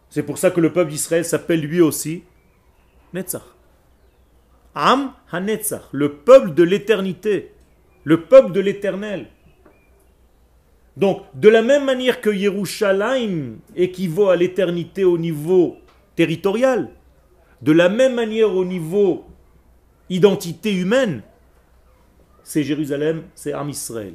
C'est 0.09 0.23
pour 0.23 0.37
ça 0.37 0.51
que 0.51 0.59
le 0.59 0.73
peuple 0.73 0.91
d'Israël 0.91 1.23
s'appelle 1.23 1.61
lui 1.61 1.79
aussi 1.79 2.23
Netzach. 3.13 3.54
Am 4.75 5.13
Hanetzach, 5.31 5.89
le 5.91 6.13
peuple 6.15 6.53
de 6.53 6.63
l'éternité, 6.63 7.53
le 8.03 8.23
peuple 8.23 8.51
de 8.51 8.59
l'éternel. 8.59 9.27
Donc, 10.97 11.23
de 11.33 11.49
la 11.49 11.61
même 11.61 11.85
manière 11.85 12.21
que 12.21 12.29
Yerushalayim 12.29 13.57
équivaut 13.75 14.29
à 14.29 14.35
l'éternité 14.35 15.03
au 15.03 15.17
niveau 15.17 15.77
territorial, 16.15 16.89
de 17.61 17.71
la 17.71 17.89
même 17.89 18.15
manière 18.15 18.53
au 18.53 18.63
niveau 18.63 19.25
identité 20.09 20.73
humaine, 20.73 21.21
c'est 22.43 22.63
Jérusalem, 22.63 23.23
c'est 23.33 23.53
Am 23.53 23.69
Israël. 23.69 24.13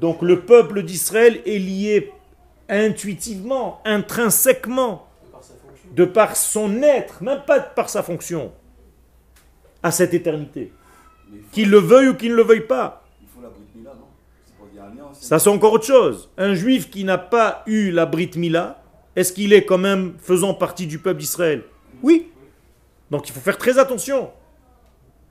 Donc 0.00 0.22
le 0.22 0.40
peuple 0.40 0.82
d'Israël 0.82 1.40
est 1.44 1.58
lié 1.58 2.12
intuitivement, 2.68 3.80
intrinsèquement, 3.84 5.06
de 5.94 6.04
par 6.04 6.36
son 6.36 6.82
être, 6.82 7.22
même 7.22 7.42
pas 7.46 7.60
par 7.60 7.88
sa 7.88 8.02
fonction, 8.02 8.52
à 9.82 9.90
cette 9.90 10.14
éternité. 10.14 10.72
Qu'il 11.50 11.70
le 11.70 11.78
veuille 11.78 12.08
ou 12.08 12.14
qu'il 12.14 12.32
ne 12.32 12.36
le 12.36 12.42
veuille 12.42 12.66
pas. 12.66 13.04
il 13.20 13.28
faut 13.28 13.42
la 13.42 13.48
Brit 13.48 13.66
Mila, 13.74 13.90
non? 13.94 14.06
Pour 14.58 14.68
un 14.82 14.94
lien. 14.94 15.08
Ça 15.12 15.38
c'est 15.38 15.50
encore 15.50 15.72
autre 15.72 15.86
chose. 15.86 16.30
Un 16.38 16.54
juif 16.54 16.90
qui 16.90 17.04
n'a 17.04 17.18
pas 17.18 17.62
eu 17.66 17.90
la 17.90 18.06
Brit 18.06 18.30
Mila, 18.36 18.82
est-ce 19.16 19.32
qu'il 19.32 19.52
est 19.52 19.64
quand 19.64 19.78
même 19.78 20.14
faisant 20.18 20.54
partie 20.54 20.86
du 20.86 20.98
peuple 20.98 21.20
d'Israël? 21.20 21.62
Oui. 22.02 22.30
Donc 23.10 23.28
il 23.28 23.32
faut 23.32 23.40
faire 23.40 23.58
très 23.58 23.78
attention. 23.78 24.30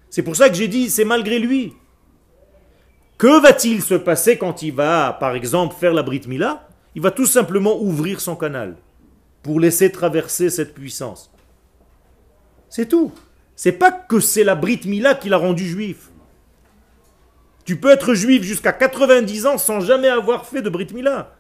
C'est 0.10 0.24
pour 0.24 0.36
ça 0.36 0.50
que 0.50 0.56
j'ai 0.56 0.68
dit 0.68 0.90
c'est 0.90 1.06
malgré 1.06 1.40
lui. 1.40 1.74
Que 3.18 3.42
va-t-il 3.42 3.82
se 3.82 3.94
passer 3.94 4.38
quand 4.38 4.64
il 4.64 4.74
va, 4.74 5.14
par 5.20 5.36
exemple, 5.36 5.76
faire 5.76 5.94
la 5.94 6.02
Brit 6.04 6.24
Mila? 6.28 6.68
Il 6.96 7.02
va 7.02 7.12
tout 7.12 7.28
simplement 7.28 7.80
ouvrir 7.80 8.20
son 8.20 8.36
canal 8.36 8.76
pour 9.44 9.60
laisser 9.60 9.92
traverser 9.92 10.50
cette 10.50 10.74
puissance. 10.74 11.32
C'est 12.70 12.88
tout. 12.88 13.12
C'est 13.56 13.72
pas 13.74 13.92
que 13.92 14.20
c'est 14.20 14.44
la 14.44 14.56
Brit 14.56 14.82
Mila 14.86 15.16
qui 15.16 15.30
l'a 15.30 15.38
rendu 15.38 15.68
juif. 15.68 16.10
Tu 17.66 17.80
peux 17.80 17.92
être 17.92 18.14
juif 18.14 18.44
jusqu'à 18.44 18.74
90 18.74 19.46
ans 19.46 19.58
sans 19.58 19.82
jamais 19.82 20.08
avoir 20.08 20.46
fait 20.46 20.62
de 20.62 20.70
Brit 20.70 20.88
Mila. 20.94 21.36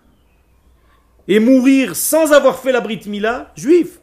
Et 1.27 1.39
mourir 1.39 1.95
sans 1.95 2.33
avoir 2.33 2.59
fait 2.59 2.71
la 2.71 2.81
Brit 2.81 3.01
Mila, 3.07 3.51
juif. 3.55 4.01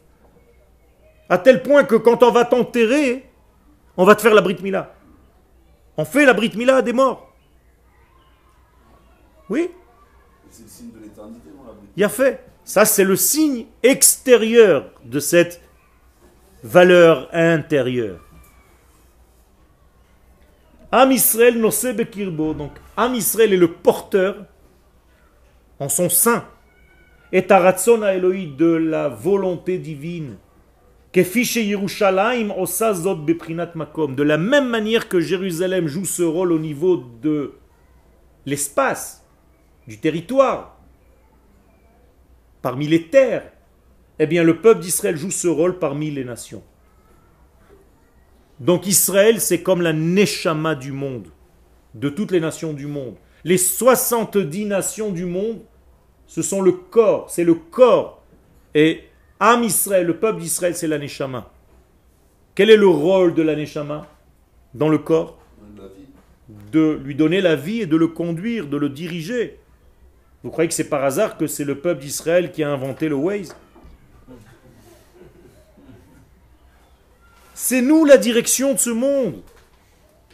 À 1.29 1.37
tel 1.37 1.61
point 1.61 1.83
que 1.83 1.95
quand 1.95 2.23
on 2.23 2.31
va 2.31 2.45
t'enterrer, 2.45 3.29
on 3.95 4.05
va 4.05 4.15
te 4.15 4.21
faire 4.21 4.33
la 4.33 4.41
Brit 4.41 4.57
Mila. 4.61 4.95
On 5.97 6.05
fait 6.05 6.25
la 6.25 6.33
Brit 6.33 6.51
Mila 6.55 6.77
à 6.77 6.81
des 6.81 6.93
morts. 6.93 7.33
Oui, 9.49 9.71
C'est 10.51 10.63
le 10.63 10.69
signe 10.69 10.91
de 10.91 10.99
l'éternité, 10.99 11.49
il 11.95 12.01
y 12.01 12.03
a 12.03 12.09
fait. 12.09 12.45
Ça, 12.69 12.85
c'est 12.85 13.03
le 13.03 13.15
signe 13.15 13.65
extérieur 13.81 14.91
de 15.03 15.19
cette 15.19 15.59
valeur 16.61 17.27
intérieure. 17.33 18.19
Am 20.91 21.11
Israël 21.11 21.59
bekirbo. 21.95 22.53
Donc, 22.53 22.73
Am 22.95 23.15
Israël 23.15 23.53
est 23.53 23.57
le 23.57 23.71
porteur 23.71 24.45
en 25.79 25.89
son 25.89 26.09
sein. 26.09 26.45
Et 27.31 27.47
Taratzon 27.47 28.03
Elohim 28.03 28.55
de 28.55 28.67
la 28.67 29.09
volonté 29.09 29.79
divine. 29.79 30.37
De 31.11 31.21
la 34.23 34.37
même 34.37 34.69
manière 34.69 35.09
que 35.09 35.19
Jérusalem 35.19 35.87
joue 35.87 36.05
ce 36.05 36.21
rôle 36.21 36.51
au 36.51 36.59
niveau 36.59 37.03
de 37.23 37.53
l'espace, 38.45 39.25
du 39.87 39.97
territoire, 39.97 40.78
parmi 42.61 42.87
les 42.87 43.07
terres, 43.07 43.51
eh 44.19 44.27
bien 44.27 44.43
le 44.43 44.59
peuple 44.59 44.81
d'Israël 44.81 45.17
joue 45.17 45.31
ce 45.31 45.47
rôle 45.47 45.79
parmi 45.79 46.11
les 46.11 46.25
nations. 46.25 46.63
Donc 48.59 48.87
Israël, 48.87 49.39
c'est 49.39 49.63
comme 49.63 49.81
la 49.81 49.93
neshama 49.93 50.75
du 50.75 50.91
monde, 50.91 51.27
de 51.93 52.09
toutes 52.09 52.31
les 52.31 52.41
nations 52.41 52.73
du 52.73 52.87
monde. 52.87 53.15
Les 53.45 53.57
70 53.57 54.65
nations 54.65 55.11
du 55.11 55.25
monde, 55.25 55.61
ce 56.27 56.41
sont 56.41 56.61
le 56.61 56.73
corps, 56.73 57.29
c'est 57.29 57.45
le 57.45 57.55
corps. 57.55 58.21
Et 58.75 59.03
Am 59.39 59.63
Israël, 59.63 60.05
le 60.05 60.17
peuple 60.17 60.41
d'Israël, 60.41 60.75
c'est 60.75 60.87
la 60.87 60.97
neshama. 60.97 61.49
Quel 62.53 62.69
est 62.69 62.77
le 62.77 62.87
rôle 62.87 63.33
de 63.33 63.41
la 63.41 63.55
neshama 63.55 64.05
dans 64.73 64.89
le 64.89 64.97
corps? 64.97 65.37
De 66.73 66.99
lui 67.03 67.15
donner 67.15 67.39
la 67.39 67.55
vie 67.55 67.81
et 67.81 67.85
de 67.85 67.95
le 67.95 68.07
conduire, 68.07 68.67
de 68.67 68.75
le 68.75 68.89
diriger. 68.89 69.58
Vous 70.43 70.51
croyez 70.51 70.69
que 70.69 70.73
c'est 70.73 70.87
par 70.87 71.03
hasard 71.03 71.37
que 71.37 71.47
c'est 71.47 71.65
le 71.65 71.79
peuple 71.79 72.01
d'Israël 72.01 72.51
qui 72.51 72.63
a 72.63 72.69
inventé 72.69 73.09
le 73.09 73.15
Waze? 73.15 73.55
C'est 77.53 77.81
nous 77.81 78.05
la 78.05 78.17
direction 78.17 78.73
de 78.73 78.79
ce 78.79 78.89
monde, 78.89 79.41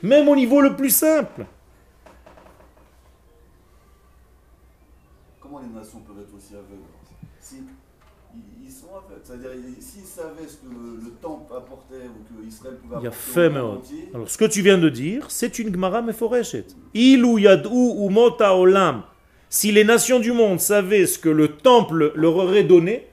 même 0.04 0.28
au 0.30 0.36
niveau 0.36 0.62
le 0.62 0.76
plus 0.76 0.92
simple. 0.92 1.46
Comment 5.40 5.60
les 5.60 5.68
nations 5.68 6.00
peuvent 6.02 6.22
être 6.22 6.36
aussi 6.36 6.54
aveugles? 6.54 6.84
Si, 7.42 7.64
ils 8.64 8.72
sont 8.72 8.90
aveugles, 8.96 9.22
c'est-à-dire 9.24 9.50
s'ils 9.80 10.06
savaient 10.06 10.48
ce 10.48 10.58
que 10.58 10.68
le, 10.68 11.12
temple 11.20 11.52
apportait 11.58 12.06
ou 12.06 12.42
que 12.42 12.48
Israël 12.48 12.76
pouvait 12.78 13.08
apporter. 13.08 13.92
Il 13.92 14.14
a 14.14 14.16
Alors 14.18 14.30
ce 14.30 14.38
que 14.38 14.46
tu 14.46 14.62
viens 14.62 14.78
de 14.78 14.90
dire, 14.90 15.32
c'est 15.32 15.58
une 15.58 15.74
Gemara 15.74 16.04
meforeshet. 16.04 16.68
Ilu 16.94 17.42
yadou 17.42 18.06
umota 18.06 18.56
olam. 18.56 19.02
Si 19.56 19.72
les 19.72 19.86
nations 19.86 20.20
du 20.20 20.34
monde 20.34 20.60
savaient 20.60 21.06
ce 21.06 21.18
que 21.18 21.30
le 21.30 21.48
temple 21.48 22.12
leur 22.16 22.36
aurait 22.36 22.66
donné, 22.66 23.08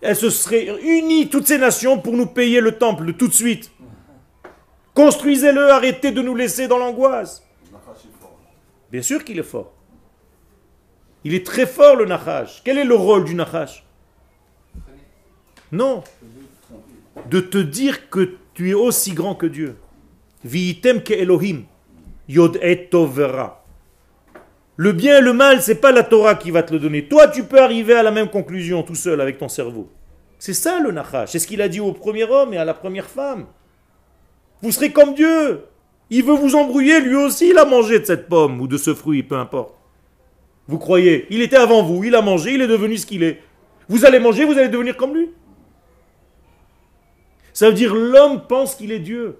elles 0.00 0.16
se 0.16 0.30
seraient 0.30 0.66
unies, 0.82 1.28
toutes 1.28 1.46
ces 1.46 1.58
nations, 1.58 1.98
pour 1.98 2.14
nous 2.14 2.24
payer 2.24 2.62
le 2.62 2.78
temple 2.78 3.12
tout 3.12 3.28
de 3.28 3.34
suite. 3.34 3.70
Construisez-le, 4.94 5.70
arrêtez 5.70 6.10
de 6.10 6.22
nous 6.22 6.34
laisser 6.34 6.68
dans 6.68 6.78
l'angoisse. 6.78 7.46
Bien 8.90 9.02
sûr 9.02 9.22
qu'il 9.22 9.38
est 9.38 9.42
fort. 9.42 9.74
Il 11.22 11.34
est 11.34 11.44
très 11.44 11.66
fort 11.66 11.96
le 11.96 12.06
Nachash. 12.06 12.62
Quel 12.64 12.78
est 12.78 12.84
le 12.84 12.94
rôle 12.94 13.24
du 13.26 13.34
Nachash? 13.34 13.84
Non. 15.70 16.02
De 17.28 17.40
te 17.40 17.58
dire 17.58 18.08
que 18.08 18.38
tu 18.54 18.70
es 18.70 18.74
aussi 18.74 19.12
grand 19.12 19.34
que 19.34 19.44
Dieu. 19.44 19.76
Viitem 20.44 21.02
ke 21.02 21.12
Elohim. 21.12 21.66
Yod 22.26 22.58
et. 22.62 22.88
Le 24.78 24.92
bien 24.92 25.18
et 25.18 25.20
le 25.20 25.32
mal, 25.32 25.60
c'est 25.60 25.80
pas 25.80 25.90
la 25.90 26.04
Torah 26.04 26.36
qui 26.36 26.52
va 26.52 26.62
te 26.62 26.72
le 26.72 26.78
donner. 26.78 27.08
Toi, 27.08 27.26
tu 27.26 27.42
peux 27.42 27.60
arriver 27.60 27.94
à 27.94 28.04
la 28.04 28.12
même 28.12 28.30
conclusion 28.30 28.84
tout 28.84 28.94
seul 28.94 29.20
avec 29.20 29.36
ton 29.36 29.48
cerveau. 29.48 29.90
C'est 30.38 30.54
ça 30.54 30.78
le 30.78 30.92
Nachash. 30.92 31.32
C'est 31.32 31.40
ce 31.40 31.48
qu'il 31.48 31.60
a 31.60 31.68
dit 31.68 31.80
au 31.80 31.92
premier 31.92 32.22
homme 32.22 32.54
et 32.54 32.58
à 32.58 32.64
la 32.64 32.74
première 32.74 33.10
femme. 33.10 33.46
Vous 34.62 34.70
serez 34.70 34.92
comme 34.92 35.14
Dieu. 35.14 35.64
Il 36.10 36.24
veut 36.24 36.36
vous 36.36 36.54
embrouiller, 36.54 37.00
lui 37.00 37.16
aussi, 37.16 37.50
il 37.50 37.58
a 37.58 37.64
mangé 37.64 37.98
de 37.98 38.04
cette 38.04 38.28
pomme 38.28 38.60
ou 38.60 38.68
de 38.68 38.76
ce 38.76 38.94
fruit, 38.94 39.24
peu 39.24 39.34
importe. 39.34 39.74
Vous 40.68 40.78
croyez 40.78 41.26
Il 41.30 41.42
était 41.42 41.56
avant 41.56 41.82
vous, 41.82 42.04
il 42.04 42.14
a 42.14 42.22
mangé, 42.22 42.54
il 42.54 42.62
est 42.62 42.68
devenu 42.68 42.96
ce 42.98 43.04
qu'il 43.06 43.24
est. 43.24 43.42
Vous 43.88 44.04
allez 44.04 44.20
manger, 44.20 44.44
vous 44.44 44.56
allez 44.56 44.68
devenir 44.68 44.96
comme 44.96 45.14
lui. 45.14 45.30
Ça 47.52 47.68
veut 47.68 47.74
dire 47.74 47.96
l'homme 47.96 48.46
pense 48.46 48.76
qu'il 48.76 48.92
est 48.92 49.00
Dieu. 49.00 49.38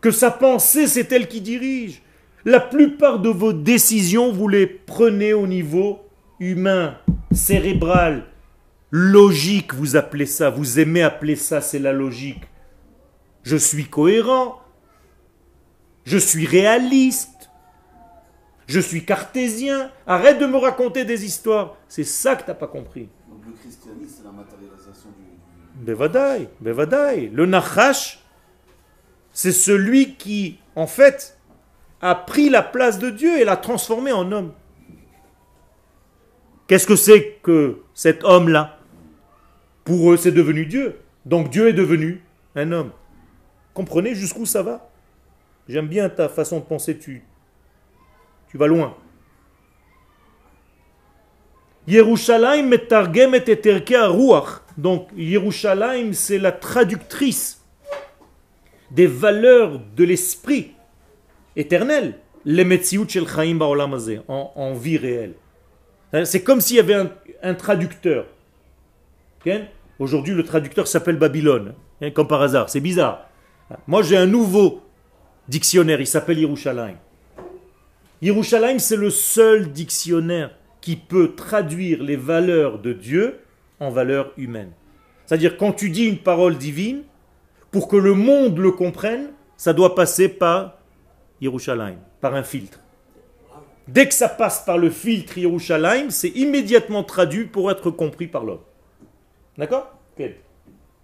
Que 0.00 0.10
sa 0.10 0.30
pensée, 0.30 0.86
c'est 0.86 1.12
elle 1.12 1.28
qui 1.28 1.42
dirige. 1.42 2.01
La 2.44 2.60
plupart 2.60 3.20
de 3.20 3.28
vos 3.28 3.52
décisions, 3.52 4.32
vous 4.32 4.48
les 4.48 4.66
prenez 4.66 5.32
au 5.32 5.46
niveau 5.46 6.00
humain, 6.40 6.98
cérébral, 7.30 8.24
logique, 8.90 9.74
vous 9.74 9.94
appelez 9.96 10.26
ça. 10.26 10.50
Vous 10.50 10.80
aimez 10.80 11.02
appeler 11.02 11.36
ça, 11.36 11.60
c'est 11.60 11.78
la 11.78 11.92
logique. 11.92 12.42
Je 13.44 13.56
suis 13.56 13.86
cohérent. 13.86 14.60
Je 16.04 16.18
suis 16.18 16.46
réaliste. 16.46 17.50
Je 18.66 18.80
suis 18.80 19.04
cartésien. 19.04 19.90
Arrête 20.06 20.38
de 20.38 20.46
me 20.46 20.56
raconter 20.56 21.04
des 21.04 21.24
histoires. 21.24 21.76
C'est 21.88 22.04
ça 22.04 22.34
que 22.34 22.42
tu 22.42 22.48
n'as 22.48 22.54
pas 22.54 22.66
compris. 22.66 23.08
Donc 23.28 23.40
le 23.46 23.52
christianisme, 23.52 24.14
c'est 24.18 24.24
la 24.24 24.32
matérialisation 24.32 25.10
du. 25.16 25.24
du- 25.24 25.84
Bevadaï, 25.86 26.48
Bevadaï. 26.60 27.28
Le 27.32 27.46
Nachash, 27.46 28.20
c'est 29.32 29.52
celui 29.52 30.14
qui, 30.16 30.58
en 30.76 30.86
fait, 30.86 31.38
a 32.02 32.16
pris 32.16 32.50
la 32.50 32.62
place 32.62 32.98
de 32.98 33.10
Dieu 33.10 33.40
et 33.40 33.44
l'a 33.44 33.56
transformé 33.56 34.10
en 34.10 34.30
homme. 34.32 34.52
Qu'est-ce 36.66 36.86
que 36.86 36.96
c'est 36.96 37.38
que 37.42 37.82
cet 37.94 38.24
homme-là? 38.24 38.78
Pour 39.84 40.12
eux, 40.12 40.16
c'est 40.16 40.32
devenu 40.32 40.66
Dieu. 40.66 41.00
Donc 41.24 41.50
Dieu 41.50 41.68
est 41.68 41.72
devenu 41.72 42.22
un 42.56 42.72
homme. 42.72 42.90
Comprenez 43.72 44.14
jusqu'où 44.14 44.46
ça 44.46 44.62
va? 44.62 44.90
J'aime 45.68 45.86
bien 45.86 46.08
ta 46.08 46.28
façon 46.28 46.58
de 46.58 46.64
penser, 46.64 46.98
tu, 46.98 47.22
vas 48.54 48.66
loin. 48.66 48.96
Yerushalayim 51.86 52.66
metargem 52.66 53.34
et 53.34 53.48
eterke 53.48 53.94
ruach. 53.96 54.62
Donc 54.76 55.08
Yerushalayim, 55.16 56.12
c'est 56.12 56.38
la 56.38 56.52
traductrice 56.52 57.64
des 58.90 59.06
valeurs 59.06 59.78
de 59.78 60.04
l'esprit 60.04 60.72
éternel. 61.56 62.14
Les 62.44 62.64
shel 62.82 63.28
chaim 63.28 63.54
ba'olam 63.54 63.96
en, 64.28 64.72
vie 64.74 64.98
réelle. 64.98 65.34
C'est 66.24 66.42
comme 66.42 66.60
s'il 66.60 66.76
y 66.76 66.80
avait 66.80 67.08
un, 67.42 67.54
traducteur. 67.54 68.26
Aujourd'hui, 69.98 70.34
le 70.34 70.42
traducteur 70.42 70.88
s'appelle 70.88 71.16
Babylone, 71.16 71.74
hein, 72.00 72.10
comme 72.10 72.26
par 72.26 72.42
hasard. 72.42 72.68
C'est 72.68 72.80
bizarre. 72.80 73.28
Moi, 73.86 74.02
j'ai 74.02 74.16
un 74.16 74.26
nouveau 74.26 74.82
dictionnaire, 75.48 76.00
il 76.00 76.06
s'appelle 76.06 76.38
Yerushalayim. 76.38 76.96
Yerushalayim, 78.20 78.78
c'est 78.78 78.96
le 78.96 79.10
seul 79.10 79.72
dictionnaire 79.72 80.50
qui 80.80 80.96
peut 80.96 81.34
traduire 81.34 82.02
les 82.02 82.16
valeurs 82.16 82.78
de 82.78 82.92
Dieu 82.92 83.40
en 83.80 83.90
valeurs 83.90 84.32
humaines. 84.36 84.72
C'est-à-dire, 85.26 85.56
quand 85.56 85.72
tu 85.72 85.90
dis 85.90 86.04
une 86.04 86.18
parole 86.18 86.56
divine, 86.56 87.02
pour 87.70 87.88
que 87.88 87.96
le 87.96 88.14
monde 88.14 88.58
le 88.58 88.70
comprenne, 88.72 89.30
ça 89.56 89.72
doit 89.72 89.94
passer 89.94 90.28
par 90.28 90.78
Yerushalayim, 91.42 91.98
par 92.20 92.34
un 92.34 92.44
filtre. 92.44 92.78
Dès 93.88 94.06
que 94.06 94.14
ça 94.14 94.28
passe 94.28 94.64
par 94.64 94.78
le 94.78 94.90
filtre 94.90 95.38
Yerushalayim, 95.38 96.10
c'est 96.10 96.28
immédiatement 96.28 97.02
traduit 97.02 97.46
pour 97.46 97.68
être 97.70 97.90
compris 97.90 98.28
par 98.28 98.44
l'homme. 98.44 98.60
D'accord? 99.58 99.92
Ok. 100.16 100.30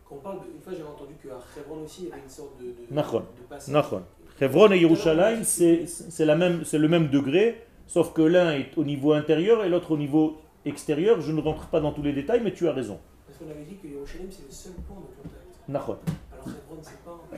Quand 0.08 0.14
on 0.14 0.18
parle 0.18 0.36
de, 0.38 0.44
une 0.54 0.62
fois 0.62 0.72
j'ai 0.76 0.84
entendu 0.84 1.14
qu'à 1.20 1.34
Hebron 1.60 1.82
aussi 1.84 2.02
il 2.04 2.08
y 2.08 2.12
avait 2.12 2.22
une 2.22 2.30
sorte 2.30 2.56
de, 2.60 2.66
de, 2.66 2.94
Nachon. 2.94 3.18
de 3.18 3.42
passage. 3.48 3.74
Nachon. 3.74 4.02
Hebron 4.40 4.70
et 4.70 4.78
Yerushalayim, 4.78 5.42
c'est 5.42 5.84
le 6.24 6.88
même 6.88 7.08
degré, 7.08 7.66
sauf 7.88 8.12
que 8.12 8.22
l'un 8.22 8.52
est 8.52 8.78
au 8.78 8.84
niveau 8.84 9.12
intérieur 9.12 9.64
et 9.64 9.68
l'autre 9.68 9.90
au 9.90 9.98
niveau 9.98 10.40
extérieur. 10.64 11.20
Je 11.20 11.32
ne 11.32 11.40
rentre 11.40 11.66
pas 11.66 11.80
dans 11.80 11.90
tous 11.90 12.02
les 12.02 12.12
détails, 12.12 12.42
mais 12.44 12.52
tu 12.52 12.68
as 12.68 12.72
raison. 12.72 13.00
Parce 13.26 13.38
qu'on 13.38 13.50
avait 13.50 13.64
dit 13.64 13.76
que 13.76 13.88
Yerushalayim 13.88 14.30
c'est 14.30 14.46
le 14.46 14.52
seul 14.52 14.72
point 14.86 14.96
de 14.98 15.20
contact. 15.20 15.68
Nachon. 15.68 15.98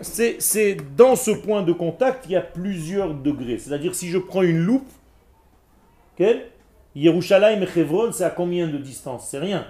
C'est 0.02 0.76
dans 0.96 1.16
ce 1.16 1.30
point 1.30 1.62
de 1.62 1.72
contact, 1.72 2.26
il 2.26 2.32
y 2.32 2.36
a 2.36 2.40
plusieurs 2.40 3.14
degrés. 3.14 3.58
C'est-à-dire, 3.58 3.94
si 3.94 4.08
je 4.08 4.18
prends 4.18 4.42
une 4.42 4.58
loupe, 4.58 4.88
ok, 6.18 6.26
Yerushalayim 6.94 7.62
et 7.62 7.78
Hebron, 7.80 8.12
c'est 8.12 8.24
à 8.24 8.30
combien 8.30 8.66
de 8.68 8.78
distance? 8.78 9.28
C'est 9.28 9.38
rien. 9.38 9.66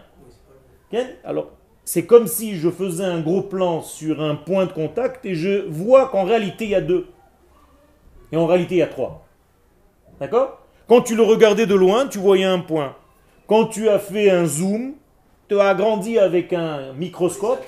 Alors, 1.25 1.51
c'est 1.85 2.07
comme 2.07 2.27
si 2.27 2.57
je 2.57 2.71
faisais 2.71 3.05
un 3.05 3.21
gros 3.21 3.43
plan 3.43 3.83
sur 3.83 4.21
un 4.21 4.35
point 4.35 4.67
de 4.67 4.73
contact 4.73 5.25
et 5.25 5.35
je 5.35 5.67
vois 5.69 6.09
qu'en 6.09 6.25
réalité, 6.25 6.65
il 6.65 6.71
y 6.71 6.75
a 6.75 6.81
deux. 6.81 7.07
Et 8.33 8.37
en 8.37 8.47
réalité, 8.47 8.77
il 8.77 8.79
y 8.79 8.83
a 8.83 8.87
trois. 8.87 9.27
D'accord? 10.21 10.61
Quand 10.89 11.03
tu 11.03 11.15
le 11.15 11.23
regardais 11.23 11.67
de 11.67 11.75
loin, 11.75 12.07
tu 12.07 12.19
voyais 12.19 12.45
un 12.45 12.59
point. 12.61 12.97
Quand 13.47 13.67
tu 13.67 13.89
as 13.89 13.99
fait 13.99 14.31
un 14.31 14.47
zoom, 14.47 14.95
tu 15.49 15.59
as 15.59 15.69
agrandi 15.69 16.19
avec 16.19 16.53
un 16.53 16.93
microscope, 16.93 17.65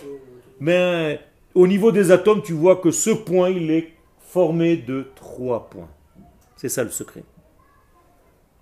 mais 0.60 1.20
au 1.54 1.66
niveau 1.66 1.92
des 1.92 2.10
atomes, 2.10 2.42
tu 2.42 2.52
vois 2.52 2.76
que 2.76 2.90
ce 2.90 3.10
point, 3.10 3.50
il 3.50 3.70
est 3.70 3.92
formé 4.20 4.76
de 4.76 5.10
trois 5.14 5.68
points. 5.68 5.88
C'est 6.56 6.68
ça 6.68 6.84
le 6.84 6.90
secret. 6.90 7.24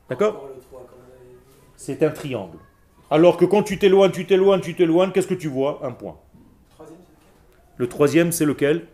D'accord 0.08 0.36
Encore 0.36 0.50
le 0.54 0.60
3, 0.60 0.80
comme 0.80 0.98
on 0.98 1.14
avait 1.14 1.24
dit. 1.28 1.36
C'est 1.76 2.02
un 2.02 2.10
triangle. 2.10 2.58
Alors 3.10 3.36
que 3.36 3.44
quand 3.44 3.62
tu 3.62 3.78
t'éloignes, 3.78 4.10
tu 4.10 4.26
t'éloignes, 4.26 4.60
tu 4.60 4.74
t'éloignes, 4.74 5.12
qu'est-ce 5.12 5.26
que 5.26 5.34
tu 5.34 5.48
vois? 5.48 5.80
Un 5.84 5.92
point. 5.92 6.18
Troisième 6.70 6.98
c'est 6.98 7.78
Le 7.78 7.88
troisième, 7.88 8.32
c'est 8.32 8.44
lequel? 8.44 8.86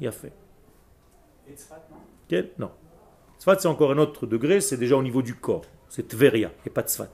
Il 0.00 0.08
a 0.08 0.12
fait. 0.12 0.32
Et 1.48 1.52
Tzfat, 1.54 1.86
non? 1.90 1.96
Quel? 2.28 2.50
Non. 2.58 2.70
Tzfat, 3.38 3.58
c'est 3.58 3.68
encore 3.68 3.92
un 3.92 3.98
autre 3.98 4.26
degré, 4.26 4.60
c'est 4.60 4.76
déjà 4.76 4.96
au 4.96 5.02
niveau 5.02 5.22
du 5.22 5.34
corps. 5.34 5.64
C'est 5.88 6.08
Tveria, 6.08 6.50
et 6.66 6.70
pas 6.70 6.82
Tzfat. 6.82 7.08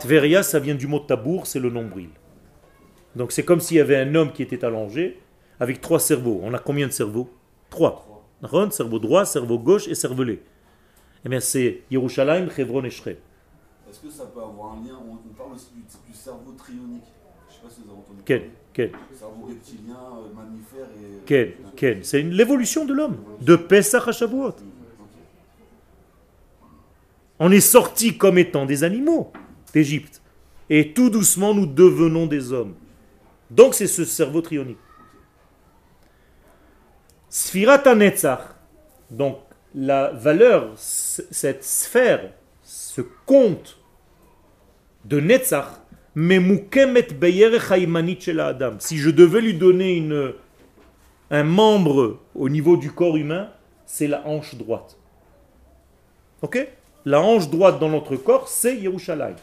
Tveria, 0.00 0.42
ça 0.42 0.58
vient 0.58 0.74
du 0.74 0.86
mot 0.86 1.00
tabour, 1.00 1.46
c'est 1.46 1.58
le 1.58 1.70
nombril. 1.70 2.10
Donc 3.16 3.32
c'est 3.32 3.44
comme 3.44 3.60
s'il 3.60 3.76
y 3.78 3.80
avait 3.80 3.96
un 3.96 4.14
homme 4.14 4.32
qui 4.32 4.42
était 4.42 4.64
allongé 4.64 5.20
avec 5.58 5.80
trois 5.80 6.00
cerveaux. 6.00 6.40
On 6.42 6.54
a 6.54 6.58
combien 6.58 6.86
de 6.86 6.92
cerveaux? 6.92 7.30
Trois. 7.68 8.06
D'accord 8.40 8.72
Cerveau 8.72 8.98
droit, 8.98 9.24
cerveau 9.24 9.58
gauche 9.58 9.88
et 9.88 9.94
cervelet. 9.94 10.40
Eh 11.24 11.28
bien 11.28 11.40
c'est 11.40 11.82
Yerushalayim, 11.90 12.48
Hebron 12.56 12.84
et 12.84 12.90
Shrem. 12.90 13.16
Est-ce 13.88 14.00
que 14.00 14.10
ça 14.10 14.24
peut 14.26 14.40
avoir 14.40 14.74
un 14.74 14.86
lien? 14.86 14.98
On, 15.08 15.34
parle 15.34 15.54
aussi 15.54 15.70
du, 15.74 15.82
du 15.82 16.16
cerveau 16.16 16.52
trionique. 16.56 17.02
Je 17.48 17.54
sais 17.54 17.60
pas 17.60 17.68
si 17.68 17.80
vous 17.82 17.90
avez 17.90 17.98
entendu 17.98 18.22
Quel? 18.24 18.40
parler. 18.40 18.54
Quel? 18.72 18.92
Cerveau 19.18 19.46
reptilien, 19.46 19.96
euh, 19.96 20.34
mammifère 20.34 20.86
et. 20.96 21.26
Quel? 21.26 21.54
Quel? 21.76 22.04
C'est 22.04 22.22
l'évolution 22.22 22.84
de 22.84 22.94
l'homme. 22.94 23.16
De 23.40 23.56
Pesach 23.56 24.06
à 24.06 24.12
Shavuot. 24.12 24.54
On 27.38 27.50
est 27.50 27.60
sorti 27.60 28.16
comme 28.16 28.38
étant 28.38 28.66
des 28.66 28.84
animaux 28.84 29.32
d'Égypte. 29.72 30.22
Et 30.68 30.92
tout 30.92 31.10
doucement, 31.10 31.52
nous 31.54 31.66
devenons 31.66 32.26
des 32.26 32.52
hommes. 32.52 32.74
Donc 33.50 33.74
c'est 33.74 33.86
ce 33.86 34.04
cerveau 34.04 34.40
trionique. 34.40 34.78
Sfirat 37.28 37.94
Netzach. 37.94 38.40
Donc 39.10 39.38
la 39.74 40.10
valeur, 40.10 40.72
cette 40.76 41.64
sphère, 41.64 42.32
ce 42.62 43.02
compte 43.26 43.78
de 45.04 45.20
Netzach. 45.20 45.66
Si 46.16 46.34
je 48.98 49.10
devais 49.10 49.40
lui 49.40 49.54
donner 49.54 50.34
un 51.30 51.44
membre 51.44 52.18
au 52.34 52.48
niveau 52.48 52.76
du 52.76 52.90
corps 52.90 53.16
humain, 53.16 53.50
c'est 53.86 54.08
la 54.08 54.26
hanche 54.26 54.56
droite. 54.56 54.96
Ok? 56.42 56.66
La 57.04 57.20
hanche 57.20 57.48
droite 57.48 57.78
dans 57.78 57.88
notre 57.88 58.16
corps, 58.16 58.48
c'est 58.48 58.76
Yerushalayim. 58.76 59.36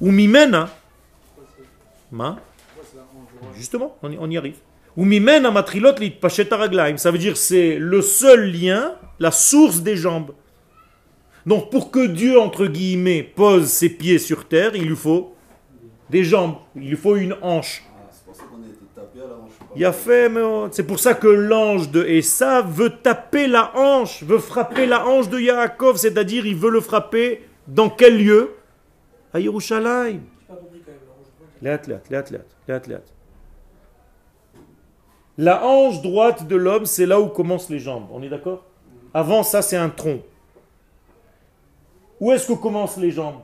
Ou 0.00 0.10
Mimena. 0.10 0.68
Justement, 3.56 3.96
on 4.02 4.10
y, 4.10 4.18
on 4.18 4.30
y 4.30 4.36
arrive. 4.36 4.56
Ça 6.96 7.10
veut 7.10 7.18
dire 7.18 7.36
c'est 7.36 7.78
le 7.78 8.02
seul 8.02 8.52
lien, 8.52 8.96
la 9.18 9.30
source 9.30 9.80
des 9.82 9.96
jambes. 9.96 10.32
Donc 11.46 11.70
pour 11.70 11.90
que 11.90 12.06
Dieu, 12.06 12.38
entre 12.38 12.66
guillemets, 12.66 13.22
pose 13.22 13.68
ses 13.68 13.88
pieds 13.88 14.18
sur 14.18 14.46
terre, 14.46 14.74
il 14.74 14.86
lui 14.86 14.96
faut 14.96 15.34
des 16.10 16.24
jambes, 16.24 16.56
il 16.76 16.90
lui 16.90 16.96
faut 16.96 17.16
une 17.16 17.36
hanche. 17.40 17.84
Ah, 17.86 18.08
c'est 18.10 18.24
pour 18.24 18.34
ça 18.34 18.42
qu'on 18.44 18.56
a. 18.56 18.66
Il 19.76 19.92
fait, 19.92 20.30
c'est 20.72 20.82
pour 20.82 20.98
ça 20.98 21.14
que 21.14 21.28
l'ange 21.28 21.90
de 21.90 22.04
Essa 22.04 22.60
veut 22.60 22.90
taper 22.90 23.46
la 23.46 23.70
hanche, 23.76 24.24
veut 24.24 24.38
frapper 24.38 24.86
la 24.86 25.06
hanche 25.06 25.28
de 25.28 25.38
Yaakov, 25.38 25.96
c'est-à-dire 25.96 26.44
il 26.44 26.56
veut 26.56 26.70
le 26.70 26.80
frapper 26.80 27.42
dans 27.68 27.88
quel 27.88 28.18
lieu? 28.18 28.50
À 29.32 29.38
Yerushalayim. 29.38 30.20
J'ai 30.40 30.46
pas 30.48 30.54
compris 30.54 30.80
quand 30.84 30.90
même. 30.90 30.98
La 35.38 35.64
hanche 35.64 36.02
droite 36.02 36.46
de 36.46 36.56
l'homme, 36.56 36.86
c'est 36.86 37.06
là 37.06 37.20
où 37.20 37.28
commencent 37.28 37.70
les 37.70 37.78
jambes. 37.78 38.06
On 38.10 38.22
est 38.22 38.28
d'accord? 38.28 38.64
Avant 39.12 39.42
ça, 39.42 39.62
c'est 39.62 39.76
un 39.76 39.88
tronc. 39.88 40.20
Où 42.20 42.32
est-ce 42.32 42.46
que 42.46 42.52
commencent 42.52 42.98
les 42.98 43.10
jambes? 43.10 43.40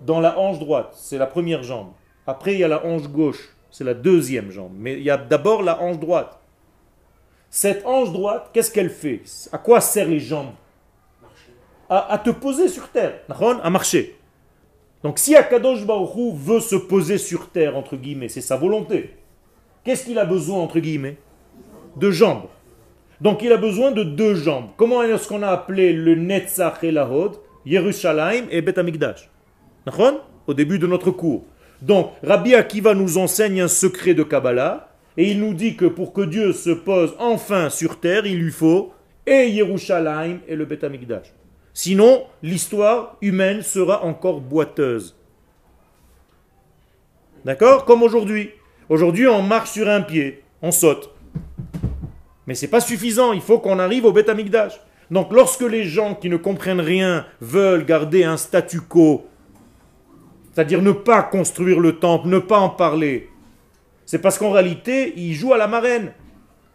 Dans 0.00 0.20
la 0.20 0.38
hanche 0.38 0.58
droite, 0.58 0.92
c'est 0.94 1.18
la 1.18 1.26
première 1.26 1.62
jambe. 1.62 1.92
Après, 2.26 2.54
il 2.54 2.58
y 2.58 2.64
a 2.64 2.68
la 2.68 2.84
hanche 2.84 3.08
gauche, 3.08 3.56
c'est 3.70 3.84
la 3.84 3.94
deuxième 3.94 4.50
jambe. 4.50 4.72
Mais 4.74 4.94
il 4.94 5.02
y 5.02 5.10
a 5.10 5.16
d'abord 5.16 5.62
la 5.62 5.80
hanche 5.80 5.98
droite. 5.98 6.38
Cette 7.50 7.86
hanche 7.86 8.12
droite, 8.12 8.50
qu'est-ce 8.52 8.70
qu'elle 8.70 8.90
fait? 8.90 9.22
À 9.52 9.58
quoi 9.58 9.80
servent 9.80 10.10
les 10.10 10.20
jambes? 10.20 10.54
À, 11.88 12.12
à 12.12 12.18
te 12.18 12.30
poser 12.30 12.68
sur 12.68 12.88
terre, 12.88 13.20
à 13.28 13.70
marcher. 13.70 14.18
Donc 15.02 15.18
si 15.18 15.34
Akadosh 15.34 15.84
Baruch 15.84 16.14
Hu 16.16 16.32
veut 16.34 16.60
se 16.60 16.76
poser 16.76 17.18
sur 17.18 17.48
terre, 17.50 17.76
entre 17.76 17.96
guillemets, 17.96 18.28
c'est 18.28 18.40
sa 18.40 18.56
volonté. 18.56 19.10
Qu'est-ce 19.84 20.04
qu'il 20.04 20.18
a 20.18 20.24
besoin, 20.24 20.60
entre 20.60 20.78
guillemets? 20.78 21.16
De 21.96 22.10
jambes. 22.10 22.46
Donc 23.20 23.42
il 23.42 23.52
a 23.52 23.56
besoin 23.56 23.90
de 23.90 24.04
deux 24.04 24.34
jambes. 24.34 24.68
Comment 24.76 25.02
est-ce 25.02 25.28
qu'on 25.28 25.42
a 25.42 25.48
appelé 25.48 25.92
le 25.92 26.14
Netzach 26.14 26.82
et 26.82 26.92
la 26.92 27.08
Hod? 27.10 27.36
Yerushalayim 27.66 28.46
et 28.50 28.62
Bet 28.62 28.78
Amikdash. 28.78 29.28
Au 30.46 30.54
début 30.54 30.78
de 30.78 30.86
notre 30.86 31.10
cours. 31.10 31.44
Donc 31.80 32.10
Rabbi 32.22 32.54
Akiva 32.54 32.94
nous 32.94 33.18
enseigne 33.18 33.60
un 33.60 33.68
secret 33.68 34.14
de 34.14 34.22
Kabbalah 34.22 34.88
Et 35.16 35.30
il 35.30 35.40
nous 35.40 35.54
dit 35.54 35.76
que 35.76 35.86
pour 35.86 36.12
que 36.12 36.22
Dieu 36.22 36.52
se 36.52 36.70
pose 36.70 37.14
enfin 37.18 37.70
sur 37.70 37.98
terre, 37.98 38.26
il 38.26 38.38
lui 38.38 38.52
faut 38.52 38.92
et 39.26 39.48
Yerushalayim 39.48 40.38
et 40.48 40.56
le 40.56 40.66
Amikdash. 40.84 41.32
Sinon, 41.74 42.24
l'histoire 42.42 43.16
humaine 43.22 43.62
sera 43.62 44.04
encore 44.04 44.40
boiteuse. 44.40 45.16
D'accord? 47.44 47.84
Comme 47.84 48.02
aujourd'hui. 48.02 48.50
Aujourd'hui, 48.88 49.26
on 49.26 49.42
marche 49.42 49.70
sur 49.70 49.88
un 49.88 50.02
pied, 50.02 50.42
on 50.60 50.70
saute. 50.70 51.10
Mais 52.46 52.54
ce 52.54 52.66
n'est 52.66 52.70
pas 52.70 52.80
suffisant, 52.80 53.32
il 53.32 53.40
faut 53.40 53.58
qu'on 53.58 53.78
arrive 53.78 54.04
au 54.04 54.12
Beth 54.12 54.28
Amikdash. 54.28 54.80
Donc 55.10 55.32
lorsque 55.32 55.62
les 55.62 55.84
gens 55.84 56.14
qui 56.14 56.28
ne 56.28 56.36
comprennent 56.36 56.80
rien 56.80 57.26
veulent 57.40 57.84
garder 57.84 58.24
un 58.24 58.36
statu 58.36 58.80
quo, 58.80 59.26
c'est-à-dire 60.52 60.82
ne 60.82 60.92
pas 60.92 61.22
construire 61.22 61.80
le 61.80 61.98
temple, 61.98 62.28
ne 62.28 62.38
pas 62.38 62.58
en 62.58 62.68
parler, 62.68 63.30
c'est 64.04 64.18
parce 64.18 64.38
qu'en 64.38 64.50
réalité, 64.50 65.14
ils 65.16 65.34
jouent 65.34 65.54
à 65.54 65.58
la 65.58 65.68
marraine, 65.68 66.12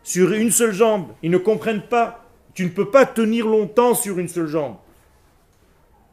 sur 0.02 0.32
une 0.32 0.52
seule 0.52 0.74
jambe. 0.74 1.08
Ils 1.22 1.32
ne 1.32 1.38
comprennent 1.38 1.82
pas. 1.82 2.24
Tu 2.54 2.64
ne 2.64 2.70
peux 2.70 2.90
pas 2.90 3.06
tenir 3.06 3.46
longtemps 3.46 3.94
sur 3.94 4.18
une 4.18 4.30
seule 4.30 4.48
jambe. 4.48 4.78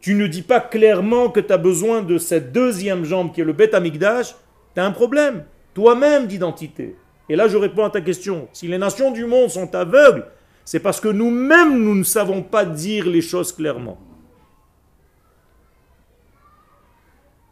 Tu 0.04 0.14
ne 0.14 0.26
dis 0.26 0.42
pas 0.42 0.60
clairement 0.60 1.30
que 1.30 1.40
tu 1.40 1.50
as 1.50 1.56
besoin 1.56 2.02
de 2.02 2.18
cette 2.18 2.52
deuxième 2.52 3.06
jambe 3.06 3.32
qui 3.32 3.40
est 3.40 3.44
le 3.44 3.54
Beth 3.54 3.72
Amikdash, 3.72 4.34
tu 4.74 4.80
as 4.82 4.84
un 4.84 4.90
problème, 4.90 5.46
toi-même 5.72 6.26
d'identité. 6.26 6.94
Et 7.30 7.36
là, 7.36 7.48
je 7.48 7.56
réponds 7.56 7.86
à 7.86 7.88
ta 7.88 8.02
question. 8.02 8.46
Si 8.52 8.68
les 8.68 8.76
nations 8.76 9.12
du 9.12 9.24
monde 9.24 9.48
sont 9.48 9.74
aveugles, 9.74 10.26
c'est 10.66 10.80
parce 10.80 11.00
que 11.00 11.08
nous-mêmes, 11.08 11.82
nous 11.82 11.94
ne 11.94 12.02
savons 12.02 12.42
pas 12.42 12.66
dire 12.66 13.06
les 13.06 13.22
choses 13.22 13.50
clairement. 13.50 13.98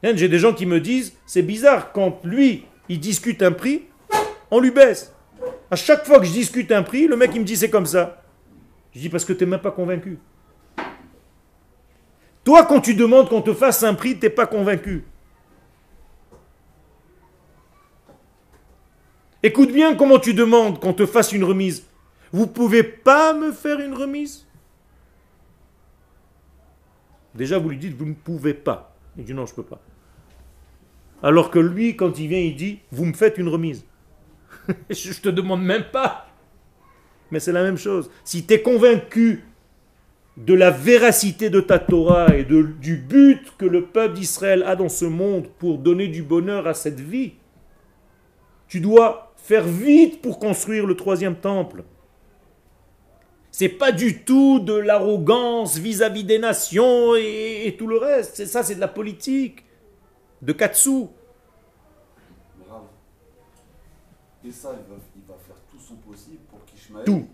Hein, 0.05 0.13
j'ai 0.15 0.29
des 0.29 0.39
gens 0.39 0.53
qui 0.53 0.67
me 0.67 0.79
disent, 0.79 1.15
c'est 1.25 1.41
bizarre, 1.41 1.91
quand 1.93 2.21
lui, 2.23 2.67
il 2.91 3.01
discute 3.01 3.43
un 3.43 3.53
prix, 3.53 3.85
on 4.51 4.61
lui 4.61 4.73
baisse. 4.73 5.15
À 5.71 5.77
chaque 5.77 6.05
fois 6.05 6.21
que 6.21 6.27
je 6.27 6.33
discute 6.33 6.71
un 6.71 6.83
prix, 6.83 7.07
le 7.07 7.17
mec, 7.17 7.31
il 7.35 7.41
me 7.41 7.47
dit, 7.47 7.57
c'est 7.57 7.71
comme 7.71 7.87
ça. 7.87 8.23
Je 8.95 9.01
dis, 9.01 9.09
parce 9.09 9.25
que 9.25 9.33
tu 9.33 9.45
n'es 9.45 9.51
même 9.53 9.61
pas 9.61 9.71
convaincu. 9.71 10.19
Toi, 12.45 12.65
quand 12.67 12.81
tu 12.81 12.95
demandes 12.95 13.29
qu'on 13.29 13.43
te 13.43 13.55
fasse 13.55 13.83
un 13.83 13.95
prix, 13.95 14.19
tu 14.19 14.27
n'es 14.27 14.31
pas 14.31 14.47
convaincu. 14.47 15.05
Écoute 19.43 19.73
bien 19.73 19.95
comment 19.97 20.19
tu 20.19 20.35
demandes 20.35 20.81
qu'on 20.81 20.93
te 20.93 21.07
fasse 21.07 21.33
une 21.33 21.45
remise. 21.45 21.87
Vous 22.33 22.47
pouvez 22.47 22.83
pas 22.83 23.35
me 23.35 23.53
faire 23.53 23.81
une 23.81 23.95
remise? 23.95 24.47
Déjà, 27.35 27.59
vous 27.59 27.71
lui 27.71 27.79
dites, 27.79 27.95
vous 27.97 28.07
ne 28.07 28.15
pouvez 28.15 28.55
pas. 28.55 28.95
Il 29.17 29.25
dit, 29.25 29.35
non, 29.35 29.47
je 29.47 29.53
ne 29.53 29.57
peux 29.57 29.63
pas. 29.65 29.81
Alors 31.23 31.51
que 31.51 31.59
lui, 31.59 31.97
quand 31.97 32.19
il 32.19 32.29
vient, 32.29 32.39
il 32.39 32.57
dit, 32.57 32.81
vous 32.91 33.05
me 33.05 33.13
faites 33.13 33.39
une 33.39 33.49
remise. 33.49 33.85
je 34.91 35.21
te 35.21 35.29
demande 35.29 35.63
même 35.63 35.85
pas. 35.93 36.29
Mais 37.31 37.41
c'est 37.41 37.53
la 37.53 37.63
même 37.63 37.79
chose. 37.79 38.11
Si 38.25 38.47
tu 38.47 38.55
es 38.55 38.63
convaincu 38.63 39.45
de 40.37 40.55
la 40.55 40.71
véracité 40.71 41.51
de 41.51 41.61
ta 41.61 41.79
Torah 41.79 42.35
et 42.35 42.45
de, 42.45 42.63
du 42.63 42.97
but 42.97 43.57
que 43.59 43.67
le 43.67 43.85
peuple 43.85 44.15
d'Israël 44.15 44.63
a 44.63 44.77
dans 44.77 44.89
ce 44.89 45.05
monde 45.05 45.49
pour 45.59 45.79
donner 45.79 46.09
du 46.09 46.23
bonheur 46.23 46.67
à 46.67 46.75
cette 46.75 47.01
vie, 47.01 47.35
tu 48.67 48.81
dois 48.81 49.35
faire 49.37 49.67
vite 49.67 50.23
pour 50.23 50.39
construire 50.39 50.87
le 50.87 50.97
troisième 50.97 51.37
temple. 51.37 51.85
C'est 53.51 53.69
pas 53.69 53.93
du 53.93 54.25
tout 54.25 54.61
de 54.61 54.73
l'arrogance 54.73 55.77
vis-à-vis 55.77 56.25
des 56.25 56.39
nations 56.39 57.15
et, 57.15 57.75
tout 57.79 57.87
le 57.87 57.99
reste. 57.99 58.37
C'est 58.37 58.47
ça, 58.47 58.63
c'est 58.63 58.77
de 58.77 58.81
la 58.81 58.89
politique, 58.89 59.65
de 60.41 60.55
Katsu. 60.55 61.09
Bravo. 62.67 62.87
Et 64.43 64.51
ça, 64.51 64.75
il 64.75 65.23
va, 65.29 65.35
faire 65.47 65.57
tout 65.71 65.79
son 65.79 65.97
possible 65.97 66.39
pour 66.49 66.65
qu'Ishmaël 66.65 67.05
tout. 67.05 67.27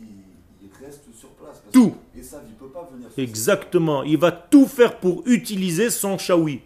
Il, 0.00 0.68
reste 0.80 1.12
sur 1.12 1.30
place. 1.30 1.60
tout. 1.72 1.96
Ça, 2.24 2.42
il 2.46 2.54
peut 2.54 2.72
pas 2.72 2.88
venir. 2.92 3.08
Exactement. 3.16 4.02
Il 4.02 4.18
va 4.18 4.32
tout 4.32 4.66
faire 4.66 4.98
pour 4.98 5.22
utiliser 5.26 5.90
son 5.90 6.18
shawi. 6.18 6.62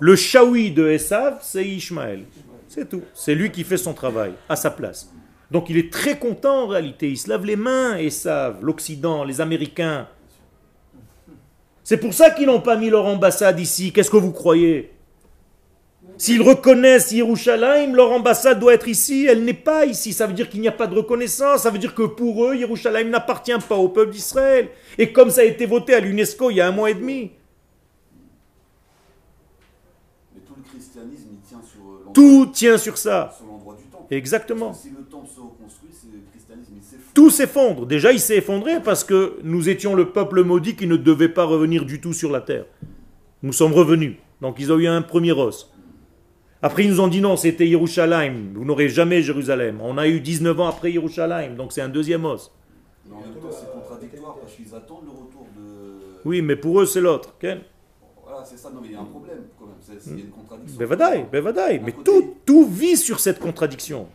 le 0.00 0.16
shawi 0.16 0.72
de 0.72 0.88
Esav, 0.88 1.38
c'est 1.42 1.64
Ishmaël. 1.64 2.24
C'est 2.68 2.88
tout. 2.88 3.02
C'est 3.14 3.34
lui 3.34 3.50
qui 3.50 3.64
fait 3.64 3.76
son 3.76 3.94
travail 3.94 4.32
à 4.48 4.56
sa 4.56 4.70
place. 4.70 5.12
Donc 5.50 5.68
il 5.68 5.76
est 5.76 5.92
très 5.92 6.18
content 6.18 6.64
en 6.64 6.66
réalité. 6.66 7.10
Il 7.10 7.18
se 7.18 7.28
lave 7.28 7.44
les 7.44 7.56
mains 7.56 7.96
et 7.96 8.08
savent, 8.10 8.58
l'Occident, 8.62 9.24
les 9.24 9.40
Américains. 9.40 10.08
C'est 11.84 11.98
pour 11.98 12.14
ça 12.14 12.30
qu'ils 12.30 12.46
n'ont 12.46 12.60
pas 12.60 12.76
mis 12.76 12.88
leur 12.88 13.04
ambassade 13.06 13.60
ici. 13.60 13.92
Qu'est-ce 13.92 14.10
que 14.10 14.16
vous 14.16 14.32
croyez? 14.32 14.92
S'ils 16.22 16.40
reconnaissent 16.40 17.10
Yerushalayim, 17.10 17.96
leur 17.96 18.12
ambassade 18.12 18.60
doit 18.60 18.74
être 18.74 18.86
ici. 18.86 19.26
Elle 19.28 19.42
n'est 19.42 19.52
pas 19.52 19.86
ici. 19.86 20.12
Ça 20.12 20.28
veut 20.28 20.34
dire 20.34 20.48
qu'il 20.48 20.60
n'y 20.60 20.68
a 20.68 20.72
pas 20.72 20.86
de 20.86 20.94
reconnaissance. 20.94 21.62
Ça 21.62 21.70
veut 21.70 21.80
dire 21.80 21.96
que 21.96 22.04
pour 22.04 22.44
eux, 22.44 22.54
Yerushalayim 22.54 23.08
n'appartient 23.08 23.58
pas 23.68 23.74
au 23.74 23.88
peuple 23.88 24.12
d'Israël. 24.12 24.68
Et 24.98 25.12
comme 25.12 25.30
ça 25.30 25.40
a 25.40 25.44
été 25.44 25.66
voté 25.66 25.94
à 25.94 25.98
l'UNESCO 25.98 26.50
il 26.50 26.58
y 26.58 26.60
a 26.60 26.68
un 26.68 26.70
mois 26.70 26.92
et 26.92 26.94
demi. 26.94 27.32
Mais 30.32 30.42
tout 30.46 30.54
le 30.56 30.62
christianisme, 30.62 31.26
il 31.32 31.40
tient 31.40 31.60
sur 31.60 31.82
euh, 31.82 32.12
Tout 32.14 32.46
tient 32.54 32.78
sur 32.78 32.98
ça. 32.98 33.36
Exactement. 34.08 34.78
Tout 37.14 37.30
s'effondre. 37.30 37.84
Déjà, 37.84 38.12
il 38.12 38.20
s'est 38.20 38.36
effondré 38.36 38.80
parce 38.80 39.02
que 39.02 39.40
nous 39.42 39.68
étions 39.68 39.96
le 39.96 40.10
peuple 40.10 40.44
maudit 40.44 40.76
qui 40.76 40.86
ne 40.86 40.94
devait 40.94 41.30
pas 41.30 41.46
revenir 41.46 41.84
du 41.84 42.00
tout 42.00 42.12
sur 42.12 42.30
la 42.30 42.40
terre. 42.40 42.66
Nous 43.42 43.52
sommes 43.52 43.72
revenus. 43.72 44.18
Donc, 44.40 44.60
ils 44.60 44.72
ont 44.72 44.78
eu 44.78 44.86
un 44.86 45.02
premier 45.02 45.32
os. 45.32 45.71
Après, 46.62 46.84
ils 46.84 46.90
nous 46.90 47.00
ont 47.00 47.08
dit 47.08 47.20
non, 47.20 47.36
c'était 47.36 47.66
Yerushalayim. 47.66 48.52
Vous 48.54 48.64
n'aurez 48.64 48.88
jamais 48.88 49.20
Jérusalem. 49.20 49.80
On 49.82 49.98
a 49.98 50.06
eu 50.06 50.20
19 50.20 50.60
ans 50.60 50.68
après 50.68 50.92
Yerushalayim. 50.92 51.56
Donc, 51.56 51.72
c'est 51.72 51.80
un 51.80 51.88
deuxième 51.88 52.24
os. 52.24 52.52
Mais 53.04 53.16
en 53.16 53.20
même 53.20 53.34
temps, 53.34 53.50
c'est 53.50 53.72
contradictoire 53.72 54.36
parce 54.38 54.54
qu'ils 54.54 54.72
attendent 54.72 55.06
le 55.06 55.10
retour 55.10 55.46
de. 55.56 55.62
Oui, 56.24 56.40
mais 56.40 56.54
pour 56.54 56.80
eux, 56.80 56.86
c'est 56.86 57.00
l'autre. 57.00 57.34
Voilà, 57.40 58.44
c'est 58.44 58.56
ça. 58.56 58.70
Non, 58.70 58.80
mais 58.80 58.88
il 58.88 58.92
y 58.92 58.96
a 58.96 59.00
un 59.00 59.04
problème 59.04 59.38
quand 59.58 59.66
même. 59.66 59.74
Il 60.06 60.18
y 60.18 60.22
a 60.22 60.24
une 60.24 60.30
contradiction. 60.30 60.78
Mais 61.84 61.92
tout, 62.04 62.36
tout 62.46 62.66
vit 62.66 62.96
sur 62.96 63.18
cette 63.18 63.40
contradiction. 63.40 64.06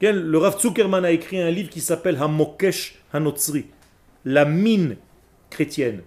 Le 0.00 0.38
Rav 0.38 0.58
Zuckerman 0.58 1.04
a 1.04 1.12
écrit 1.12 1.40
un 1.40 1.50
livre 1.50 1.70
qui 1.70 1.80
s'appelle 1.80 2.16
Hamokesh 2.16 3.00
Hanotzri, 3.12 3.66
la 4.24 4.44
mine 4.44 4.96
chrétienne. 5.50 6.02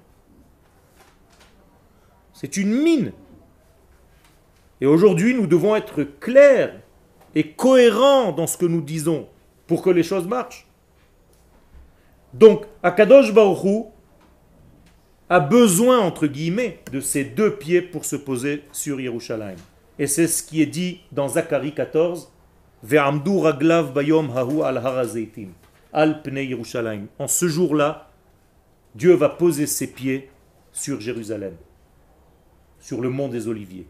C'est 2.34 2.58
une 2.58 2.74
mine. 2.74 3.14
Et 4.84 4.86
aujourd'hui, 4.86 5.34
nous 5.34 5.48
devons 5.48 5.78
être 5.78 6.04
clairs 6.04 6.74
et 7.36 7.54
cohérents 7.54 8.34
dans 8.34 8.48
ce 8.48 8.58
que 8.58 8.66
nous 8.66 8.82
disons 8.82 9.30
pour 9.66 9.82
que 9.82 9.90
les 9.90 10.04
choses 10.04 10.28
marchent. 10.28 10.68
Donc, 12.34 12.66
Akadosh 12.84 13.34
Baruch 13.34 13.86
a 15.30 15.40
besoin, 15.40 16.00
entre 16.00 16.28
guillemets, 16.28 16.80
de 16.92 17.00
ces 17.00 17.24
deux 17.24 17.56
pieds 17.56 17.82
pour 17.82 18.04
se 18.04 18.18
poser 18.18 18.64
sur 18.74 19.00
Yerushalayim. 19.00 19.56
Et 20.00 20.08
c'est 20.08 20.28
ce 20.28 20.44
qui 20.44 20.62
est 20.62 20.66
dit 20.66 21.00
dans 21.14 21.30
Zacharie 21.30 21.74
14, 21.74 22.30
Ve'amdu 22.84 23.38
raglav 23.38 23.94
bayom 23.94 24.32
hahu 24.36 24.64
al 24.64 24.80
al 25.94 26.22
Yerushalayim. 26.26 27.08
En 27.20 27.28
ce 27.30 27.48
jour-là, 27.48 28.12
Dieu 28.96 29.14
va 29.14 29.30
poser 29.30 29.66
ses 29.66 29.88
pieds 29.88 30.30
sur 30.74 31.00
Jérusalem, 31.00 31.56
sur 32.82 33.00
le 33.00 33.08
mont 33.08 33.30
des 33.30 33.48
Oliviers. 33.48 33.88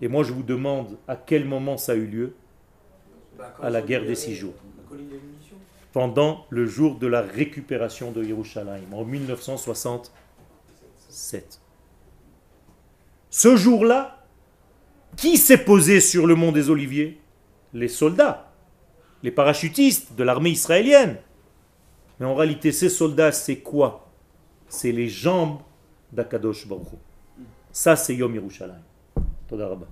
Et 0.00 0.08
moi, 0.08 0.24
je 0.24 0.32
vous 0.32 0.42
demande 0.42 0.96
à 1.08 1.16
quel 1.16 1.44
moment 1.44 1.76
ça 1.76 1.92
a 1.92 1.96
eu 1.96 2.06
lieu. 2.06 2.34
Bah, 3.36 3.54
À 3.62 3.70
la 3.70 3.82
guerre 3.82 4.04
des 4.04 4.14
six 4.14 4.34
jours. 4.34 4.54
pendant 5.92 6.44
le 6.50 6.66
jour 6.66 6.98
de 6.98 7.06
la 7.06 7.22
récupération 7.22 8.12
de 8.12 8.22
Yerushalayim, 8.22 8.92
en 8.92 9.04
1967. 9.04 11.60
Ce 13.30 13.56
jour-là, 13.56 14.24
qui 15.16 15.36
s'est 15.38 15.64
posé 15.64 16.00
sur 16.00 16.26
le 16.26 16.34
mont 16.34 16.52
des 16.52 16.70
Oliviers? 16.70 17.20
Les 17.74 17.88
soldats, 17.88 18.50
les 19.22 19.30
parachutistes 19.30 20.14
de 20.14 20.24
l'armée 20.24 20.50
israélienne. 20.50 21.18
Mais 22.20 22.26
en 22.26 22.34
réalité, 22.34 22.72
ces 22.72 22.88
soldats, 22.88 23.32
c'est 23.32 23.58
quoi? 23.58 24.08
C'est 24.68 24.92
les 24.92 25.08
jambes 25.08 25.58
d'Akadosh 26.12 26.66
Baruch 26.68 26.86
Ça, 27.72 27.96
c'est 27.96 28.14
Yom 28.14 28.34
Yerushalayim. 28.34 28.82
תודה 29.48 29.66
רבה. 29.66 29.86